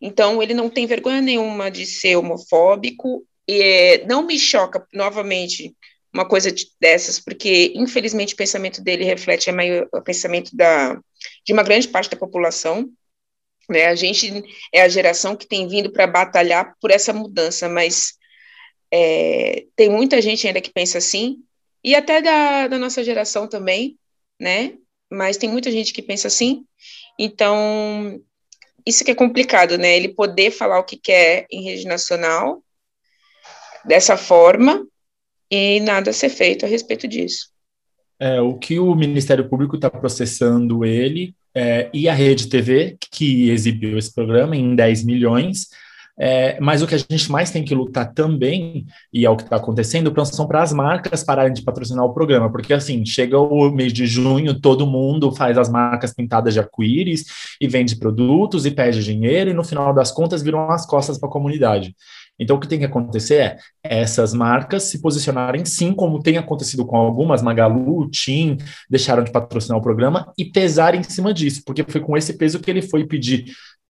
Então, 0.00 0.42
ele 0.42 0.54
não 0.54 0.70
tem 0.70 0.86
vergonha 0.86 1.20
nenhuma 1.20 1.70
de 1.70 1.84
ser 1.84 2.16
homofóbico, 2.16 3.26
e 3.48 3.62
é, 3.62 4.06
não 4.06 4.22
me 4.22 4.38
choca, 4.38 4.86
novamente, 4.92 5.74
uma 6.12 6.26
coisa 6.26 6.52
de, 6.52 6.66
dessas, 6.80 7.18
porque, 7.18 7.72
infelizmente, 7.74 8.34
o 8.34 8.36
pensamento 8.36 8.82
dele 8.82 9.04
reflete 9.04 9.50
maior, 9.50 9.88
o 9.92 10.02
pensamento 10.02 10.54
da, 10.54 10.94
de 11.44 11.52
uma 11.52 11.62
grande 11.62 11.88
parte 11.88 12.10
da 12.10 12.16
população, 12.16 12.88
né? 13.68 13.86
A 13.86 13.94
gente 13.94 14.42
é 14.72 14.82
a 14.82 14.88
geração 14.88 15.36
que 15.36 15.46
tem 15.46 15.68
vindo 15.68 15.90
para 15.90 16.06
batalhar 16.06 16.74
por 16.80 16.90
essa 16.90 17.12
mudança, 17.12 17.68
mas 17.68 18.14
é, 18.92 19.66
tem 19.76 19.88
muita 19.90 20.20
gente 20.22 20.46
ainda 20.46 20.60
que 20.60 20.72
pensa 20.72 20.98
assim, 20.98 21.42
e 21.84 21.94
até 21.94 22.20
da, 22.20 22.68
da 22.68 22.78
nossa 22.78 23.04
geração 23.04 23.46
também, 23.48 23.98
né? 24.40 24.74
Mas 25.10 25.36
tem 25.36 25.48
muita 25.48 25.70
gente 25.70 25.92
que 25.92 26.02
pensa 26.02 26.28
assim. 26.28 26.64
Então, 27.18 28.20
isso 28.84 29.04
que 29.04 29.10
é 29.10 29.14
complicado, 29.14 29.78
né? 29.78 29.96
Ele 29.96 30.08
poder 30.08 30.50
falar 30.50 30.78
o 30.78 30.84
que 30.84 30.96
quer 30.96 31.46
em 31.50 31.62
rede 31.62 31.86
nacional 31.86 32.62
dessa 33.84 34.16
forma 34.16 34.86
e 35.50 35.80
nada 35.80 36.12
ser 36.12 36.28
feito 36.28 36.64
a 36.64 36.68
respeito 36.68 37.06
disso. 37.06 37.50
É, 38.20 38.40
o 38.40 38.58
que 38.58 38.78
o 38.78 38.94
Ministério 38.94 39.48
Público 39.48 39.76
está 39.76 39.88
processando 39.88 40.84
ele 40.84 41.34
é, 41.58 41.90
e 41.92 42.08
a 42.08 42.14
Rede 42.14 42.46
TV, 42.46 42.96
que 43.10 43.50
exibiu 43.50 43.98
esse 43.98 44.14
programa 44.14 44.54
em 44.54 44.76
10 44.76 45.02
milhões, 45.02 45.66
é, 46.16 46.56
mas 46.60 46.82
o 46.82 46.86
que 46.86 46.94
a 46.94 46.98
gente 46.98 47.32
mais 47.32 47.50
tem 47.50 47.64
que 47.64 47.74
lutar 47.74 48.12
também, 48.12 48.86
e 49.12 49.26
é 49.26 49.30
o 49.30 49.36
que 49.36 49.42
está 49.42 49.56
acontecendo, 49.56 50.14
são 50.24 50.46
para 50.46 50.62
as 50.62 50.72
marcas 50.72 51.24
pararem 51.24 51.52
de 51.52 51.62
patrocinar 51.62 52.04
o 52.04 52.14
programa, 52.14 52.48
porque 52.48 52.72
assim, 52.72 53.04
chega 53.04 53.36
o 53.36 53.72
mês 53.72 53.92
de 53.92 54.06
junho, 54.06 54.60
todo 54.60 54.86
mundo 54.86 55.32
faz 55.32 55.58
as 55.58 55.68
marcas 55.68 56.14
pintadas 56.14 56.54
de 56.54 56.60
arco-íris 56.60 57.24
e 57.60 57.66
vende 57.66 57.96
produtos 57.96 58.64
e 58.64 58.70
pede 58.70 59.02
dinheiro, 59.02 59.50
e 59.50 59.54
no 59.54 59.64
final 59.64 59.92
das 59.92 60.12
contas 60.12 60.44
viram 60.44 60.70
as 60.70 60.86
costas 60.86 61.18
para 61.18 61.28
a 61.28 61.32
comunidade. 61.32 61.92
Então, 62.38 62.56
o 62.56 62.60
que 62.60 62.68
tem 62.68 62.78
que 62.78 62.84
acontecer 62.84 63.34
é 63.34 63.58
essas 63.82 64.32
marcas 64.32 64.84
se 64.84 65.00
posicionarem 65.00 65.64
sim, 65.64 65.92
como 65.92 66.22
tem 66.22 66.38
acontecido 66.38 66.86
com 66.86 66.96
algumas, 66.96 67.42
Magalu, 67.42 68.08
Tim, 68.10 68.56
deixaram 68.88 69.24
de 69.24 69.32
patrocinar 69.32 69.78
o 69.78 69.82
programa 69.82 70.32
e 70.38 70.44
pesar 70.44 70.94
em 70.94 71.02
cima 71.02 71.34
disso, 71.34 71.62
porque 71.64 71.84
foi 71.84 72.00
com 72.00 72.16
esse 72.16 72.36
peso 72.36 72.60
que 72.60 72.70
ele 72.70 72.82
foi 72.82 73.06
pedir 73.06 73.46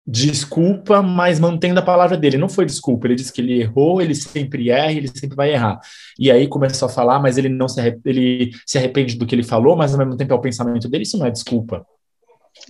desculpa, 0.07 1.01
mas 1.01 1.37
mantendo 1.37 1.81
a 1.81 1.83
palavra 1.83 2.15
dele. 2.15 2.37
Não 2.37 2.47
foi 2.47 2.65
desculpa, 2.65 3.07
ele 3.07 3.15
disse 3.15 3.33
que 3.33 3.41
ele 3.41 3.59
errou, 3.59 4.01
ele 4.01 4.15
sempre 4.15 4.69
erra, 4.69 4.93
ele 4.93 5.09
sempre 5.09 5.35
vai 5.35 5.51
errar. 5.51 5.79
E 6.17 6.31
aí 6.31 6.47
começou 6.47 6.87
a 6.87 6.91
falar, 6.91 7.19
mas 7.19 7.37
ele 7.37 7.49
não 7.49 7.67
se 7.67 7.81
ele 8.05 8.51
se 8.65 8.77
arrepende 8.77 9.17
do 9.17 9.25
que 9.25 9.35
ele 9.35 9.43
falou, 9.43 9.75
mas 9.75 9.91
ao 9.91 9.99
mesmo 9.99 10.15
tempo 10.15 10.33
é 10.33 10.35
o 10.35 10.41
pensamento 10.41 10.87
dele, 10.87 11.03
isso 11.03 11.17
não 11.17 11.25
é 11.25 11.31
desculpa. 11.31 11.85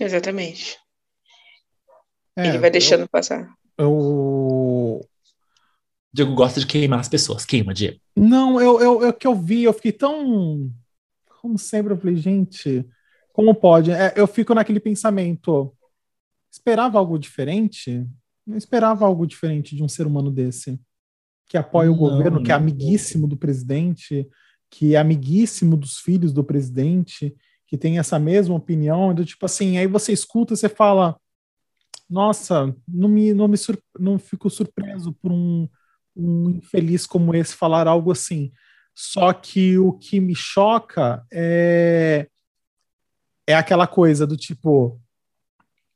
Exatamente. 0.00 0.76
É, 2.36 2.48
ele 2.48 2.58
vai 2.58 2.70
deixando 2.70 3.02
eu, 3.02 3.08
passar. 3.08 3.48
Eu, 3.76 3.92
Diego 6.18 6.34
gosta 6.34 6.58
de 6.58 6.66
queimar 6.66 6.98
as 6.98 7.08
pessoas. 7.08 7.44
Queima, 7.44 7.72
Diego. 7.72 8.00
Não, 8.16 8.60
eu, 8.60 8.80
eu, 8.80 9.02
eu 9.04 9.12
que 9.12 9.26
eu 9.26 9.36
vi, 9.36 9.62
eu 9.62 9.72
fiquei 9.72 9.92
tão. 9.92 10.68
Como 11.40 11.56
sempre, 11.56 11.92
eu 11.92 11.96
falei, 11.96 12.16
gente, 12.16 12.84
como 13.32 13.54
pode? 13.54 13.92
É, 13.92 14.14
eu 14.16 14.26
fico 14.26 14.52
naquele 14.52 14.80
pensamento. 14.80 15.72
esperava 16.50 16.98
algo 16.98 17.18
diferente? 17.18 18.04
Não 18.44 18.56
esperava 18.56 19.06
algo 19.06 19.26
diferente 19.26 19.76
de 19.76 19.82
um 19.84 19.88
ser 19.88 20.08
humano 20.08 20.30
desse, 20.30 20.80
que 21.48 21.56
apoia 21.56 21.88
o 21.88 21.92
não, 21.92 21.98
governo, 22.00 22.42
que 22.42 22.50
é 22.50 22.54
amiguíssimo 22.54 23.28
do 23.28 23.36
presidente, 23.36 24.26
que 24.68 24.96
é 24.96 24.98
amiguíssimo 24.98 25.76
dos 25.76 25.98
filhos 25.98 26.32
do 26.32 26.42
presidente, 26.42 27.32
que 27.64 27.78
tem 27.78 28.00
essa 28.00 28.18
mesma 28.18 28.56
opinião, 28.56 29.14
do 29.14 29.24
tipo 29.24 29.46
assim, 29.46 29.78
aí 29.78 29.86
você 29.86 30.12
escuta, 30.12 30.56
você 30.56 30.68
fala, 30.68 31.16
nossa, 32.10 32.74
não 32.88 33.08
me, 33.08 33.32
não 33.32 33.46
me 33.46 33.56
não 34.00 34.18
fico 34.18 34.50
surpreso 34.50 35.12
por 35.12 35.30
um, 35.30 35.68
um 36.18 36.50
infeliz 36.50 37.06
como 37.06 37.34
esse 37.34 37.54
falar 37.54 37.86
algo 37.86 38.10
assim. 38.10 38.52
Só 38.94 39.32
que 39.32 39.78
o 39.78 39.92
que 39.92 40.20
me 40.20 40.34
choca 40.34 41.24
é 41.32 42.28
é 43.46 43.54
aquela 43.54 43.86
coisa 43.86 44.26
do 44.26 44.36
tipo, 44.36 45.00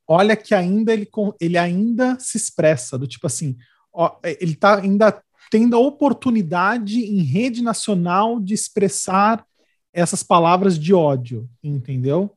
olha 0.08 0.34
que 0.34 0.54
ainda 0.54 0.90
ele, 0.90 1.06
ele 1.38 1.58
ainda 1.58 2.18
se 2.18 2.38
expressa, 2.38 2.96
do 2.96 3.06
tipo 3.06 3.26
assim, 3.26 3.58
ó, 3.92 4.16
ele 4.24 4.52
está 4.52 4.78
ainda 4.78 5.22
tendo 5.50 5.76
a 5.76 5.78
oportunidade 5.78 7.00
em 7.00 7.20
rede 7.20 7.62
nacional 7.62 8.40
de 8.40 8.54
expressar 8.54 9.44
essas 9.92 10.22
palavras 10.22 10.78
de 10.78 10.94
ódio, 10.94 11.46
entendeu? 11.62 12.34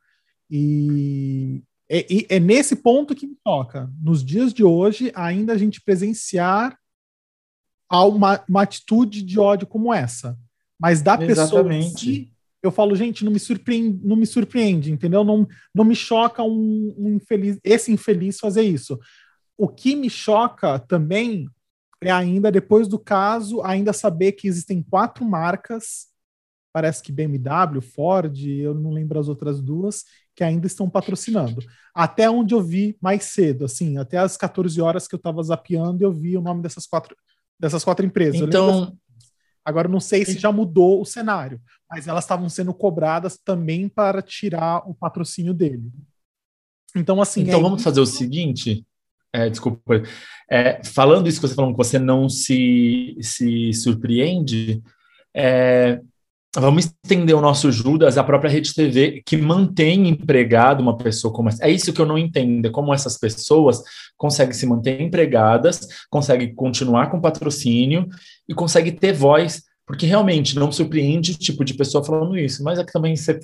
E 0.51 1.63
é, 1.89 2.35
é, 2.35 2.39
nesse 2.41 2.75
ponto 2.75 3.15
que 3.15 3.25
me 3.25 3.37
toca. 3.41 3.89
Nos 4.01 4.21
dias 4.21 4.53
de 4.53 4.65
hoje, 4.65 5.13
ainda 5.15 5.53
a 5.53 5.57
gente 5.57 5.79
presenciar 5.79 6.77
uma, 8.03 8.43
uma 8.47 8.63
atitude 8.63 9.21
de 9.21 9.39
ódio 9.39 9.67
como 9.67 9.93
essa. 9.93 10.37
Mas 10.79 11.01
da 11.01 11.13
Exatamente. 11.21 11.93
pessoa 11.93 11.99
si, 11.99 12.31
eu 12.61 12.71
falo, 12.71 12.95
gente, 12.95 13.23
não 13.23 13.31
me 13.31 13.39
surpreende, 13.39 13.99
não 14.03 14.15
me 14.15 14.25
surpreende, 14.25 14.91
entendeu? 14.91 15.23
Não, 15.23 15.47
não 15.73 15.85
me 15.85 15.95
choca 15.95 16.43
um, 16.43 16.93
um 16.97 17.09
infeliz, 17.13 17.59
esse 17.63 17.91
infeliz 17.91 18.39
fazer 18.39 18.63
isso. 18.63 18.99
O 19.57 19.67
que 19.67 19.95
me 19.95 20.09
choca 20.09 20.79
também 20.79 21.47
é 22.01 22.11
ainda, 22.11 22.51
depois 22.51 22.87
do 22.87 22.99
caso, 22.99 23.61
ainda 23.61 23.93
saber 23.93 24.33
que 24.33 24.47
existem 24.47 24.81
quatro 24.81 25.23
marcas, 25.23 26.07
parece 26.73 27.01
que 27.01 27.11
BMW, 27.11 27.81
Ford, 27.81 28.37
eu 28.45 28.73
não 28.73 28.91
lembro 28.91 29.19
as 29.19 29.29
outras 29.29 29.61
duas, 29.61 30.03
que 30.35 30.43
ainda 30.43 30.67
estão 30.67 30.89
patrocinando. 30.89 31.61
Até 31.93 32.29
onde 32.29 32.53
eu 32.53 32.61
vi 32.61 32.97
mais 32.99 33.23
cedo, 33.25 33.63
assim, 33.63 33.97
até 33.97 34.17
as 34.17 34.35
14 34.35 34.81
horas 34.81 35.07
que 35.07 35.15
eu 35.15 35.17
estava 35.17 35.41
zapeando, 35.41 36.03
eu 36.03 36.11
vi 36.11 36.37
o 36.37 36.41
nome 36.41 36.61
dessas 36.61 36.85
quatro, 36.85 37.15
dessas 37.59 37.83
quatro 37.83 38.05
empresas. 38.05 38.41
Então, 38.41 38.95
agora 39.63 39.87
não 39.87 39.99
sei 39.99 40.25
se 40.25 40.37
já 40.37 40.51
mudou 40.51 41.01
o 41.01 41.05
cenário, 41.05 41.61
mas 41.89 42.07
elas 42.07 42.23
estavam 42.23 42.49
sendo 42.49 42.73
cobradas 42.73 43.37
também 43.37 43.87
para 43.87 44.21
tirar 44.21 44.87
o 44.89 44.93
patrocínio 44.93 45.53
dele. 45.53 45.91
Então, 46.95 47.21
assim. 47.21 47.41
Então, 47.41 47.59
é 47.59 47.63
vamos 47.63 47.83
fazer 47.83 47.99
o 47.99 48.05
seguinte. 48.05 48.85
É, 49.33 49.49
desculpa. 49.49 50.01
É, 50.49 50.81
falando 50.83 51.27
isso 51.27 51.41
que 51.41 51.47
você 51.47 51.55
falou, 51.55 51.71
que 51.71 51.77
você 51.77 51.99
não 51.99 52.29
se, 52.29 53.17
se 53.19 53.73
surpreende, 53.73 54.81
é, 55.35 55.99
vamos 56.55 56.85
estender 56.85 57.35
o 57.35 57.41
nosso 57.41 57.71
Judas 57.71 58.17
à 58.17 58.23
própria 58.23 58.49
Rede 58.49 58.73
TV, 58.73 59.21
que 59.25 59.37
mantém 59.37 60.07
empregado 60.07 60.81
uma 60.81 60.97
pessoa 60.97 61.33
como 61.33 61.49
essa. 61.49 61.63
É 61.65 61.69
isso 61.69 61.93
que 61.93 62.01
eu 62.01 62.05
não 62.05 62.17
entendo, 62.17 62.65
é 62.65 62.69
como 62.69 62.93
essas 62.93 63.17
pessoas 63.17 63.81
conseguem 64.17 64.53
se 64.53 64.65
manter 64.65 65.01
empregadas, 65.01 65.87
conseguem 66.09 66.53
continuar 66.53 67.09
com 67.09 67.21
patrocínio 67.21 68.07
e 68.47 68.53
conseguem 68.53 68.93
ter 68.93 69.13
voz 69.13 69.63
porque 69.85 70.05
realmente 70.05 70.57
não 70.57 70.67
me 70.67 70.73
surpreende 70.73 71.31
o 71.31 71.37
tipo 71.37 71.63
de 71.63 71.75
pessoa 71.75 72.03
falando 72.03 72.37
isso. 72.37 72.63
Mas 72.63 72.79
é 72.79 72.83
que 72.83 72.91
também 72.91 73.15
você, 73.15 73.39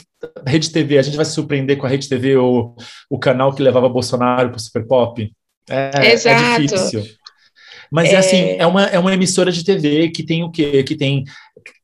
Rede 0.46 0.72
TV, 0.72 0.98
a 0.98 1.02
gente 1.04 1.16
vai 1.16 1.26
se 1.26 1.34
surpreender 1.34 1.78
com 1.78 1.86
a 1.86 1.90
Rede 1.90 2.10
TV 2.10 2.36
ou 2.36 2.76
o 3.10 3.20
canal 3.20 3.54
que 3.54 3.62
levava 3.62 3.88
Bolsonaro 3.88 4.50
para 4.50 4.58
o 4.58 4.60
Super 4.60 4.88
Pop. 4.88 5.32
É, 5.70 5.92
é 5.94 6.14
Exato. 6.14 6.44
é 6.44 6.60
difícil. 6.60 7.04
Mas 7.92 8.10
é... 8.10 8.14
é... 8.14 8.18
assim, 8.18 8.38
é 8.58 8.66
uma, 8.66 8.86
é 8.86 8.98
uma 8.98 9.14
emissora 9.14 9.52
de 9.52 9.64
TV 9.64 10.10
que 10.10 10.24
tem 10.24 10.44
o 10.44 10.52
quê? 10.52 10.84
Que 10.84 10.96
tem. 10.96 11.26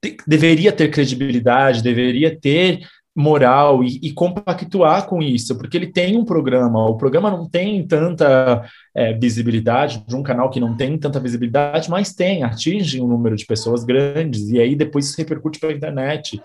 Que 0.01 0.18
deveria 0.26 0.72
ter 0.72 0.89
credibilidade, 0.89 1.84
deveria 1.84 2.36
ter 2.39 2.80
moral 3.18 3.84
e, 3.84 3.99
e, 4.03 4.14
compactuar 4.14 5.08
com 5.08 5.24
isso, 5.24 5.58
porque 5.58 5.76
ele 5.76 5.88
tem 5.88 6.16
um 6.16 6.24
programa, 6.24 6.86
o 6.86 6.95
programa 6.95 7.32
não 7.32 7.49
tem 7.49 7.86
tanta 7.88 8.64
é, 8.95 9.12
visibilidade, 9.14 10.05
de 10.08 10.16
um 10.16 10.22
canal 10.22 10.51
que 10.51 10.60
não 10.60 10.78
tem 10.78 10.95
tanta 10.99 11.20
visibilidade, 11.20 11.89
mas 11.89 12.14
tem, 12.14 12.43
atinge 12.43 13.01
um 13.01 13.08
número 13.08 13.36
de 13.36 13.43
pessoas 13.43 13.84
grandes, 13.84 14.51
e 14.51 14.60
aí 14.60 14.76
depois 14.76 15.08
isso 15.08 15.18
repercute 15.18 15.60
para 15.60 15.70
a 15.70 15.74
internet. 15.74 16.39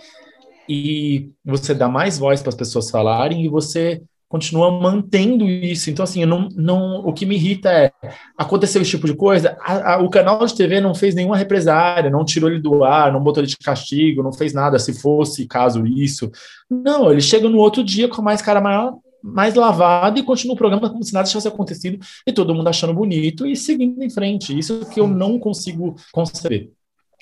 E 0.67 1.29
você 1.45 1.75
dá 1.75 1.89
mais 1.89 2.19
voz 2.19 2.41
para 2.41 2.49
as 2.49 2.55
pessoas 2.55 2.91
falarem 2.91 3.45
e 3.45 3.49
você 3.51 4.01
continua 4.33 4.71
mantendo 4.71 5.47
isso. 5.47 5.91
Então, 5.91 6.03
assim, 6.03 6.25
não, 6.25 6.49
não, 6.57 7.07
o 7.07 7.13
que 7.13 7.27
me 7.27 7.35
irrita 7.35 7.71
é 7.71 7.93
aconteceu 8.35 8.81
esse 8.81 8.93
tipo 8.93 9.07
de 9.07 9.15
coisa. 9.15 9.59
A, 9.61 9.93
a, 9.93 9.99
o 9.99 10.09
canal 10.09 10.47
de 10.47 10.55
TV 10.55 10.81
não 10.81 10.95
fez 10.95 11.15
nenhuma 11.15 11.37
represária, 11.37 12.09
não 12.09 12.25
tirou 12.25 12.49
ele 12.49 12.59
do 12.59 12.83
ar, 12.83 13.13
não 13.13 13.23
botou 13.23 13.43
ele 13.43 13.51
de 13.51 13.59
castigo, 13.59 14.23
não 14.23 14.33
fez 14.33 14.55
nada. 14.55 14.79
Se 14.79 14.95
fosse 14.95 15.47
caso 15.47 15.87
isso, 15.87 16.31
não, 16.71 17.13
ele 17.13 17.21
chega 17.21 17.47
no 17.47 17.59
outro 17.59 17.85
dia 17.85 18.09
com 18.09 18.23
mais 18.23 18.41
cara 18.41 18.59
maior, 18.59 18.95
mais 19.23 19.55
lavado 19.55 20.19
e 20.19 20.23
continua 20.23 20.55
o 20.55 20.59
programa 20.59 20.89
como 20.89 21.05
se 21.05 21.13
nada 21.13 21.29
tivesse 21.29 21.49
acontecido 21.49 22.03
e 22.27 22.33
todo 22.33 22.55
mundo 22.55 22.69
achando 22.69 22.95
bonito 22.95 23.47
e 23.47 23.55
seguindo 23.55 24.03
em 24.03 24.09
frente. 24.09 24.59
Isso 24.59 24.87
que 24.87 24.99
eu 24.99 25.07
não 25.07 25.39
consigo 25.39 25.95
conceber. 26.11 26.71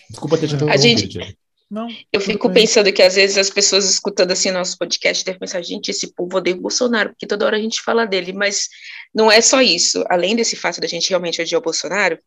Desculpa 0.08 0.38
ter 0.38 0.46
te 0.46 0.54
interrompido. 0.54 0.78
A 0.78 0.80
gente, 0.80 1.36
não, 1.71 1.89
eu 2.12 2.21
fico 2.21 2.49
bem. 2.49 2.64
pensando 2.64 2.93
que 2.93 3.01
às 3.01 3.14
vezes 3.14 3.39
as 3.39 3.49
pessoas 3.49 3.89
escutando 3.89 4.33
assim 4.33 4.51
nosso 4.51 4.77
podcast 4.77 5.25
devem 5.25 5.39
pensar, 5.39 5.62
gente, 5.62 5.91
esse 5.91 6.12
povo 6.12 6.39
odeia 6.39 6.57
o 6.57 6.61
Bolsonaro, 6.61 7.11
porque 7.11 7.27
toda 7.27 7.47
hora 7.47 7.57
a 7.57 7.61
gente 7.61 7.81
fala 7.81 8.07
dele, 8.07 8.33
mas 8.33 8.68
não 9.14 9.31
é 9.31 9.41
só 9.41 9.62
isso. 9.62 10.05
Além 10.09 10.35
desse 10.35 10.57
fato 10.57 10.81
da 10.81 10.89
gente 10.89 11.09
realmente 11.09 11.41
odiar 11.41 11.61
o 11.61 11.64
Bolsonaro, 11.64 12.18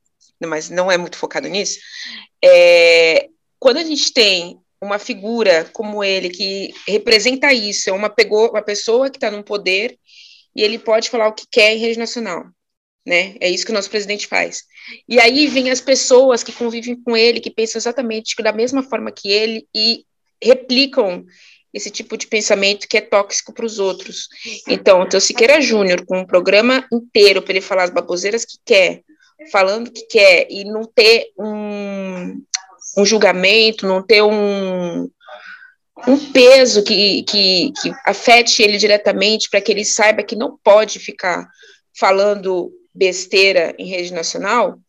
mas 0.41 0.70
não 0.70 0.89
é 0.89 0.98
muito 0.98 1.18
focado 1.18 1.48
nisso, 1.50 1.78
é, 2.44 3.28
quando 3.60 3.78
a 3.78 3.84
gente 3.84 4.14
tem 4.14 4.58
uma 4.82 4.98
figura 4.98 5.70
como 5.74 6.04
ele 6.04 6.30
que 6.30 6.74
representa 6.88 7.52
isso, 7.54 7.89
é 7.89 7.94
uma, 7.94 8.10
pegou, 8.10 8.50
uma 8.50 8.62
pessoa 8.62 9.10
que 9.10 9.18
está 9.18 9.30
no 9.30 9.44
poder 9.44 9.98
e 10.56 10.62
ele 10.62 10.80
pode 10.80 11.10
falar 11.10 11.28
o 11.28 11.34
que 11.34 11.46
quer 11.50 11.74
em 11.74 11.80
rede 11.80 12.00
nacional 12.00 12.46
né? 13.06 13.36
É 13.39 13.50
isso 13.50 13.66
que 13.66 13.72
o 13.72 13.76
nosso 13.76 13.89
presidente 13.89 14.28
faz. 14.28 14.64
E 15.07 15.19
aí 15.19 15.47
vem 15.47 15.69
as 15.71 15.81
pessoas 15.81 16.43
que 16.43 16.51
convivem 16.51 16.95
com 16.95 17.15
ele, 17.15 17.39
que 17.39 17.51
pensam 17.51 17.79
exatamente 17.79 18.36
da 18.41 18.51
mesma 18.51 18.84
forma 18.84 19.11
que 19.11 19.29
ele 19.29 19.67
e 19.73 20.05
replicam 20.41 21.25
esse 21.73 21.89
tipo 21.89 22.15
de 22.15 22.27
pensamento 22.27 22.88
que 22.88 22.97
é 22.97 23.01
tóxico 23.01 23.51
para 23.51 23.65
os 23.65 23.79
outros. 23.79 24.27
Então, 24.67 25.07
o 25.11 25.19
Siqueira 25.19 25.59
Júnior, 25.59 26.05
com 26.05 26.19
um 26.19 26.25
programa 26.25 26.86
inteiro 26.91 27.41
para 27.41 27.53
ele 27.53 27.61
falar 27.61 27.84
as 27.86 27.89
baboseiras 27.89 28.45
que 28.45 28.57
quer, 28.63 29.01
falando 29.51 29.91
que 29.91 30.03
quer, 30.03 30.47
e 30.49 30.63
não 30.63 30.84
ter 30.84 31.31
um, 31.38 32.39
um 32.97 33.05
julgamento, 33.05 33.88
não 33.88 34.03
ter 34.03 34.21
um, 34.21 35.09
um 36.07 36.31
peso 36.31 36.84
que, 36.84 37.23
que, 37.23 37.73
que 37.81 37.91
afete 38.05 38.61
ele 38.61 38.77
diretamente, 38.77 39.49
para 39.49 39.59
que 39.59 39.71
ele 39.71 39.84
saiba 39.84 40.21
que 40.21 40.36
não 40.36 40.57
pode 40.63 40.99
ficar 40.99 41.47
falando 41.97 42.71
besteira 42.94 43.74
em 43.78 43.88
rede 43.88 44.14
nacional, 44.14 44.80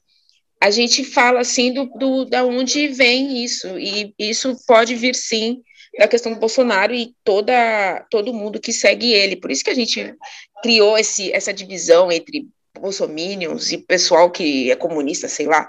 a 0.60 0.70
gente 0.70 1.04
fala 1.04 1.40
assim 1.40 1.72
do, 1.72 1.86
do 1.98 2.24
da 2.24 2.44
onde 2.44 2.88
vem 2.88 3.44
isso 3.44 3.78
e 3.78 4.14
isso 4.18 4.56
pode 4.66 4.94
vir 4.94 5.14
sim 5.14 5.62
da 5.98 6.08
questão 6.08 6.32
do 6.32 6.40
Bolsonaro 6.40 6.94
e 6.94 7.14
toda 7.22 8.04
todo 8.10 8.34
mundo 8.34 8.60
que 8.60 8.72
segue 8.72 9.12
ele. 9.12 9.36
Por 9.36 9.50
isso 9.50 9.62
que 9.62 9.70
a 9.70 9.74
gente 9.74 10.14
criou 10.62 10.98
esse, 10.98 11.30
essa 11.32 11.52
divisão 11.52 12.10
entre 12.10 12.48
bolsominions 12.80 13.72
e 13.72 13.78
pessoal 13.78 14.30
que 14.30 14.70
é 14.70 14.76
comunista, 14.76 15.28
sei 15.28 15.46
lá. 15.46 15.68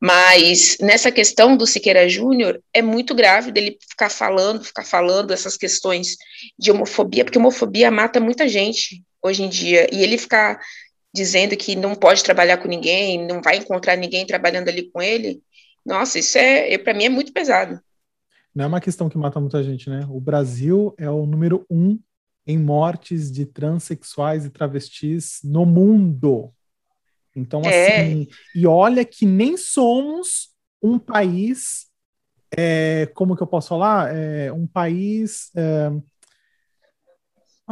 Mas 0.00 0.76
nessa 0.80 1.10
questão 1.10 1.56
do 1.56 1.66
Siqueira 1.66 2.08
Júnior 2.08 2.62
é 2.72 2.82
muito 2.82 3.14
grave 3.14 3.52
dele 3.52 3.78
ficar 3.88 4.08
falando, 4.08 4.64
ficar 4.64 4.84
falando 4.84 5.32
essas 5.32 5.56
questões 5.56 6.16
de 6.58 6.70
homofobia, 6.70 7.24
porque 7.24 7.38
homofobia 7.38 7.90
mata 7.90 8.20
muita 8.20 8.48
gente 8.48 9.02
hoje 9.22 9.42
em 9.42 9.48
dia, 9.48 9.88
e 9.92 10.02
ele 10.02 10.18
ficar 10.18 10.60
dizendo 11.12 11.56
que 11.56 11.74
não 11.74 11.94
pode 11.94 12.22
trabalhar 12.22 12.58
com 12.58 12.68
ninguém, 12.68 13.26
não 13.26 13.42
vai 13.42 13.56
encontrar 13.56 13.96
ninguém 13.96 14.26
trabalhando 14.26 14.68
ali 14.68 14.90
com 14.90 15.02
ele, 15.02 15.42
nossa, 15.84 16.18
isso 16.18 16.38
é, 16.38 16.76
para 16.78 16.94
mim 16.94 17.04
é 17.04 17.08
muito 17.08 17.32
pesado. 17.32 17.80
Não 18.54 18.64
é 18.64 18.68
uma 18.68 18.80
questão 18.80 19.08
que 19.08 19.16
mata 19.16 19.40
muita 19.40 19.62
gente, 19.62 19.88
né? 19.88 20.06
O 20.10 20.20
Brasil 20.20 20.94
é 20.98 21.08
o 21.08 21.24
número 21.24 21.64
um 21.70 21.98
em 22.46 22.58
mortes 22.58 23.30
de 23.30 23.46
transexuais 23.46 24.44
e 24.44 24.50
travestis 24.50 25.40
no 25.44 25.64
mundo. 25.64 26.52
Então, 27.34 27.62
é. 27.62 28.02
assim, 28.02 28.28
e 28.54 28.66
olha 28.66 29.04
que 29.04 29.24
nem 29.24 29.56
somos 29.56 30.50
um 30.82 30.98
país, 30.98 31.86
é, 32.56 33.06
como 33.14 33.36
que 33.36 33.42
eu 33.42 33.46
posso 33.46 33.68
falar? 33.68 34.14
É, 34.14 34.52
um 34.52 34.66
país 34.66 35.50
é, 35.54 35.92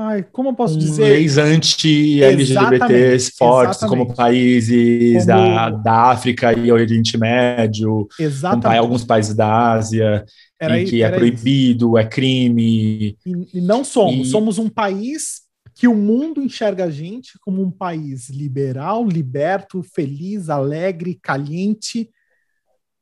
Ai, 0.01 0.25
como 0.31 0.51
eu 0.51 0.55
posso 0.55 0.77
um 0.77 0.79
dizer? 0.79 1.03
Leis 1.03 1.37
anti-LGBTs 1.39 3.33
fortes, 3.37 3.81
como 3.81 4.15
países 4.15 5.25
como... 5.25 5.27
Da, 5.27 5.71
da 5.71 6.03
África 6.13 6.53
e 6.53 6.71
Oriente 6.71 7.19
Médio, 7.19 8.07
exatamente. 8.17 8.79
alguns 8.79 9.03
países 9.03 9.35
da 9.35 9.73
Ásia, 9.73 10.25
era 10.61 10.81
em 10.81 10.85
que 10.85 11.03
é 11.03 11.11
proibido, 11.11 11.89
isso. 11.89 11.99
é 11.99 12.05
crime. 12.05 13.17
E, 13.27 13.49
e 13.55 13.61
não 13.61 13.83
somos. 13.83 14.29
E... 14.29 14.31
Somos 14.31 14.57
um 14.57 14.69
país 14.69 15.41
que 15.75 15.89
o 15.89 15.97
mundo 15.97 16.41
enxerga 16.41 16.85
a 16.85 16.91
gente 16.91 17.33
como 17.41 17.61
um 17.61 17.71
país 17.73 18.31
liberal, 18.31 19.05
liberto, 19.05 19.83
feliz, 19.83 20.49
alegre, 20.49 21.19
caliente, 21.21 22.09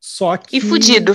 só 0.01 0.35
que... 0.39 0.57
E 0.57 0.61
fudido. 0.63 1.15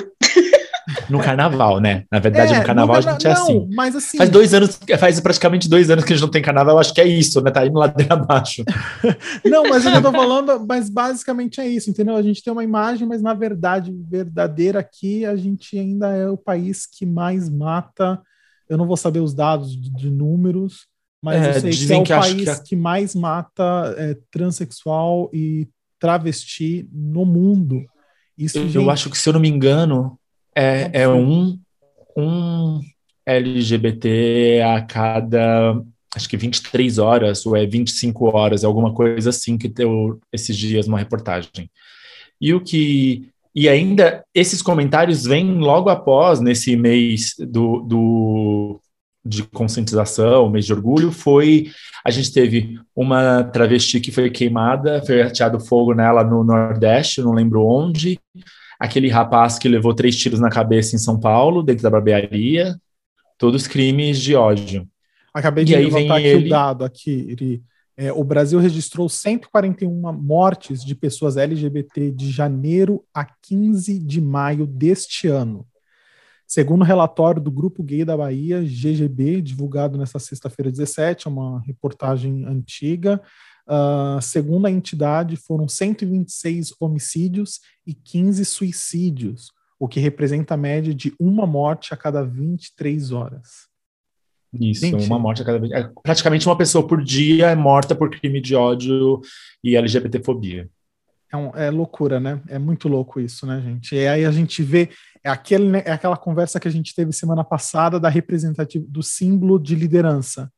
No 1.09 1.19
carnaval, 1.19 1.79
né? 1.79 2.03
Na 2.11 2.19
verdade, 2.19 2.53
é, 2.53 2.59
no 2.59 2.65
carnaval 2.65 2.97
no 2.97 3.03
carna... 3.03 3.11
a 3.11 3.13
gente 3.13 3.27
é 3.27 3.33
não, 3.33 3.43
assim. 3.43 3.75
Mas 3.75 3.95
assim. 3.95 4.17
Faz 4.17 4.29
dois 4.29 4.53
anos, 4.53 4.79
faz 4.99 5.19
praticamente 5.19 5.69
dois 5.69 5.89
anos 5.89 6.03
que 6.03 6.13
a 6.13 6.15
gente 6.15 6.23
não 6.23 6.31
tem 6.31 6.41
carnaval, 6.41 6.79
acho 6.79 6.93
que 6.93 7.01
é 7.01 7.07
isso, 7.07 7.41
né? 7.41 7.51
Tá 7.51 7.65
indo 7.65 7.77
ladeira 7.77 8.13
abaixo. 8.13 8.63
não, 9.45 9.63
mas 9.63 9.85
eu 9.85 10.01
tô 10.01 10.11
falando, 10.11 10.65
mas 10.67 10.89
basicamente 10.89 11.61
é 11.61 11.67
isso, 11.67 11.89
entendeu? 11.89 12.15
A 12.15 12.21
gente 12.21 12.43
tem 12.43 12.51
uma 12.51 12.63
imagem, 12.63 13.07
mas 13.07 13.21
na 13.21 13.33
verdade, 13.33 13.93
verdadeira 14.09 14.79
aqui, 14.79 15.25
a 15.25 15.35
gente 15.35 15.77
ainda 15.77 16.09
é 16.09 16.29
o 16.29 16.37
país 16.37 16.85
que 16.85 17.05
mais 17.05 17.49
mata. 17.49 18.21
Eu 18.69 18.77
não 18.77 18.87
vou 18.87 18.97
saber 18.97 19.19
os 19.19 19.33
dados 19.33 19.75
de, 19.75 19.89
de 19.89 20.09
números, 20.09 20.87
mas 21.21 21.41
é, 21.41 21.49
eu 21.49 21.73
sei 21.73 21.87
que 21.87 21.93
é 21.93 21.97
o 21.97 22.03
que 22.03 22.13
país 22.13 22.59
que, 22.59 22.69
que, 22.69 22.75
mais 22.75 23.13
mata 23.13 23.93
é, 23.97 24.17
transexual 24.31 25.29
e 25.33 25.67
travesti 25.99 26.89
no 26.91 27.25
mundo. 27.25 27.85
Isso, 28.37 28.57
eu, 28.57 28.83
eu, 28.83 28.89
acho 28.89 29.09
que, 29.09 29.17
se 29.17 29.29
eu 29.29 29.33
não 29.33 29.39
me 29.39 29.47
engano, 29.47 30.19
é, 30.55 31.03
é 31.03 31.09
um, 31.09 31.59
um 32.15 32.81
LGBT 33.25 34.61
a 34.63 34.81
cada, 34.81 35.81
acho 36.15 36.29
que 36.29 36.37
23 36.37 36.97
horas, 36.97 37.45
ou 37.45 37.55
é 37.55 37.65
25 37.65 38.35
horas, 38.35 38.63
é 38.63 38.67
alguma 38.67 38.93
coisa 38.93 39.29
assim 39.29 39.57
que 39.57 39.67
deu 39.67 40.19
esses 40.31 40.57
dias 40.57 40.87
uma 40.87 40.99
reportagem. 40.99 41.69
E 42.39 42.53
o 42.53 42.61
que 42.61 43.29
e 43.53 43.67
ainda 43.67 44.23
esses 44.33 44.61
comentários 44.61 45.25
vêm 45.25 45.59
logo 45.59 45.89
após, 45.89 46.39
nesse 46.39 46.75
mês 46.77 47.35
do, 47.37 47.81
do, 47.81 48.81
de 49.25 49.43
conscientização, 49.43 50.49
mês 50.49 50.65
de 50.65 50.73
orgulho, 50.73 51.11
foi 51.11 51.69
a 52.03 52.09
gente 52.09 52.31
teve 52.31 52.79
uma 52.95 53.43
travesti 53.43 53.99
que 53.99 54.11
foi 54.11 54.29
queimada, 54.29 55.03
foi 55.05 55.21
ateado 55.21 55.59
fogo 55.59 55.93
nela 55.93 56.23
no 56.23 56.43
Nordeste, 56.43 57.21
não 57.21 57.33
lembro 57.33 57.65
onde. 57.65 58.19
Aquele 58.81 59.09
rapaz 59.09 59.59
que 59.59 59.69
levou 59.69 59.93
três 59.93 60.17
tiros 60.17 60.39
na 60.39 60.49
cabeça 60.49 60.95
em 60.95 60.99
São 60.99 61.19
Paulo, 61.19 61.61
dentro 61.61 61.83
da 61.83 61.89
barbearia. 61.91 62.75
Todos 63.37 63.67
crimes 63.67 64.19
de 64.19 64.33
ódio. 64.33 64.87
Acabei 65.31 65.63
de 65.63 65.75
levantar 65.75 66.17
aqui 66.17 66.25
ele... 66.25 66.47
o 66.47 66.49
dado 66.49 66.83
aqui, 66.83 67.63
é, 67.95 68.11
o 68.11 68.23
Brasil 68.23 68.59
registrou 68.59 69.07
141 69.07 70.11
mortes 70.13 70.83
de 70.83 70.95
pessoas 70.95 71.37
LGBT 71.37 72.09
de 72.09 72.31
janeiro 72.31 73.05
a 73.13 73.23
15 73.23 73.99
de 73.99 74.19
maio 74.19 74.65
deste 74.65 75.27
ano. 75.27 75.63
Segundo 76.47 76.81
o 76.81 76.85
relatório 76.85 77.39
do 77.39 77.51
Grupo 77.51 77.83
Gay 77.83 78.03
da 78.03 78.17
Bahia, 78.17 78.63
GGB, 78.63 79.43
divulgado 79.43 79.95
nesta 79.95 80.17
sexta-feira 80.17 80.71
17, 80.71 81.27
é 81.27 81.29
uma 81.29 81.61
reportagem 81.61 82.45
antiga, 82.45 83.21
uh, 83.67 84.21
segundo 84.21 84.67
a 84.67 84.71
entidade, 84.71 85.35
foram 85.35 85.67
126 85.67 86.73
homicídios 86.79 87.59
e 87.85 87.93
15 87.93 88.45
suicídios, 88.45 89.51
o 89.79 89.87
que 89.87 89.99
representa 89.99 90.53
a 90.53 90.57
média 90.57 90.93
de 90.93 91.13
uma 91.19 91.45
morte 91.45 91.93
a 91.93 91.97
cada 91.97 92.23
23 92.23 93.11
horas. 93.11 93.71
Isso, 94.53 94.85
Gente. 94.85 95.05
uma 95.05 95.17
morte 95.17 95.41
a 95.41 95.45
cada 95.45 95.59
vez. 95.59 95.71
É, 95.71 95.89
praticamente 96.03 96.45
uma 96.45 96.57
pessoa 96.57 96.85
por 96.85 97.01
dia 97.01 97.49
é 97.49 97.55
morta 97.55 97.95
por 97.95 98.09
crime 98.09 98.41
de 98.41 98.53
ódio 98.53 99.21
e 99.63 99.75
LGBTfobia. 99.75 100.69
É, 101.31 101.37
um, 101.37 101.49
é 101.55 101.71
loucura, 101.71 102.19
né? 102.19 102.41
É 102.49 102.59
muito 102.59 102.89
louco 102.89 103.21
isso, 103.21 103.45
né, 103.45 103.61
gente? 103.61 103.95
E 103.95 104.05
aí 104.05 104.25
a 104.25 104.31
gente 104.31 104.61
vê 104.61 104.89
é, 105.23 105.29
aquele, 105.29 105.69
né, 105.69 105.83
é 105.85 105.91
aquela 105.91 106.17
conversa 106.17 106.59
que 106.59 106.67
a 106.67 106.71
gente 106.71 106.93
teve 106.93 107.13
semana 107.13 107.43
passada 107.43 107.99
da 107.99 108.09
representativa 108.09 108.85
do 108.89 109.01
símbolo 109.01 109.57
de 109.57 109.73
liderança, 109.73 110.51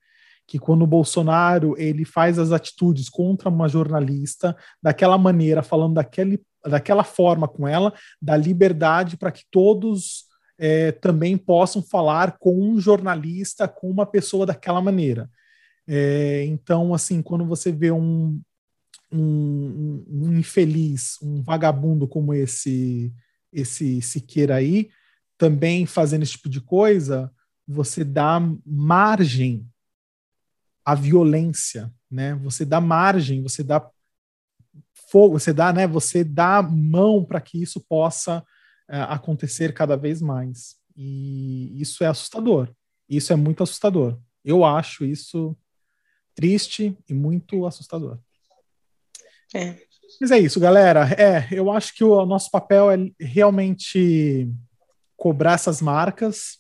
que 0.48 0.60
quando 0.60 0.84
o 0.84 0.88
Bolsonaro 0.88 1.76
ele 1.78 2.06
faz 2.06 2.38
as 2.38 2.52
atitudes 2.52 3.10
contra 3.10 3.50
uma 3.50 3.68
jornalista 3.68 4.56
daquela 4.82 5.18
maneira, 5.18 5.64
falando 5.64 5.96
daquele, 5.96 6.42
daquela 6.66 7.04
forma 7.04 7.48
com 7.48 7.68
ela, 7.68 7.94
dá 8.22 8.36
liberdade 8.36 9.18
para 9.18 9.32
que 9.32 9.44
todos 9.50 10.26
é, 10.58 10.92
também 10.92 11.38
possam 11.38 11.82
falar 11.82 12.38
com 12.38 12.60
um 12.60 12.80
jornalista, 12.80 13.68
com 13.68 13.90
uma 13.90 14.06
pessoa 14.06 14.46
daquela 14.46 14.82
maneira. 14.82 15.30
É, 15.88 16.46
então, 16.46 16.94
assim, 16.94 17.22
quando 17.22 17.46
você 17.46 17.72
vê 17.72 17.92
um, 17.92 18.40
um, 19.12 20.06
um 20.08 20.38
infeliz, 20.38 21.18
um 21.22 21.42
vagabundo 21.42 22.08
como 22.08 22.34
esse 22.34 23.14
esse 23.54 24.02
Siqueira 24.02 24.56
aí, 24.56 24.90
também 25.38 25.86
fazendo 25.86 26.24
esse 26.24 26.32
tipo 26.34 26.50
de 26.50 26.60
coisa, 26.60 27.32
você 27.68 28.04
dá 28.04 28.42
margem 28.66 29.68
à 30.86 30.96
violência, 30.96 31.92
né? 32.10 32.36
Você 32.36 32.66
dá 32.66 32.82
margem, 32.82 33.42
você 33.42 33.64
dá 33.64 33.90
fogo, 35.10 35.40
você 35.40 35.54
dá, 35.54 35.72
né? 35.72 35.88
Você 35.88 36.24
dá 36.24 36.62
mão 36.62 37.24
para 37.24 37.40
que 37.40 37.62
isso 37.62 37.80
possa 37.82 38.44
é, 38.90 39.00
acontecer 39.02 39.74
cada 39.74 39.96
vez 39.96 40.22
mais. 40.22 40.76
E 40.96 41.80
isso 41.80 42.04
é 42.04 42.08
assustador. 42.08 42.70
Isso 43.08 43.32
é 43.32 43.36
muito 43.36 43.64
assustador. 43.64 44.20
Eu 44.44 44.66
acho 44.66 45.06
isso 45.06 45.56
triste 46.36 46.98
e 47.08 47.14
muito 47.14 47.66
assustador. 47.66 48.18
É. 49.54 49.78
Mas 50.20 50.32
é 50.32 50.40
isso, 50.40 50.60
galera. 50.60 51.08
É, 51.18 51.48
eu 51.52 51.72
acho 51.72 51.94
que 51.94 52.04
o 52.04 52.26
nosso 52.26 52.50
papel 52.52 52.92
é 52.92 52.98
realmente 53.20 54.50
cobrar 55.16 55.54
essas 55.54 55.82
marcas 55.82 56.60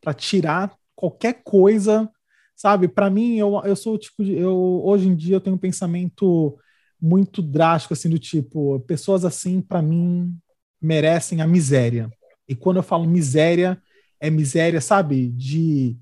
para 0.00 0.14
tirar 0.14 0.74
qualquer 0.94 1.42
coisa, 1.42 2.10
sabe? 2.56 2.88
Para 2.88 3.10
mim, 3.10 3.36
eu, 3.36 3.60
eu 3.64 3.76
sou 3.76 3.98
tipo, 3.98 4.24
de, 4.24 4.34
eu 4.34 4.82
hoje 4.84 5.08
em 5.08 5.14
dia 5.14 5.36
eu 5.36 5.40
tenho 5.40 5.56
um 5.56 5.58
pensamento 5.58 6.58
muito 7.00 7.42
drástico 7.42 7.92
assim 7.92 8.08
do 8.08 8.18
tipo, 8.18 8.80
pessoas 8.80 9.24
assim 9.24 9.60
para 9.60 9.82
mim 9.82 10.36
merecem 10.80 11.40
a 11.40 11.46
miséria. 11.46 12.10
E 12.48 12.54
quando 12.54 12.78
eu 12.78 12.82
falo 12.82 13.06
miséria, 13.06 13.80
é 14.20 14.30
miséria, 14.30 14.80
sabe? 14.80 15.30
De 15.30 15.96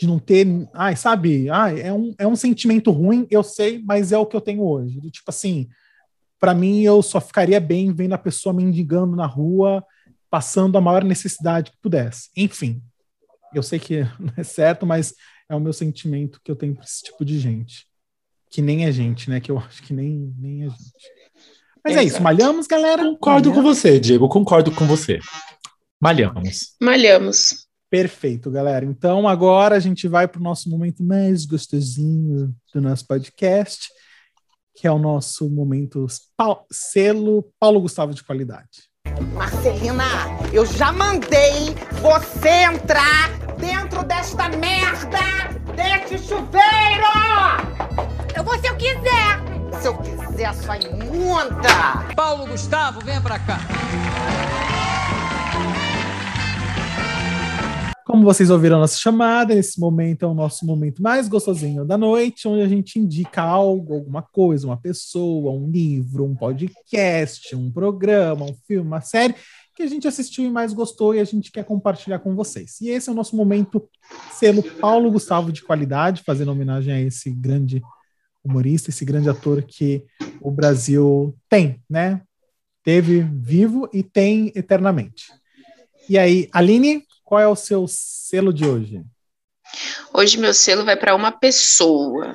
de 0.00 0.06
não 0.06 0.18
ter, 0.18 0.46
ai, 0.72 0.96
sabe? 0.96 1.50
Ai, 1.50 1.82
é 1.82 1.92
um, 1.92 2.14
é 2.18 2.26
um 2.26 2.34
sentimento 2.34 2.90
ruim, 2.90 3.26
eu 3.30 3.42
sei, 3.42 3.82
mas 3.84 4.12
é 4.12 4.16
o 4.16 4.24
que 4.24 4.34
eu 4.34 4.40
tenho 4.40 4.62
hoje. 4.62 4.98
Do 4.98 5.10
tipo 5.10 5.28
assim, 5.28 5.68
para 6.38 6.54
mim, 6.54 6.80
eu 6.80 7.02
só 7.02 7.20
ficaria 7.20 7.60
bem 7.60 7.92
vendo 7.92 8.14
a 8.14 8.18
pessoa 8.18 8.54
mendigando 8.54 9.14
na 9.14 9.26
rua, 9.26 9.84
passando 10.30 10.78
a 10.78 10.80
maior 10.80 11.04
necessidade 11.04 11.70
que 11.70 11.76
pudesse. 11.82 12.30
Enfim, 12.34 12.82
eu 13.54 13.62
sei 13.62 13.78
que 13.78 14.00
não 14.18 14.32
é 14.38 14.42
certo, 14.42 14.86
mas 14.86 15.12
é 15.50 15.54
o 15.54 15.60
meu 15.60 15.72
sentimento 15.72 16.40
que 16.42 16.50
eu 16.50 16.56
tenho 16.56 16.74
para 16.74 16.84
esse 16.84 17.02
tipo 17.02 17.24
de 17.24 17.38
gente. 17.38 17.86
Que 18.50 18.62
nem 18.62 18.86
é 18.86 18.92
gente, 18.92 19.28
né? 19.28 19.40
Que 19.40 19.50
eu 19.50 19.58
acho 19.58 19.82
que 19.82 19.92
nem, 19.92 20.34
nem 20.38 20.62
é 20.62 20.68
gente. 20.70 20.80
Mas 21.84 21.92
Exato. 21.92 21.98
é 21.98 22.04
isso, 22.04 22.22
malhamos, 22.22 22.66
galera? 22.66 23.02
Concordo 23.02 23.50
malhamos. 23.50 23.56
com 23.70 23.74
você, 23.74 24.00
Diego, 24.00 24.28
concordo 24.28 24.70
com 24.72 24.86
você. 24.86 25.18
Malhamos. 26.00 26.74
Malhamos. 26.80 27.66
Perfeito, 27.90 28.50
galera. 28.50 28.86
Então 28.86 29.28
agora 29.28 29.76
a 29.76 29.80
gente 29.80 30.08
vai 30.08 30.26
para 30.26 30.40
o 30.40 30.44
nosso 30.44 30.70
momento 30.70 31.02
mais 31.02 31.44
gostosinho 31.44 32.54
do 32.72 32.80
nosso 32.80 33.06
podcast 33.06 33.88
que 34.80 34.86
é 34.86 34.90
o 34.90 34.98
nosso 34.98 35.48
momento 35.50 36.06
selo 36.72 37.52
Paulo 37.60 37.82
Gustavo 37.82 38.14
de 38.14 38.24
qualidade. 38.24 38.88
Marcelina, 39.34 40.04
eu 40.52 40.64
já 40.64 40.90
mandei 40.90 41.74
você 42.00 42.64
entrar 42.64 43.39
dentro 43.60 44.02
desta 44.02 44.48
merda, 44.48 45.20
deste 45.76 46.18
chuveiro! 46.18 47.10
Eu 48.34 48.42
vou 48.42 48.58
se 48.58 48.66
eu 48.66 48.76
quiser! 48.76 49.80
Se 49.80 49.86
eu 49.86 49.96
quiser, 49.98 50.54
sua 50.54 50.78
imunda! 50.78 52.14
Paulo 52.16 52.46
Gustavo, 52.46 53.00
venha 53.04 53.20
pra 53.20 53.38
cá. 53.38 53.58
Como 58.06 58.24
vocês 58.24 58.50
ouviram 58.50 58.80
nossa 58.80 58.98
chamada, 58.98 59.54
esse 59.54 59.78
momento 59.78 60.24
é 60.24 60.28
o 60.28 60.34
nosso 60.34 60.66
momento 60.66 61.00
mais 61.00 61.28
gostosinho 61.28 61.84
da 61.84 61.96
noite, 61.96 62.48
onde 62.48 62.62
a 62.62 62.66
gente 62.66 62.98
indica 62.98 63.40
algo, 63.40 63.94
alguma 63.94 64.20
coisa, 64.20 64.66
uma 64.66 64.76
pessoa, 64.76 65.52
um 65.52 65.70
livro, 65.70 66.24
um 66.24 66.34
podcast, 66.34 67.54
um 67.54 67.70
programa, 67.70 68.46
um 68.46 68.56
filme, 68.66 68.88
uma 68.88 69.00
série 69.00 69.36
que 69.80 69.84
a 69.84 69.88
gente 69.88 70.06
assistiu 70.06 70.44
e 70.44 70.50
mais 70.50 70.74
gostou 70.74 71.14
e 71.14 71.20
a 71.20 71.24
gente 71.24 71.50
quer 71.50 71.64
compartilhar 71.64 72.18
com 72.18 72.34
vocês. 72.34 72.82
E 72.82 72.90
esse 72.90 73.08
é 73.08 73.12
o 73.12 73.14
nosso 73.14 73.34
momento 73.34 73.88
selo 74.30 74.62
Paulo 74.62 75.10
Gustavo 75.10 75.50
de 75.50 75.62
qualidade, 75.62 76.22
fazendo 76.22 76.52
homenagem 76.52 76.92
a 76.92 77.00
esse 77.00 77.30
grande 77.30 77.80
humorista, 78.44 78.90
esse 78.90 79.06
grande 79.06 79.30
ator 79.30 79.62
que 79.62 80.04
o 80.38 80.50
Brasil 80.50 81.34
tem, 81.48 81.82
né? 81.88 82.20
Teve 82.84 83.22
vivo 83.22 83.88
e 83.90 84.02
tem 84.02 84.52
eternamente. 84.54 85.32
E 86.06 86.18
aí, 86.18 86.46
Aline, 86.52 87.06
qual 87.24 87.40
é 87.40 87.48
o 87.48 87.56
seu 87.56 87.86
selo 87.88 88.52
de 88.52 88.66
hoje? 88.66 89.02
Hoje 90.12 90.36
meu 90.36 90.52
selo 90.52 90.84
vai 90.84 90.96
para 90.96 91.14
uma 91.14 91.32
pessoa. 91.32 92.34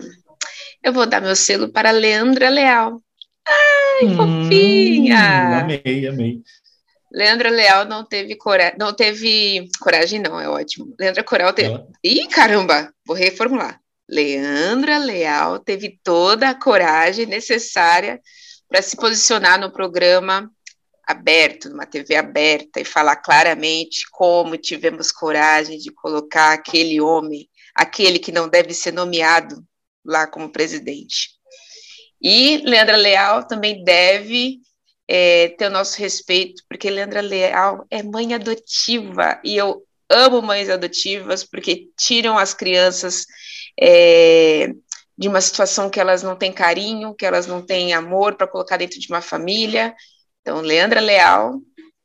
Eu 0.81 0.91
vou 0.91 1.05
dar 1.05 1.21
meu 1.21 1.35
selo 1.35 1.69
para 1.69 1.91
Leandra 1.91 2.49
Leal. 2.49 3.03
Ai, 3.47 4.07
hum, 4.07 4.15
fofinha! 4.15 5.59
Amei, 5.59 6.07
amei. 6.07 6.43
Leandra 7.15 7.49
Leal 7.49 7.85
não 7.85 8.03
teve 8.03 8.35
coragem, 8.35 8.75
não 8.77 8.93
teve 8.93 9.69
coragem, 9.79 10.19
não, 10.19 10.37
é 10.37 10.49
ótimo. 10.49 10.93
Leandra 10.99 11.23
Coral 11.23 11.53
teve. 11.53 11.69
Ela... 11.69 11.87
Ih, 12.03 12.27
caramba! 12.27 12.93
Vou 13.07 13.15
reformular. 13.15 13.79
Leandra 14.07 14.97
Leal 14.97 15.59
teve 15.59 15.97
toda 16.03 16.49
a 16.49 16.59
coragem 16.59 17.25
necessária 17.25 18.19
para 18.67 18.81
se 18.81 18.97
posicionar 18.97 19.57
no 19.57 19.71
programa 19.71 20.51
aberto, 21.07 21.69
numa 21.69 21.85
TV 21.85 22.17
aberta, 22.17 22.81
e 22.81 22.85
falar 22.85 23.15
claramente 23.15 24.05
como 24.11 24.57
tivemos 24.57 25.09
coragem 25.09 25.77
de 25.77 25.91
colocar 25.91 26.51
aquele 26.51 26.99
homem, 26.99 27.47
aquele 27.73 28.19
que 28.19 28.31
não 28.31 28.49
deve 28.49 28.73
ser 28.73 28.91
nomeado 28.91 29.63
lá 30.03 30.27
como 30.27 30.51
presidente. 30.51 31.29
E 32.21 32.57
Leandra 32.57 32.97
Leal 32.97 33.47
também 33.47 33.83
deve 33.85 34.59
é, 35.07 35.49
ter 35.49 35.67
o 35.67 35.71
nosso 35.71 35.99
respeito, 35.99 36.63
porque 36.67 36.89
Leandra 36.89 37.21
Leal 37.21 37.85
é 37.89 38.01
mãe 38.01 38.33
adotiva, 38.33 39.39
e 39.43 39.55
eu 39.55 39.83
amo 40.09 40.41
mães 40.41 40.69
adotivas, 40.69 41.43
porque 41.43 41.89
tiram 41.97 42.37
as 42.37 42.53
crianças 42.53 43.25
é, 43.79 44.71
de 45.17 45.27
uma 45.27 45.41
situação 45.41 45.89
que 45.89 45.99
elas 45.99 46.23
não 46.23 46.35
têm 46.35 46.51
carinho, 46.51 47.13
que 47.13 47.25
elas 47.25 47.47
não 47.47 47.61
têm 47.61 47.93
amor 47.93 48.35
para 48.35 48.47
colocar 48.47 48.77
dentro 48.77 48.99
de 48.99 49.07
uma 49.07 49.21
família. 49.21 49.95
Então, 50.41 50.61
Leandra 50.61 50.99
Leal, 50.99 51.59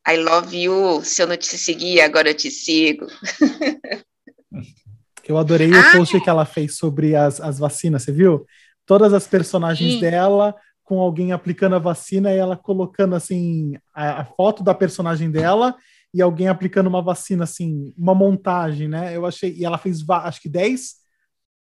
I 0.08 0.16
love 0.16 0.56
you. 0.56 1.02
Se 1.04 1.22
eu 1.22 1.26
não 1.26 1.36
te 1.36 1.58
seguir, 1.58 2.00
agora 2.00 2.30
eu 2.30 2.34
te 2.34 2.50
sigo. 2.50 3.06
Eu 5.28 5.38
adorei 5.38 5.70
ah, 5.72 5.78
o 5.78 5.92
post 5.92 6.20
que 6.20 6.28
ela 6.28 6.44
fez 6.44 6.76
sobre 6.76 7.14
as, 7.14 7.40
as 7.40 7.56
vacinas, 7.56 8.02
você 8.02 8.10
viu? 8.10 8.44
Todas 8.84 9.12
as 9.12 9.28
personagens 9.28 9.92
sim. 9.92 10.00
dela 10.00 10.52
com 10.90 10.98
alguém 10.98 11.30
aplicando 11.30 11.76
a 11.76 11.78
vacina 11.78 12.34
e 12.34 12.36
ela 12.36 12.56
colocando 12.56 13.14
assim 13.14 13.74
a, 13.94 14.22
a, 14.22 14.24
foto 14.24 14.60
da 14.64 14.74
personagem 14.74 15.30
dela 15.30 15.76
e 16.12 16.20
alguém 16.20 16.48
aplicando 16.48 16.88
uma 16.88 17.00
vacina 17.00 17.44
assim, 17.44 17.94
uma 17.96 18.12
montagem, 18.12 18.88
né? 18.88 19.16
Eu 19.16 19.24
achei 19.24 19.54
e 19.54 19.64
ela 19.64 19.78
fez 19.78 19.98
acho 20.10 20.42
que 20.42 20.48
10 20.48 20.96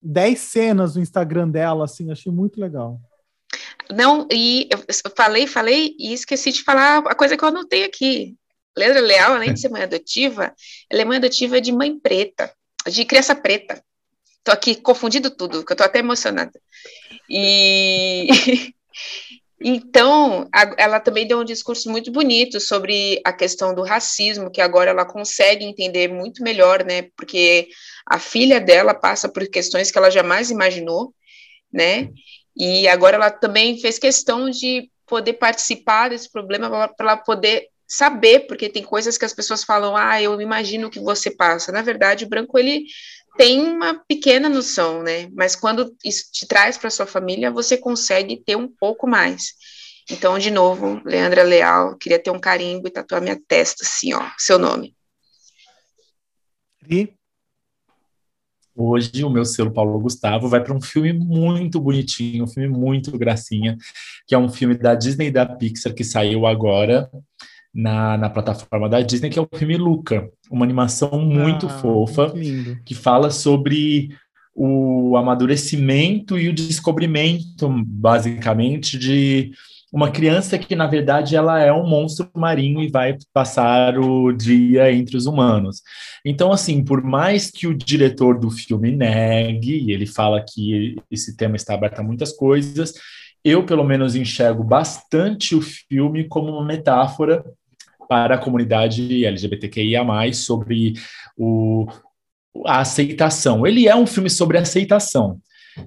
10 0.02 0.36
cenas 0.36 0.96
no 0.96 1.00
Instagram 1.00 1.48
dela 1.48 1.84
assim, 1.84 2.10
achei 2.10 2.32
muito 2.32 2.60
legal. 2.60 3.00
Não, 3.88 4.26
e 4.32 4.68
eu 4.68 4.84
falei, 5.16 5.46
falei 5.46 5.94
e 5.96 6.12
esqueci 6.12 6.50
de 6.50 6.64
falar 6.64 6.98
a 7.06 7.14
coisa 7.14 7.36
que 7.36 7.44
eu 7.44 7.50
anotei 7.50 7.84
aqui. 7.84 8.34
Leandra 8.76 9.00
Leal, 9.00 9.34
além 9.34 9.54
de 9.54 9.60
ser 9.60 9.68
mãe 9.68 9.82
adotiva, 9.82 10.52
ela 10.90 11.02
é 11.02 11.04
mãe 11.04 11.18
adotiva 11.18 11.60
de 11.60 11.70
mãe 11.70 11.96
preta, 11.96 12.52
de 12.88 13.04
criança 13.04 13.36
preta. 13.36 13.80
Tô 14.42 14.50
aqui 14.50 14.74
confundindo 14.74 15.30
tudo, 15.30 15.64
que 15.64 15.72
eu 15.72 15.76
tô 15.76 15.84
até 15.84 16.00
emocionada. 16.00 16.60
E 17.28 18.26
Então, 19.62 20.48
a, 20.54 20.74
ela 20.78 20.98
também 20.98 21.26
deu 21.26 21.38
um 21.38 21.44
discurso 21.44 21.90
muito 21.90 22.10
bonito 22.10 22.58
sobre 22.58 23.20
a 23.24 23.32
questão 23.32 23.74
do 23.74 23.82
racismo, 23.82 24.50
que 24.50 24.60
agora 24.60 24.90
ela 24.90 25.04
consegue 25.04 25.64
entender 25.64 26.08
muito 26.08 26.42
melhor, 26.42 26.82
né? 26.82 27.08
Porque 27.14 27.68
a 28.06 28.18
filha 28.18 28.58
dela 28.58 28.94
passa 28.94 29.28
por 29.28 29.46
questões 29.48 29.90
que 29.90 29.98
ela 29.98 30.10
jamais 30.10 30.50
imaginou, 30.50 31.14
né? 31.70 32.08
E 32.56 32.88
agora 32.88 33.16
ela 33.16 33.30
também 33.30 33.78
fez 33.78 33.98
questão 33.98 34.48
de 34.48 34.90
poder 35.06 35.34
participar 35.34 36.08
desse 36.08 36.30
problema 36.30 36.88
para 36.88 36.94
ela 37.00 37.16
poder 37.16 37.68
saber, 37.86 38.46
porque 38.46 38.68
tem 38.68 38.82
coisas 38.82 39.18
que 39.18 39.24
as 39.24 39.34
pessoas 39.34 39.64
falam, 39.64 39.96
ah, 39.96 40.22
eu 40.22 40.40
imagino 40.40 40.88
que 40.88 41.00
você 41.00 41.30
passa. 41.30 41.72
Na 41.72 41.82
verdade, 41.82 42.24
o 42.24 42.28
branco 42.28 42.56
ele 42.56 42.84
tem 43.36 43.60
uma 43.60 43.94
pequena 43.94 44.48
noção, 44.48 45.02
né? 45.02 45.28
Mas 45.34 45.56
quando 45.56 45.94
isso 46.04 46.24
te 46.32 46.46
traz 46.46 46.76
para 46.76 46.90
sua 46.90 47.06
família, 47.06 47.50
você 47.50 47.76
consegue 47.76 48.42
ter 48.44 48.56
um 48.56 48.68
pouco 48.68 49.06
mais. 49.06 49.54
Então, 50.10 50.38
de 50.38 50.50
novo, 50.50 51.00
Leandra 51.04 51.42
Leal, 51.42 51.96
queria 51.96 52.18
ter 52.18 52.30
um 52.30 52.40
carimbo 52.40 52.88
e 52.88 52.90
tatuar 52.90 53.22
minha 53.22 53.40
testa, 53.48 53.84
assim, 53.84 54.12
ó, 54.12 54.28
seu 54.36 54.58
nome. 54.58 54.94
E 56.88 57.12
hoje 58.74 59.22
o 59.22 59.30
meu 59.30 59.44
selo 59.44 59.72
Paulo 59.72 60.00
Gustavo 60.00 60.48
vai 60.48 60.62
para 60.62 60.74
um 60.74 60.80
filme 60.80 61.12
muito 61.12 61.80
bonitinho, 61.80 62.44
um 62.44 62.48
filme 62.48 62.68
muito 62.68 63.16
gracinha, 63.16 63.76
que 64.26 64.34
é 64.34 64.38
um 64.38 64.48
filme 64.48 64.76
da 64.76 64.94
Disney 64.94 65.26
e 65.26 65.30
da 65.30 65.46
Pixar 65.46 65.94
que 65.94 66.02
saiu 66.02 66.46
agora 66.46 67.10
na, 67.74 68.16
na 68.16 68.30
plataforma 68.30 68.88
da 68.88 69.00
Disney, 69.00 69.30
que 69.30 69.38
é 69.38 69.42
o 69.42 69.48
filme 69.56 69.76
Luca, 69.76 70.28
uma 70.50 70.64
animação 70.64 71.20
muito 71.20 71.66
ah, 71.66 71.70
fofa 71.70 72.28
muito 72.28 72.82
que 72.84 72.94
fala 72.94 73.30
sobre 73.30 74.10
o 74.54 75.16
amadurecimento 75.16 76.38
e 76.38 76.48
o 76.48 76.52
descobrimento, 76.52 77.68
basicamente, 77.86 78.98
de 78.98 79.52
uma 79.92 80.10
criança 80.10 80.58
que, 80.58 80.76
na 80.76 80.86
verdade, 80.86 81.34
ela 81.34 81.60
é 81.60 81.72
um 81.72 81.86
monstro 81.86 82.30
marinho 82.36 82.80
e 82.80 82.88
vai 82.88 83.16
passar 83.32 83.98
o 83.98 84.30
dia 84.32 84.92
entre 84.92 85.16
os 85.16 85.26
humanos. 85.26 85.82
Então, 86.24 86.52
assim, 86.52 86.84
por 86.84 87.02
mais 87.02 87.50
que 87.50 87.66
o 87.66 87.74
diretor 87.74 88.38
do 88.38 88.50
filme 88.50 88.94
negue, 88.94 89.78
e 89.78 89.92
ele 89.92 90.06
fala 90.06 90.44
que 90.46 90.96
esse 91.10 91.36
tema 91.36 91.56
está 91.56 91.74
aberto 91.74 92.00
a 92.00 92.04
muitas 92.04 92.32
coisas, 92.32 92.94
eu, 93.42 93.64
pelo 93.64 93.84
menos, 93.84 94.14
enxergo 94.14 94.62
bastante 94.62 95.56
o 95.56 95.62
filme 95.62 96.28
como 96.28 96.52
uma 96.52 96.64
metáfora 96.64 97.44
para 98.10 98.34
a 98.34 98.38
comunidade 98.38 99.24
LGBTQIA, 99.24 100.02
sobre 100.32 100.94
o, 101.38 101.86
a 102.66 102.80
aceitação. 102.80 103.64
Ele 103.64 103.86
é 103.86 103.94
um 103.94 104.04
filme 104.04 104.28
sobre 104.28 104.58
aceitação, 104.58 105.38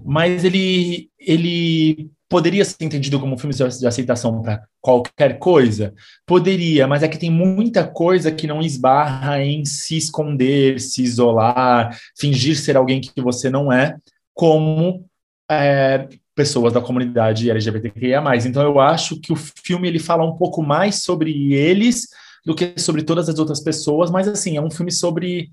mas 0.05 0.45
ele, 0.45 1.09
ele 1.19 2.09
poderia 2.29 2.63
ser 2.63 2.81
entendido 2.85 3.19
como 3.19 3.35
um 3.35 3.37
filme 3.37 3.53
de 3.53 3.85
aceitação 3.85 4.41
para 4.41 4.63
qualquer 4.79 5.37
coisa? 5.37 5.93
Poderia, 6.25 6.87
mas 6.87 7.03
é 7.03 7.09
que 7.09 7.17
tem 7.17 7.29
muita 7.29 7.85
coisa 7.85 8.31
que 8.31 8.47
não 8.47 8.61
esbarra 8.61 9.43
em 9.43 9.65
se 9.65 9.97
esconder, 9.97 10.79
se 10.79 11.03
isolar, 11.03 11.93
fingir 12.17 12.55
ser 12.57 12.77
alguém 12.77 13.01
que 13.01 13.21
você 13.21 13.49
não 13.49 13.69
é, 13.69 13.97
como 14.33 15.05
é, 15.51 16.07
pessoas 16.35 16.73
da 16.73 16.81
comunidade 16.81 17.49
LGBTQIA+. 17.49 18.21
Então 18.45 18.63
eu 18.63 18.79
acho 18.79 19.19
que 19.19 19.31
o 19.31 19.35
filme 19.35 19.87
ele 19.87 19.99
fala 19.99 20.23
um 20.23 20.35
pouco 20.35 20.61
mais 20.61 21.03
sobre 21.03 21.53
eles 21.53 22.07
do 22.45 22.55
que 22.55 22.73
sobre 22.77 23.03
todas 23.03 23.29
as 23.29 23.39
outras 23.39 23.61
pessoas, 23.61 24.11
mas 24.11 24.27
assim, 24.27 24.57
é 24.57 24.61
um 24.61 24.71
filme 24.71 24.91
sobre 24.91 25.51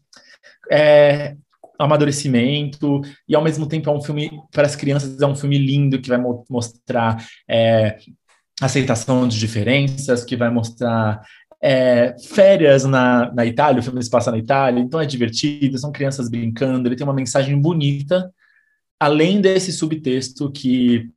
é, 0.70 1.36
amadurecimento 1.78 3.00
e 3.28 3.34
ao 3.34 3.42
mesmo 3.42 3.66
tempo 3.66 3.88
é 3.88 3.92
um 3.92 4.02
filme 4.02 4.30
para 4.52 4.66
as 4.66 4.76
crianças, 4.76 5.20
é 5.20 5.26
um 5.26 5.36
filme 5.36 5.58
lindo 5.58 6.00
que 6.00 6.08
vai 6.08 6.18
mo 6.18 6.44
mostrar 6.48 7.24
é, 7.48 7.96
aceitação 8.60 9.26
de 9.26 9.38
diferenças, 9.38 10.24
que 10.24 10.36
vai 10.36 10.50
mostrar 10.50 11.22
é, 11.62 12.14
férias 12.28 12.84
na, 12.84 13.32
na 13.32 13.46
Itália, 13.46 13.80
o 13.80 13.82
filme 13.82 14.02
se 14.02 14.10
passa 14.10 14.30
na 14.30 14.38
Itália, 14.38 14.80
então 14.80 15.00
é 15.00 15.06
divertido, 15.06 15.78
são 15.78 15.92
crianças 15.92 16.28
brincando, 16.28 16.88
ele 16.88 16.96
tem 16.96 17.06
uma 17.06 17.14
mensagem 17.14 17.58
bonita, 17.60 18.30
além 19.00 19.40
desse 19.40 19.72
subtexto 19.72 20.52
que 20.52 21.08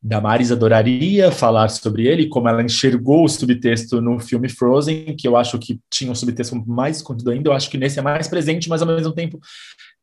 Damaris 0.00 0.52
adoraria 0.52 1.32
falar 1.32 1.70
sobre 1.70 2.06
ele, 2.06 2.28
como 2.28 2.46
ela 2.46 2.62
enxergou 2.62 3.24
o 3.24 3.28
subtexto 3.28 4.02
no 4.02 4.20
filme 4.20 4.50
Frozen, 4.50 5.16
que 5.16 5.26
eu 5.26 5.34
acho 5.34 5.58
que 5.58 5.80
tinha 5.90 6.12
um 6.12 6.14
subtexto 6.14 6.54
mais 6.66 6.98
escondido 6.98 7.30
ainda, 7.30 7.48
eu 7.48 7.54
acho 7.54 7.70
que 7.70 7.78
nesse 7.78 7.98
é 7.98 8.02
mais 8.02 8.28
presente, 8.28 8.68
mas 8.68 8.82
ao 8.82 8.88
mesmo 8.88 9.14
tempo 9.14 9.40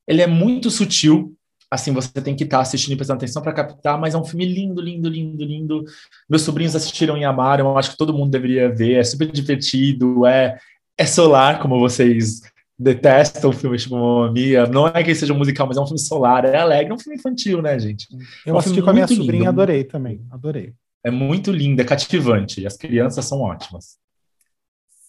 ele 0.07 0.23
é 0.23 0.27
muito 0.27 0.71
sutil, 0.71 1.35
assim, 1.69 1.93
você 1.93 2.09
tem 2.19 2.35
que 2.35 2.43
estar 2.43 2.57
tá 2.57 2.63
assistindo 2.63 2.93
e 2.93 2.95
prestando 2.95 3.17
atenção 3.17 3.43
para 3.43 3.53
captar, 3.53 3.99
mas 3.99 4.15
é 4.15 4.17
um 4.17 4.25
filme 4.25 4.45
lindo, 4.45 4.81
lindo, 4.81 5.07
lindo, 5.07 5.45
lindo. 5.45 5.85
Meus 6.27 6.41
sobrinhos 6.41 6.75
assistiram 6.75 7.15
e 7.15 7.23
amaram, 7.23 7.69
eu 7.69 7.77
acho 7.77 7.91
que 7.91 7.97
todo 7.97 8.13
mundo 8.13 8.31
deveria 8.31 8.73
ver, 8.73 8.95
é 8.95 9.03
super 9.03 9.31
divertido, 9.31 10.25
é, 10.25 10.57
é 10.97 11.05
solar, 11.05 11.59
como 11.59 11.79
vocês 11.79 12.41
detestam 12.81 13.53
filmes 13.53 13.83
tipo 13.83 13.95
Mamma 13.95 14.31
Mia. 14.31 14.65
Não 14.65 14.87
é 14.87 15.03
que 15.03 15.13
seja 15.13 15.33
um 15.33 15.37
musical, 15.37 15.67
mas 15.67 15.77
é 15.77 15.81
um 15.81 15.85
filme 15.85 15.99
solar, 15.99 16.45
é 16.45 16.57
alegre, 16.57 16.91
é 16.91 16.95
um 16.95 16.99
filme 16.99 17.17
infantil, 17.17 17.61
né, 17.61 17.77
gente? 17.77 18.07
Eu 18.45 18.53
é 18.53 18.53
um 18.53 18.57
assisti 18.57 18.81
com 18.81 18.89
a 18.89 18.93
minha 18.93 19.05
lindo. 19.05 19.21
sobrinha 19.21 19.49
adorei 19.49 19.83
também, 19.83 20.25
adorei. 20.31 20.73
É 21.03 21.11
muito 21.11 21.51
lindo, 21.51 21.81
é 21.81 21.85
cativante, 21.85 22.65
as 22.65 22.75
crianças 22.77 23.25
são 23.25 23.41
ótimas. 23.41 23.97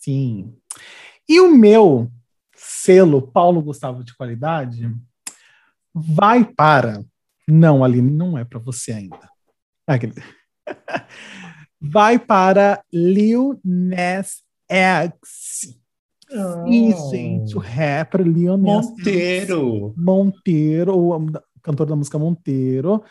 Sim. 0.01 0.55
E 1.29 1.41
o 1.41 1.57
meu 1.57 2.11
selo 2.55 3.23
Paulo 3.23 3.63
Gustavo 3.63 4.05
de 4.05 4.15
qualidade 4.15 4.95
vai 5.95 6.45
para. 6.45 7.03
Não, 7.49 7.83
ali 7.83 8.03
não 8.03 8.37
é 8.37 8.45
para 8.45 8.59
você 8.59 8.93
ainda. 8.93 9.31
vai 11.81 12.19
para 12.19 12.83
Lil 12.93 13.59
Nas 13.65 14.43
X. 14.69 15.13
Sim, 16.33 16.95
oh. 16.95 17.11
gente, 17.11 17.57
o 17.57 17.61
rapper 17.61 18.23
Lionel 18.23 18.59
Monteiro. 18.59 19.95
Monteiro, 19.97 20.99
o 20.99 21.27
cantor 21.63 21.87
da 21.87 21.97
música 21.97 22.19
Monteiro. 22.19 23.03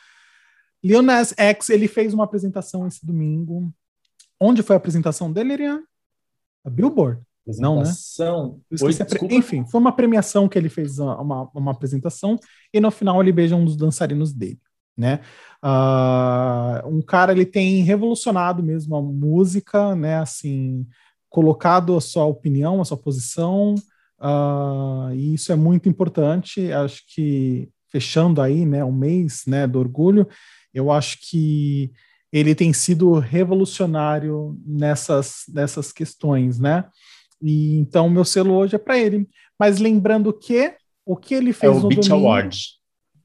Lionel 0.83 1.23
X, 1.37 1.69
ele 1.69 1.87
fez 1.87 2.13
uma 2.13 2.23
apresentação 2.23 2.87
esse 2.87 3.05
domingo. 3.05 3.71
Onde 4.39 4.63
foi 4.63 4.75
a 4.75 4.77
apresentação 4.77 5.31
dele, 5.31 5.53
Irian? 5.53 5.83
A 6.65 6.69
Billboard? 6.69 7.21
Não, 7.59 7.81
né? 7.81 7.91
Oi, 8.81 8.93
pre... 8.93 9.35
Enfim, 9.35 9.65
foi 9.65 9.79
uma 9.79 9.91
premiação 9.91 10.47
que 10.47 10.57
ele 10.57 10.69
fez 10.69 10.99
uma, 10.99 11.49
uma 11.53 11.71
apresentação 11.71 12.39
e 12.73 12.79
no 12.79 12.91
final 12.91 13.21
ele 13.21 13.31
beija 13.31 13.55
um 13.55 13.65
dos 13.65 13.75
dançarinos 13.75 14.31
dele, 14.31 14.59
né? 14.95 15.19
Uh, 15.63 16.87
um 16.87 17.01
cara 17.01 17.31
ele 17.31 17.45
tem 17.45 17.83
revolucionado 17.83 18.63
mesmo 18.63 18.95
a 18.95 19.01
música, 19.01 19.95
né? 19.95 20.17
Assim, 20.17 20.87
colocado 21.31 21.95
a 21.95 22.01
sua 22.01 22.25
opinião, 22.25 22.81
a 22.81 22.85
sua 22.85 22.97
posição, 22.97 23.73
uh, 24.19 25.11
e 25.15 25.33
isso 25.33 25.51
é 25.51 25.55
muito 25.55 25.87
importante. 25.89 26.71
Acho 26.71 27.01
que 27.07 27.69
fechando 27.89 28.41
aí, 28.41 28.65
né, 28.65 28.83
o 28.83 28.91
mês, 28.91 29.43
né, 29.47 29.65
do 29.65 29.79
orgulho, 29.79 30.27
eu 30.73 30.91
acho 30.91 31.17
que 31.21 31.91
ele 32.31 32.53
tem 32.53 32.71
sido 32.73 33.13
revolucionário 33.17 34.57
nessas, 34.65 35.43
nessas 35.53 35.91
questões, 35.91 36.59
né? 36.59 36.85
E 37.41 37.77
então 37.77 38.09
meu 38.09 38.23
selo 38.23 38.53
hoje 38.53 38.75
é 38.75 38.79
para 38.79 38.97
ele. 38.97 39.27
Mas 39.59 39.79
lembrando 39.79 40.31
que 40.31 40.75
o 41.05 41.17
que 41.17 41.33
ele 41.33 41.51
fez 41.51 41.73
é 41.73 41.75
o 41.75 41.81
no 41.81 41.89
Beat 41.89 42.07
domingo, 42.07 42.27
Award. 42.27 42.57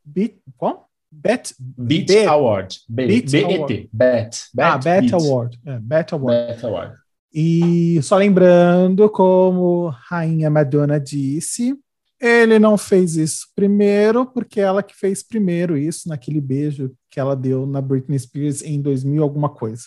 Beat, 0.05 0.35
qual? 0.57 0.89
Bet, 1.11 1.55
Beat 1.59 2.07
B- 2.09 2.27
Award. 2.27 2.77
Beat 2.89 3.31
BET. 3.31 3.45
Award. 3.45 3.89
Bet. 3.93 4.39
ah, 4.59 4.79
Bet 4.79 5.01
Beat. 5.01 5.13
Award. 5.13 5.61
É, 5.65 5.79
Bet 5.79 6.15
Award. 6.15 6.47
Bet 6.49 6.67
Award. 6.67 7.06
E 7.33 8.01
só 8.03 8.17
lembrando, 8.17 9.09
como 9.11 9.89
Rainha 9.89 10.49
Madonna 10.49 10.99
disse, 10.99 11.75
ele 12.21 12.59
não 12.59 12.79
fez 12.79 13.17
isso 13.17 13.49
primeiro, 13.55 14.27
porque 14.27 14.61
ela 14.61 14.83
que 14.83 14.97
fez 14.97 15.23
primeiro 15.23 15.77
isso 15.77 16.09
naquele 16.09 16.41
beijo 16.41 16.93
que 17.11 17.21
ela 17.21 17.37
deu 17.37 17.67
na 17.67 17.81
Britney 17.81 18.19
Spears 18.19 18.63
em 18.63 18.81
2000 18.81 19.23
alguma 19.23 19.51
coisa. 19.51 19.85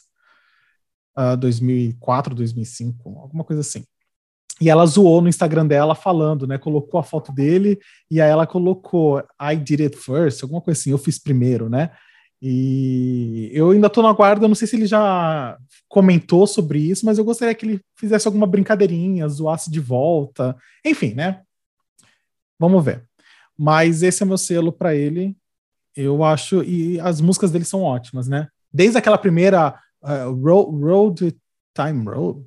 Ah, 1.15 1.35
2004, 1.35 2.35
2005, 2.35 3.09
alguma 3.19 3.43
coisa 3.43 3.61
assim. 3.61 3.83
E 4.61 4.69
ela 4.69 4.85
zoou 4.85 5.21
no 5.21 5.29
Instagram 5.29 5.65
dela 5.65 5.95
falando, 5.95 6.45
né? 6.45 6.57
Colocou 6.57 6.99
a 6.99 7.03
foto 7.03 7.31
dele 7.31 7.79
e 8.11 8.21
aí 8.21 8.29
ela 8.29 8.45
colocou 8.45 9.23
I 9.41 9.55
did 9.55 9.81
it 9.81 9.97
first, 9.97 10.43
alguma 10.43 10.61
coisa 10.61 10.79
assim, 10.79 10.91
eu 10.91 10.97
fiz 10.97 11.17
primeiro, 11.17 11.69
né? 11.69 11.91
E 12.41 13.49
eu 13.53 13.71
ainda 13.71 13.89
tô 13.89 14.01
na 14.01 14.13
guarda, 14.13 14.47
não 14.47 14.55
sei 14.55 14.67
se 14.67 14.75
ele 14.75 14.85
já 14.85 15.57
comentou 15.89 16.47
sobre 16.47 16.79
isso, 16.79 17.05
mas 17.05 17.17
eu 17.17 17.25
gostaria 17.25 17.53
que 17.53 17.65
ele 17.65 17.81
fizesse 17.95 18.27
alguma 18.27 18.47
brincadeirinha, 18.47 19.27
zoasse 19.27 19.69
de 19.69 19.79
volta, 19.79 20.55
enfim, 20.85 21.13
né? 21.13 21.41
Vamos 22.57 22.83
ver. 22.83 23.03
Mas 23.57 24.03
esse 24.03 24.23
é 24.23 24.25
meu 24.25 24.37
selo 24.37 24.71
para 24.71 24.95
ele. 24.95 25.35
Eu 25.95 26.23
acho 26.23 26.63
e 26.63 26.99
as 27.01 27.19
músicas 27.19 27.51
dele 27.51 27.65
são 27.65 27.81
ótimas, 27.81 28.27
né? 28.27 28.47
Desde 28.71 28.97
aquela 28.97 29.17
primeira 29.17 29.77
uh, 30.01 30.31
Road, 30.31 30.81
Road 30.81 31.37
Time 31.75 32.05
Road, 32.05 32.39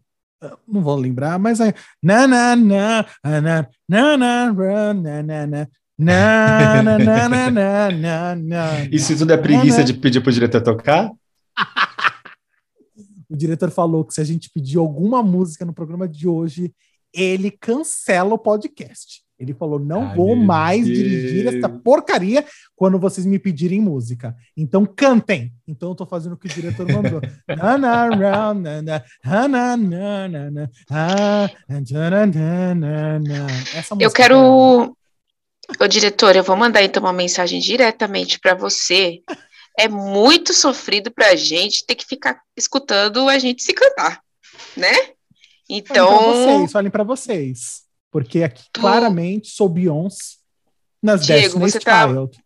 uh, 0.43 0.59
não 0.67 0.83
vou 0.83 0.97
lembrar, 0.97 1.39
mas 1.39 1.61
é 1.61 1.75
na 2.03 2.27
na 2.27 2.57
na 2.57 3.07
na 3.23 3.69
na 3.89 4.17
na 4.17 5.23
na 5.23 5.47
na 5.47 5.69
na, 5.99 6.83
na, 6.83 6.99
na, 6.99 7.29
na, 7.29 7.51
na, 7.51 7.91
na, 7.91 8.37
na. 8.37 8.69
Tudo 9.17 9.33
é 9.33 9.37
preguiça 9.37 9.79
na, 9.79 9.85
de 9.85 9.95
pedir 9.95 10.21
pro 10.21 10.33
diretor 10.33 10.61
tocar? 10.63 11.11
o 13.29 13.37
diretor 13.37 13.71
falou 13.71 14.05
que 14.05 14.15
se 14.15 14.21
a 14.21 14.25
gente 14.25 14.51
pedir 14.53 14.79
alguma 14.79 15.23
música 15.23 15.65
no 15.65 15.73
programa 15.73 16.09
de 16.09 16.27
hoje, 16.29 16.73
ele 17.13 17.51
cancela 17.51 18.35
o 18.35 18.39
podcast. 18.39 19.23
Ele 19.39 19.53
falou: 19.53 19.79
não 19.79 20.09
Ai, 20.09 20.17
vou 20.17 20.37
mais 20.37 20.85
Deus. 20.87 20.97
dirigir 20.97 21.47
essa 21.49 21.69
porcaria 21.69 22.45
quando 22.77 22.99
vocês 22.99 23.27
me 23.27 23.39
pedirem 23.39 23.81
música. 23.81 24.37
Então 24.57 24.87
cantem. 24.87 25.53
Então 25.67 25.89
eu 25.91 25.95
tô 25.97 26.07
fazendo 26.07 26.35
o 26.35 26.37
que 26.37 26.47
o 26.47 26.51
diretor 26.51 26.87
mandou. 26.87 27.21
eu 33.99 34.11
quero 34.13 34.97
Ô, 35.81 35.87
diretor, 35.87 36.37
eu 36.37 36.43
vou 36.45 36.57
mandar 36.57 36.83
então 36.83 37.03
uma 37.03 37.13
mensagem 37.13 37.61
diretamente 37.61 38.39
para 38.39 38.55
você. 38.55 39.21
É 39.79 39.89
muito 39.89 40.53
sofrido 40.53 41.11
para 41.11 41.29
a 41.31 41.37
gente 41.37 41.85
ter 41.87 41.95
que 41.95 42.05
ficar 42.07 42.41
escutando 42.57 43.29
a 43.29 43.39
gente 43.39 43.63
se 43.63 43.73
cantar, 43.73 44.21
né? 44.77 44.93
Olhem 45.71 45.83
pra 45.83 45.97
Então, 45.97 46.19
vocês, 46.59 46.75
olhem 46.75 46.91
para 46.91 47.05
vocês. 47.05 47.83
Porque 48.11 48.43
aqui 48.43 48.65
claramente 48.73 49.49
sou 49.49 49.69
Beyoncé 49.69 50.35
nas 51.03 51.25
Diego, 51.25 51.59
Destiny's 51.59 51.73
você 51.73 51.81
tá- 51.81 52.07
Child. 52.09 52.39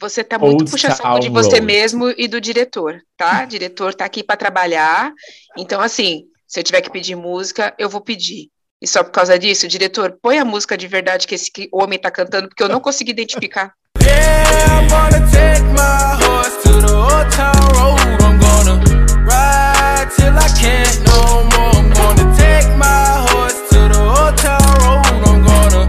você 0.00 0.24
tá 0.24 0.38
muito 0.38 0.60
Old 0.60 0.70
puxa-saco 0.70 1.20
de 1.20 1.28
você 1.28 1.58
Road. 1.58 1.66
mesmo 1.66 2.08
e 2.16 2.26
do 2.26 2.40
diretor, 2.40 3.02
tá? 3.18 3.44
O 3.44 3.46
diretor 3.48 3.94
tá 3.94 4.06
aqui 4.06 4.24
para 4.24 4.36
trabalhar. 4.38 5.12
Então, 5.58 5.80
assim, 5.82 6.24
se 6.46 6.58
eu 6.58 6.64
tiver 6.64 6.80
que 6.80 6.90
pedir 6.90 7.14
música, 7.14 7.74
eu 7.78 7.90
vou 7.90 8.00
pedir. 8.00 8.48
E 8.82 8.86
só 8.86 9.04
por 9.04 9.10
causa 9.10 9.38
disso, 9.38 9.68
diretor, 9.68 10.16
põe 10.22 10.38
a 10.38 10.44
música 10.44 10.74
de 10.74 10.88
verdade 10.88 11.26
que 11.26 11.34
esse 11.34 11.50
homem 11.70 11.98
tá 11.98 12.10
cantando, 12.10 12.48
porque 12.48 12.62
eu 12.62 12.68
não 12.68 12.80
consegui 12.80 13.10
identificar. 13.10 13.74
Yeah, 14.02 14.80
I'm 14.80 14.88
gonna 14.88 15.20
take 15.30 15.62
my 15.74 16.16
horse 16.24 16.56
to 16.62 16.80
the 16.80 16.90
old 16.90 17.30
town 17.30 17.60
road. 17.74 18.00
I'm 18.24 18.38
gonna 18.40 18.80
ride 19.26 20.08
till 20.16 20.32
I 20.32 20.48
can't 20.58 20.98
no 21.04 21.44
more. 21.44 21.76
I'm 21.76 21.92
gonna 21.92 22.34
take 22.34 22.68
my 22.78 23.20
horse 23.28 23.60
to 23.68 23.88
the 23.90 24.00
old 24.00 24.38
town 24.38 24.64
road. 24.80 25.04
I'm 25.28 25.44
gonna 25.44 25.84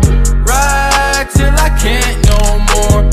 ride 0.45 1.29
till 1.31 1.47
I 1.47 1.69
can't 1.79 2.19
no 2.27 2.59
more. 2.59 3.09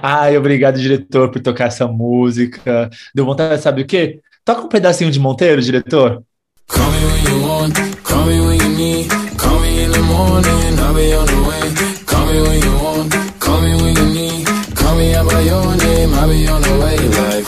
Ai, 0.00 0.36
obrigado, 0.36 0.78
diretor, 0.78 1.32
por 1.32 1.42
tocar 1.42 1.66
essa 1.66 1.88
música. 1.88 2.88
Deu 3.12 3.24
vontade 3.24 3.56
de 3.56 3.62
saber 3.62 3.82
o 3.82 3.86
quê? 3.86 4.20
Toca 4.44 4.62
um 4.62 4.68
pedacinho 4.68 5.10
de 5.10 5.18
Monteiro, 5.18 5.60
diretor. 5.60 6.22
Call 6.68 6.90
me 6.92 7.04
when 7.04 7.24
you 7.24 7.42
want, 7.48 7.74
call 8.04 8.24
me 8.26 8.40
when 8.40 8.51
you 8.51 8.51
need. 8.82 9.10
Call 9.38 9.60
me 9.60 9.84
in 9.84 9.90
the 9.90 10.02
morning, 10.02 10.78
I'll 10.78 10.94
be 10.94 11.14
on 11.14 11.26
the 11.26 11.40
way. 11.48 11.66
Call 12.10 12.26
me 12.26 12.38
when 12.46 12.60
you 12.66 12.74
want, 12.84 13.10
call 13.38 13.60
me 13.60 13.72
when 13.82 13.94
you 13.96 14.06
need. 14.18 14.46
Call 14.74 14.94
me 14.96 15.14
out 15.14 15.26
by 15.30 15.40
your 15.40 15.76
name, 15.76 16.10
I'll 16.14 16.28
be 16.28 16.48
on 16.48 16.60
the 16.62 16.74
way. 16.82 16.98
Like, 17.08 17.46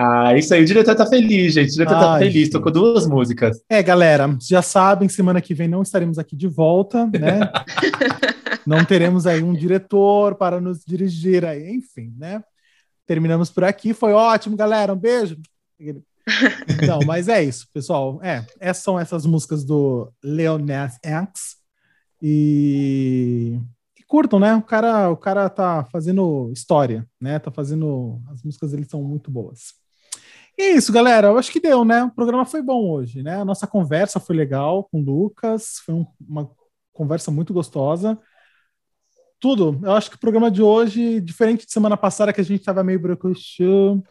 Ah, 0.00 0.36
isso 0.36 0.54
aí, 0.54 0.62
o 0.62 0.64
diretor 0.64 0.94
tá 0.94 1.06
feliz, 1.06 1.54
gente. 1.54 1.70
O 1.70 1.72
diretor 1.72 1.94
tá 1.98 2.12
Ai, 2.14 2.18
feliz, 2.20 2.34
gente. 2.44 2.50
tocou 2.52 2.70
duas 2.70 3.06
músicas. 3.06 3.60
É, 3.68 3.82
galera, 3.82 4.36
já 4.40 4.62
sabem, 4.62 5.08
semana 5.08 5.40
que 5.40 5.52
vem 5.54 5.66
não 5.68 5.82
estaremos 5.82 6.18
aqui 6.18 6.36
de 6.36 6.46
volta, 6.46 7.06
né? 7.06 7.40
não 8.66 8.84
teremos 8.84 9.26
aí 9.26 9.42
um 9.42 9.52
diretor 9.52 10.36
para 10.36 10.60
nos 10.60 10.84
dirigir 10.84 11.44
aí, 11.44 11.70
enfim, 11.70 12.14
né? 12.16 12.42
Terminamos 13.06 13.50
por 13.50 13.64
aqui, 13.64 13.92
foi 13.92 14.12
ótimo, 14.12 14.56
galera, 14.56 14.92
um 14.92 14.96
beijo. 14.96 15.36
Não, 16.86 17.00
mas 17.06 17.28
é 17.28 17.42
isso, 17.42 17.66
pessoal. 17.72 18.20
É, 18.22 18.44
essas 18.60 18.82
são 18.82 18.98
essas 18.98 19.24
músicas 19.26 19.64
do 19.64 20.12
Leonard 20.22 20.94
X 21.02 21.56
e, 22.22 23.58
e 23.98 24.02
curtam, 24.04 24.38
né? 24.38 24.54
O 24.54 24.62
cara, 24.62 25.10
o 25.10 25.16
cara 25.16 25.48
tá 25.48 25.84
fazendo 25.90 26.50
história, 26.52 27.06
né? 27.20 27.38
Tá 27.38 27.50
fazendo 27.50 28.20
as 28.30 28.42
músicas 28.42 28.70
dele 28.72 28.84
são 28.84 29.02
muito 29.02 29.30
boas. 29.30 29.74
E 30.56 30.62
é 30.62 30.70
isso, 30.72 30.92
galera. 30.92 31.28
Eu 31.28 31.38
acho 31.38 31.52
que 31.52 31.60
deu, 31.60 31.84
né? 31.84 32.04
O 32.04 32.10
programa 32.10 32.44
foi 32.44 32.60
bom 32.60 32.90
hoje, 32.90 33.22
né? 33.22 33.40
A 33.40 33.44
nossa 33.44 33.66
conversa 33.66 34.18
foi 34.18 34.34
legal 34.36 34.84
com 34.90 35.00
o 35.00 35.04
Lucas, 35.04 35.78
foi 35.84 35.94
um- 35.94 36.06
uma 36.20 36.50
conversa 36.92 37.30
muito 37.30 37.54
gostosa. 37.54 38.18
Tudo. 39.40 39.78
Eu 39.84 39.92
acho 39.92 40.10
que 40.10 40.16
o 40.16 40.20
programa 40.20 40.50
de 40.50 40.60
hoje, 40.60 41.20
diferente 41.20 41.64
de 41.64 41.72
semana 41.72 41.96
passada, 41.96 42.32
que 42.32 42.40
a 42.40 42.44
gente 42.44 42.58
estava 42.58 42.82
meio 42.82 42.98
brocochô, 42.98 44.02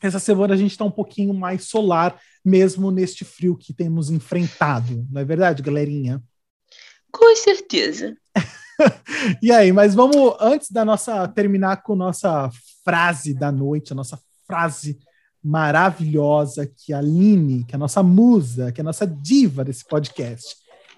essa 0.00 0.18
semana 0.18 0.54
a 0.54 0.56
gente 0.56 0.72
está 0.72 0.84
um 0.84 0.90
pouquinho 0.90 1.34
mais 1.34 1.64
solar, 1.64 2.18
mesmo 2.44 2.90
neste 2.90 3.24
frio 3.24 3.56
que 3.56 3.72
temos 3.72 4.10
enfrentado. 4.10 5.06
Não 5.10 5.20
é 5.20 5.24
verdade, 5.24 5.62
galerinha? 5.62 6.22
Com 7.12 7.34
certeza. 7.36 8.16
E 9.42 9.52
aí, 9.52 9.72
mas 9.74 9.94
vamos, 9.94 10.34
antes 10.40 10.70
da 10.70 10.86
nossa 10.86 11.28
terminar 11.28 11.82
com 11.82 11.94
nossa 11.94 12.50
frase 12.82 13.34
da 13.34 13.52
noite, 13.52 13.92
a 13.92 13.94
nossa 13.94 14.18
frase 14.46 14.98
maravilhosa 15.42 16.66
que 16.66 16.92
a 16.92 16.98
Aline, 16.98 17.64
que 17.64 17.74
é 17.74 17.76
a 17.76 17.78
nossa 17.78 18.02
musa, 18.02 18.72
que 18.72 18.80
é 18.80 18.82
a 18.82 18.84
nossa 18.84 19.06
diva 19.06 19.62
desse 19.64 19.84
podcast, 19.84 20.56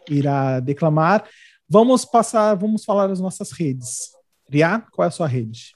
irá 0.09 0.61
declamar, 0.61 1.29
vamos 1.69 2.05
passar, 2.05 2.55
vamos 2.55 2.85
falar 2.85 3.11
as 3.11 3.21
nossas 3.21 3.51
redes. 3.53 4.13
Ria, 4.49 4.85
qual 4.93 5.05
é 5.05 5.09
a 5.09 5.11
sua 5.11 5.27
rede? 5.27 5.75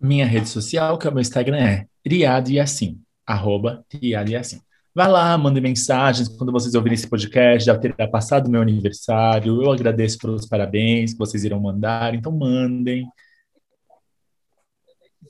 Minha 0.00 0.26
rede 0.26 0.48
social, 0.48 0.98
que 0.98 1.06
é 1.06 1.10
o 1.10 1.12
meu 1.12 1.22
Instagram, 1.22 1.58
é 1.58 1.86
Riad 2.06 2.52
Yassin, 2.54 3.00
arroba 3.26 3.84
Riad 3.92 4.30
Yassin. 4.32 4.60
Vai 4.94 5.08
lá, 5.08 5.36
mande 5.36 5.60
mensagens 5.60 6.28
quando 6.28 6.52
vocês 6.52 6.74
ouvirem 6.74 6.94
esse 6.94 7.08
podcast, 7.08 7.66
já 7.66 7.76
terá 7.76 8.06
passado 8.06 8.48
meu 8.48 8.62
aniversário. 8.62 9.60
Eu 9.62 9.72
agradeço 9.72 10.18
pelos 10.18 10.46
parabéns 10.46 11.12
que 11.12 11.18
vocês 11.18 11.42
irão 11.44 11.58
mandar, 11.60 12.14
então 12.14 12.30
mandem. 12.30 13.04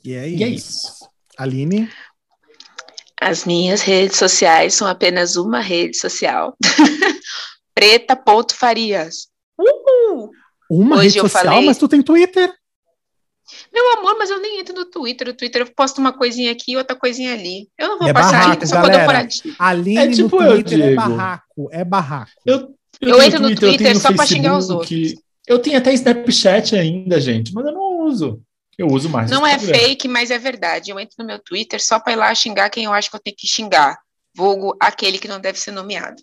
E 0.03 0.13
é 0.13 0.29
E 0.29 0.43
é 0.43 0.47
isso. 0.49 0.87
isso. 0.87 1.09
Aline, 1.37 1.89
As 3.19 3.43
minhas 3.45 3.81
redes 3.81 4.17
sociais 4.17 4.75
são 4.75 4.87
apenas 4.87 5.35
uma 5.35 5.59
rede 5.61 5.97
social. 5.97 6.55
Preta.farias. 7.73 9.27
Uhul! 9.57 10.31
uma 10.69 10.97
Hoje 10.97 11.07
rede 11.19 11.21
social, 11.21 11.43
falei- 11.53 11.65
mas 11.65 11.77
tu 11.77 11.87
tem 11.87 12.01
Twitter. 12.01 12.53
Meu 13.73 13.93
amor, 13.99 14.17
mas 14.17 14.29
eu 14.29 14.39
nem 14.41 14.59
entro 14.59 14.73
no 14.75 14.85
Twitter. 14.85 15.27
No 15.27 15.33
Twitter 15.33 15.61
eu 15.61 15.73
posto 15.73 15.99
uma 15.99 16.11
coisinha 16.13 16.51
aqui 16.51 16.71
e 16.73 16.77
outra 16.77 16.95
coisinha 16.95 17.33
ali. 17.33 17.67
Eu 17.77 17.89
não 17.89 17.99
vou 17.99 18.07
É 18.07 18.13
passar 18.13 18.31
barraco, 18.31 18.51
ainda, 18.53 18.65
só 18.65 18.75
quando 18.81 18.93
eu 18.93 18.99
galera. 18.99 19.29
for. 19.29 19.55
Aline 19.59 19.97
É 19.97 20.11
tipo 20.11 20.35
no 20.41 20.43
eu, 20.45 20.51
Twitter 20.53 20.79
é 20.79 20.87
Diego. 20.87 20.95
barraco, 20.95 21.69
é 21.71 21.83
barraco. 21.83 22.31
Eu, 22.45 22.55
Eu 23.01 23.17
tenho 23.17 23.23
entro 23.23 23.41
no 23.41 23.49
eu 23.51 23.55
Twitter 23.55 23.87
tenho 23.87 23.99
só 23.99 24.13
pra 24.13 24.25
xingar 24.25 24.57
os 24.57 24.67
Facebook, 24.67 25.19
Eu 25.47 25.59
tenho 25.59 25.77
até 25.77 25.93
Snapchat 25.93 26.75
ainda, 26.75 27.19
gente, 27.21 27.53
mas 27.53 27.65
eu 27.65 27.71
não 27.71 27.99
uso. 28.05 28.41
Eu 28.77 28.87
uso 28.87 29.09
mais. 29.09 29.31
o 29.31 29.33
Não 29.33 29.45
é 29.47 29.57
fake, 29.57 30.07
mas 30.07 30.31
é 30.31 30.37
verdade. 30.39 30.91
Eu 30.91 30.99
entro 30.99 31.15
no 31.19 31.25
meu 31.25 31.39
Twitter 31.39 31.81
só 31.81 31.97
para 31.99 32.13
ir 32.13 32.17
lá 32.17 32.33
xingar 32.35 32.69
quem 32.69 32.83
eu 32.85 32.93
acho 32.93 33.09
que 33.09 33.15
eu 33.15 33.21
tenho 33.21 33.35
que 33.37 33.47
xingar. 33.47 33.97
Vulgo 34.35 34.75
aquele 34.81 35.17
que 35.17 35.29
não 35.29 35.39
deve 35.39 35.57
ser 35.57 35.71
nomeado. 35.71 36.21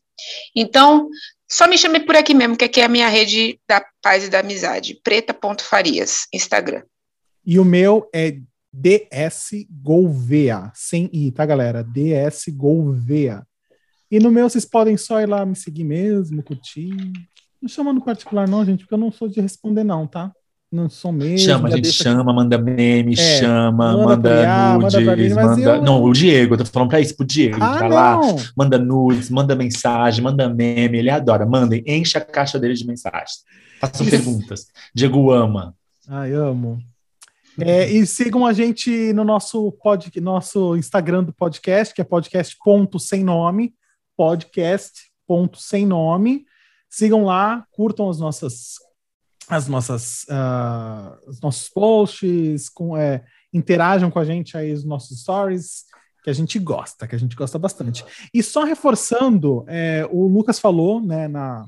Então, 0.54 1.08
só 1.50 1.66
me 1.66 1.78
chame 1.78 2.00
por 2.00 2.14
aqui 2.14 2.34
mesmo, 2.34 2.56
que 2.56 2.64
aqui 2.66 2.80
é 2.82 2.84
a 2.84 2.88
minha 2.88 3.08
rede 3.08 3.58
da 3.66 3.82
paz 4.02 4.24
e 4.24 4.28
da 4.28 4.40
amizade. 4.40 5.00
Preta.farias, 5.02 6.26
Instagram. 6.32 6.82
E 7.44 7.58
o 7.58 7.64
meu 7.64 8.08
é 8.14 8.38
DS 8.72 9.66
Gouveia, 9.70 10.70
sem 10.74 11.10
I, 11.12 11.30
tá, 11.30 11.44
galera? 11.44 11.82
DS 11.84 12.48
Gouveia. 12.54 13.42
E 14.10 14.18
no 14.18 14.30
meu 14.30 14.48
vocês 14.48 14.64
podem 14.64 14.96
só 14.96 15.20
ir 15.20 15.26
lá 15.28 15.44
me 15.44 15.56
seguir 15.56 15.84
mesmo, 15.84 16.42
curtir. 16.42 16.90
Não 17.60 17.68
chama 17.68 17.92
no 17.92 18.02
particular, 18.04 18.48
não, 18.48 18.64
gente, 18.64 18.80
porque 18.80 18.94
eu 18.94 18.98
não 18.98 19.10
sou 19.12 19.28
de 19.28 19.40
responder, 19.40 19.84
não, 19.84 20.06
tá? 20.06 20.32
Não 20.70 20.88
sou 20.88 21.12
mesmo. 21.12 21.38
Chama, 21.38 21.68
a 21.68 21.70
gente 21.76 21.92
chama, 21.92 22.32
manda 22.32 22.56
meme, 22.56 23.12
É, 23.12 23.16
chama, 23.40 23.92
manda 23.94 24.06
manda, 24.06 24.78
manda 24.78 25.00
nudes, 25.00 25.28
mim, 25.28 25.34
mas 25.34 25.44
manda... 25.58 25.76
eu- 25.76 25.82
Não, 25.82 26.02
o 26.02 26.12
Diego, 26.12 26.54
eu 26.54 26.58
tô 26.58 26.64
falando 26.64 26.88
pra 26.88 27.00
isso, 27.00 27.14
pro 27.16 27.26
Diego, 27.26 27.58
Ah, 27.60 27.78
tá 27.78 27.88
lá, 27.88 28.20
manda 28.56 28.78
nudes, 28.78 29.28
manda 29.28 29.54
mensagem, 29.54 30.22
manda 30.24 30.48
meme, 30.48 30.98
ele 30.98 31.10
adora. 31.10 31.44
Mandem, 31.44 31.82
enche 31.86 32.16
a 32.16 32.20
caixa 32.22 32.58
dele 32.58 32.72
de 32.74 32.86
mensagens. 32.86 33.44
Façam 33.80 34.06
perguntas. 34.06 34.66
Diego 34.94 35.30
ama. 35.30 35.74
Ai, 36.08 36.32
amo. 36.32 36.80
É, 37.60 37.90
e 37.90 38.06
sigam 38.06 38.46
a 38.46 38.52
gente 38.52 39.12
no 39.12 39.24
nosso, 39.24 39.72
pod, 39.72 40.10
nosso 40.20 40.76
Instagram 40.76 41.24
do 41.24 41.32
podcast, 41.32 41.94
que 41.94 42.00
é 42.00 42.04
podcast.sem 42.04 43.22
nome, 43.22 43.74
podcast.sem 44.16 45.86
nome. 45.86 46.46
Sigam 46.88 47.24
lá, 47.24 47.66
curtam 47.70 48.08
as 48.08 48.18
nossas 48.18 48.76
as 49.48 49.66
nossas 49.66 50.24
ah, 50.30 51.18
os 51.26 51.40
nossos 51.40 51.68
posts, 51.68 52.68
com, 52.68 52.96
é, 52.96 53.24
interajam 53.52 54.10
com 54.10 54.18
a 54.18 54.24
gente 54.24 54.56
aí 54.56 54.72
os 54.72 54.84
nossos 54.84 55.20
stories, 55.20 55.84
que 56.22 56.30
a 56.30 56.32
gente 56.32 56.58
gosta, 56.58 57.06
que 57.06 57.14
a 57.14 57.18
gente 57.18 57.36
gosta 57.36 57.58
bastante. 57.58 58.04
E 58.32 58.42
só 58.42 58.64
reforçando, 58.64 59.64
é, 59.66 60.08
o 60.10 60.26
Lucas 60.26 60.58
falou, 60.58 61.00
né, 61.00 61.28
na, 61.28 61.66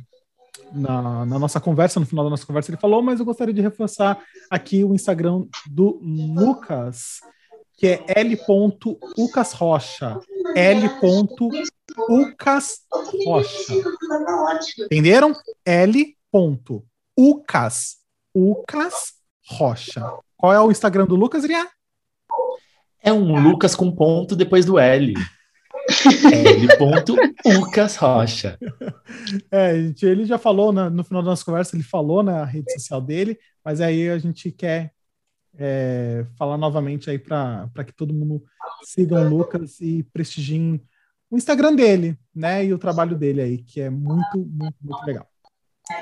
na, 0.73 1.25
na 1.27 1.39
nossa 1.39 1.61
conversa, 1.61 2.01
no 2.01 2.07
final 2.07 2.25
da 2.25 2.31
nossa 2.31 2.47
conversa, 2.47 2.71
ele 2.71 2.81
falou, 2.81 3.03
mas 3.03 3.21
eu 3.21 3.27
gostaria 3.27 3.55
de 3.55 3.61
reforçar 3.61 4.19
aqui 4.51 4.83
o 4.85 4.95
Instagram 4.95 5.45
do 5.67 5.99
Lucas, 6.03 7.21
que 7.77 7.87
é 7.87 8.05
l.ucasrocha. 8.09 8.61
L.ucasrocha. 10.55 11.35
Entenderam? 14.85 15.33
L.ucas. 15.65 16.95
Ucas 18.35 19.15
Rocha. 19.47 20.03
Qual 20.37 20.53
é 20.53 20.61
o 20.61 20.71
Instagram 20.71 21.07
do 21.07 21.15
Lucas, 21.15 21.45
Ria? 21.45 21.69
É 23.03 23.13
um 23.13 23.41
Lucas 23.43 23.77
com 23.77 23.95
ponto 23.95 24.35
depois 24.35 24.65
do 24.65 24.79
L. 24.79 25.15
L. 26.33 27.59
Lucas 27.59 27.97
Rocha. 27.97 28.59
É, 29.51 29.75
gente, 29.77 30.07
ele 30.07 30.25
já 30.25 30.39
falou 30.39 30.73
na- 30.73 30.89
no 30.91 31.05
final 31.05 31.23
da 31.23 31.31
nossa 31.31 31.45
conversa, 31.45 31.77
ele 31.77 31.83
falou 31.83 32.23
na 32.23 32.45
rede 32.45 32.73
social 32.73 33.01
dele, 33.01 33.39
mas 33.65 33.81
aí 33.81 34.09
a 34.09 34.19
gente 34.19 34.51
quer 34.51 34.93
é, 35.59 36.27
falar 36.37 36.59
novamente 36.59 37.09
aí 37.11 37.19
para 37.19 37.69
que 37.87 37.93
todo 37.93 38.13
mundo 38.15 38.43
siga 38.85 39.21
o 39.21 39.29
Lucas 39.29 39.81
e 39.81 40.03
prestigiem 40.13 40.81
o 41.31 41.37
Instagram 41.37 41.75
dele, 41.75 42.17
né? 42.35 42.65
E 42.65 42.73
o 42.73 42.79
trabalho 42.79 43.17
dele 43.17 43.41
aí, 43.41 43.59
que 43.59 43.81
é 43.81 43.91
muito, 43.91 44.37
muito, 44.37 44.77
muito 44.81 45.05
legal. 45.07 45.29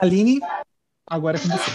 Aline, 0.01 0.41
agora 1.07 1.37
é 1.37 1.41
com 1.41 1.49
você. 1.49 1.71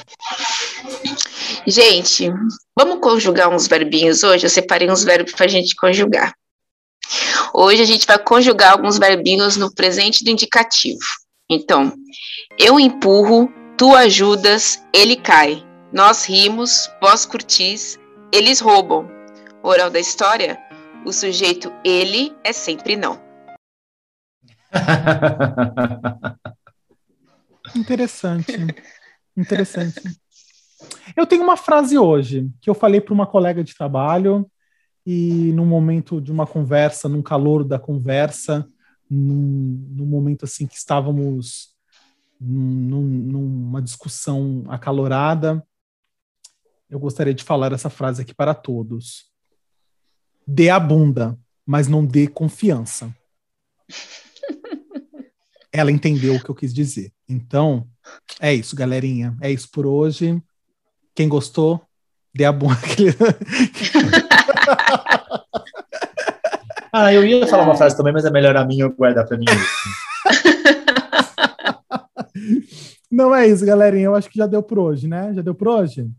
Gente, 1.68 2.30
vamos 2.78 3.00
conjugar 3.02 3.50
uns 3.54 3.68
verbinhos 3.68 4.24
hoje? 4.24 4.46
Eu 4.46 4.50
separei 4.50 4.90
uns 4.90 5.04
verbos 5.04 5.34
para 5.34 5.46
a 5.46 5.50
gente 5.50 5.76
conjugar. 5.76 6.34
Hoje 7.60 7.82
a 7.82 7.86
gente 7.86 8.06
vai 8.06 8.20
conjugar 8.20 8.74
alguns 8.74 9.00
verbinhos 9.00 9.58
no 9.58 9.74
presente 9.74 10.24
do 10.24 10.30
indicativo. 10.30 11.00
Então, 11.50 11.92
eu 12.56 12.80
empurro, 12.80 13.52
tu 13.76 13.96
ajudas, 13.96 14.80
ele 14.94 15.16
cai. 15.16 15.66
Nós 15.92 16.24
rimos, 16.24 16.88
vós 17.02 17.26
curtis, 17.26 17.98
eles 18.32 18.60
roubam. 18.60 19.10
Moral 19.64 19.90
da 19.90 20.00
história: 20.00 20.60
o 21.04 21.12
sujeito 21.12 21.74
ele 21.84 22.32
é 22.44 22.54
sempre 22.54 22.96
não. 22.96 23.20
Interessante. 27.76 28.68
Interessante. 29.36 30.04
Eu 31.16 31.26
tenho 31.26 31.42
uma 31.42 31.58
frase 31.58 31.98
hoje 31.98 32.52
que 32.62 32.70
eu 32.70 32.76
falei 32.76 33.02
para 33.02 33.16
uma 33.16 33.26
colega 33.26 33.64
de 33.64 33.74
trabalho 33.74 34.48
e 35.10 35.54
num 35.54 35.66
momento 35.66 36.20
de 36.20 36.34
uma 36.34 36.46
conversa, 36.46 37.08
num 37.08 37.22
calor 37.22 37.64
da 37.64 37.80
conversa, 37.80 38.68
num, 39.10 39.88
num 39.90 40.06
momento 40.06 40.44
assim 40.44 40.68
que 40.68 40.76
estávamos 40.76 41.74
num- 42.38 43.02
numa 43.02 43.82
discussão 43.82 44.66
acalorada, 44.68 45.66
eu 46.90 47.00
gostaria 47.00 47.34
de 47.34 47.42
falar 47.42 47.72
essa 47.72 47.90
frase 47.90 48.22
aqui 48.22 48.36
para 48.36 48.54
todos. 48.54 49.32
Dê 50.46 50.70
a 50.70 50.78
bunda, 50.78 51.40
mas 51.66 51.88
não 51.88 52.06
dê 52.06 52.28
confiança. 52.28 53.16
Ela 55.72 55.90
entendeu 55.90 56.36
o 56.36 56.44
que 56.44 56.50
eu 56.50 56.56
quis 56.56 56.74
dizer. 56.74 57.14
Então, 57.30 57.88
é 58.42 58.54
isso, 58.54 58.76
galerinha. 58.76 59.38
É 59.40 59.50
isso 59.50 59.70
por 59.72 59.86
hoje. 59.86 60.44
Quem 61.16 61.30
gostou, 61.30 61.82
dê 62.36 62.44
a 62.44 62.52
bunda. 62.52 62.76
Ah, 66.92 67.14
eu 67.14 67.24
ia 67.26 67.46
falar 67.46 67.64
uma 67.64 67.76
frase 67.76 67.96
também, 67.98 68.14
mas 68.14 68.26
é 68.26 68.32
melhor 68.32 68.56
a 68.56 68.66
minha 68.66 68.86
eu 68.86 68.92
guardar 68.92 69.28
pra 69.28 69.38
mim. 69.38 69.46
Não 73.12 73.36
é 73.36 73.48
isso, 73.48 73.66
galerinha. 73.66 74.06
Eu 74.06 74.16
acho 74.16 74.30
que 74.30 74.38
já 74.38 74.48
deu 74.48 74.64
por 74.64 74.80
hoje, 74.80 75.08
né? 75.08 75.34
Já 75.34 75.42
deu 75.42 75.54
por 75.54 75.68
hoje? 75.68 76.10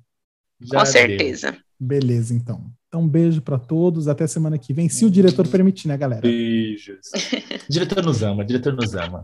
Já 0.61 0.79
Com 0.79 0.85
deu. 0.85 0.87
certeza. 0.93 1.57
Beleza, 1.81 2.35
então. 2.35 2.71
Então, 2.87 3.03
um 3.03 3.09
beijo 3.09 3.41
para 3.43 3.59
todos. 3.59 4.09
Até 4.09 4.27
semana 4.27 4.59
que 4.59 4.73
vem, 4.73 4.89
se 4.89 5.05
o 5.05 5.11
diretor 5.11 5.49
permitir, 5.49 5.89
né, 5.89 5.97
galera? 5.97 6.23
Beijos. 6.23 7.11
diretor 7.69 8.05
nos 8.05 8.23
ama, 8.23 8.45
diretor 8.45 8.73
nos 8.75 8.95
ama. 8.95 9.23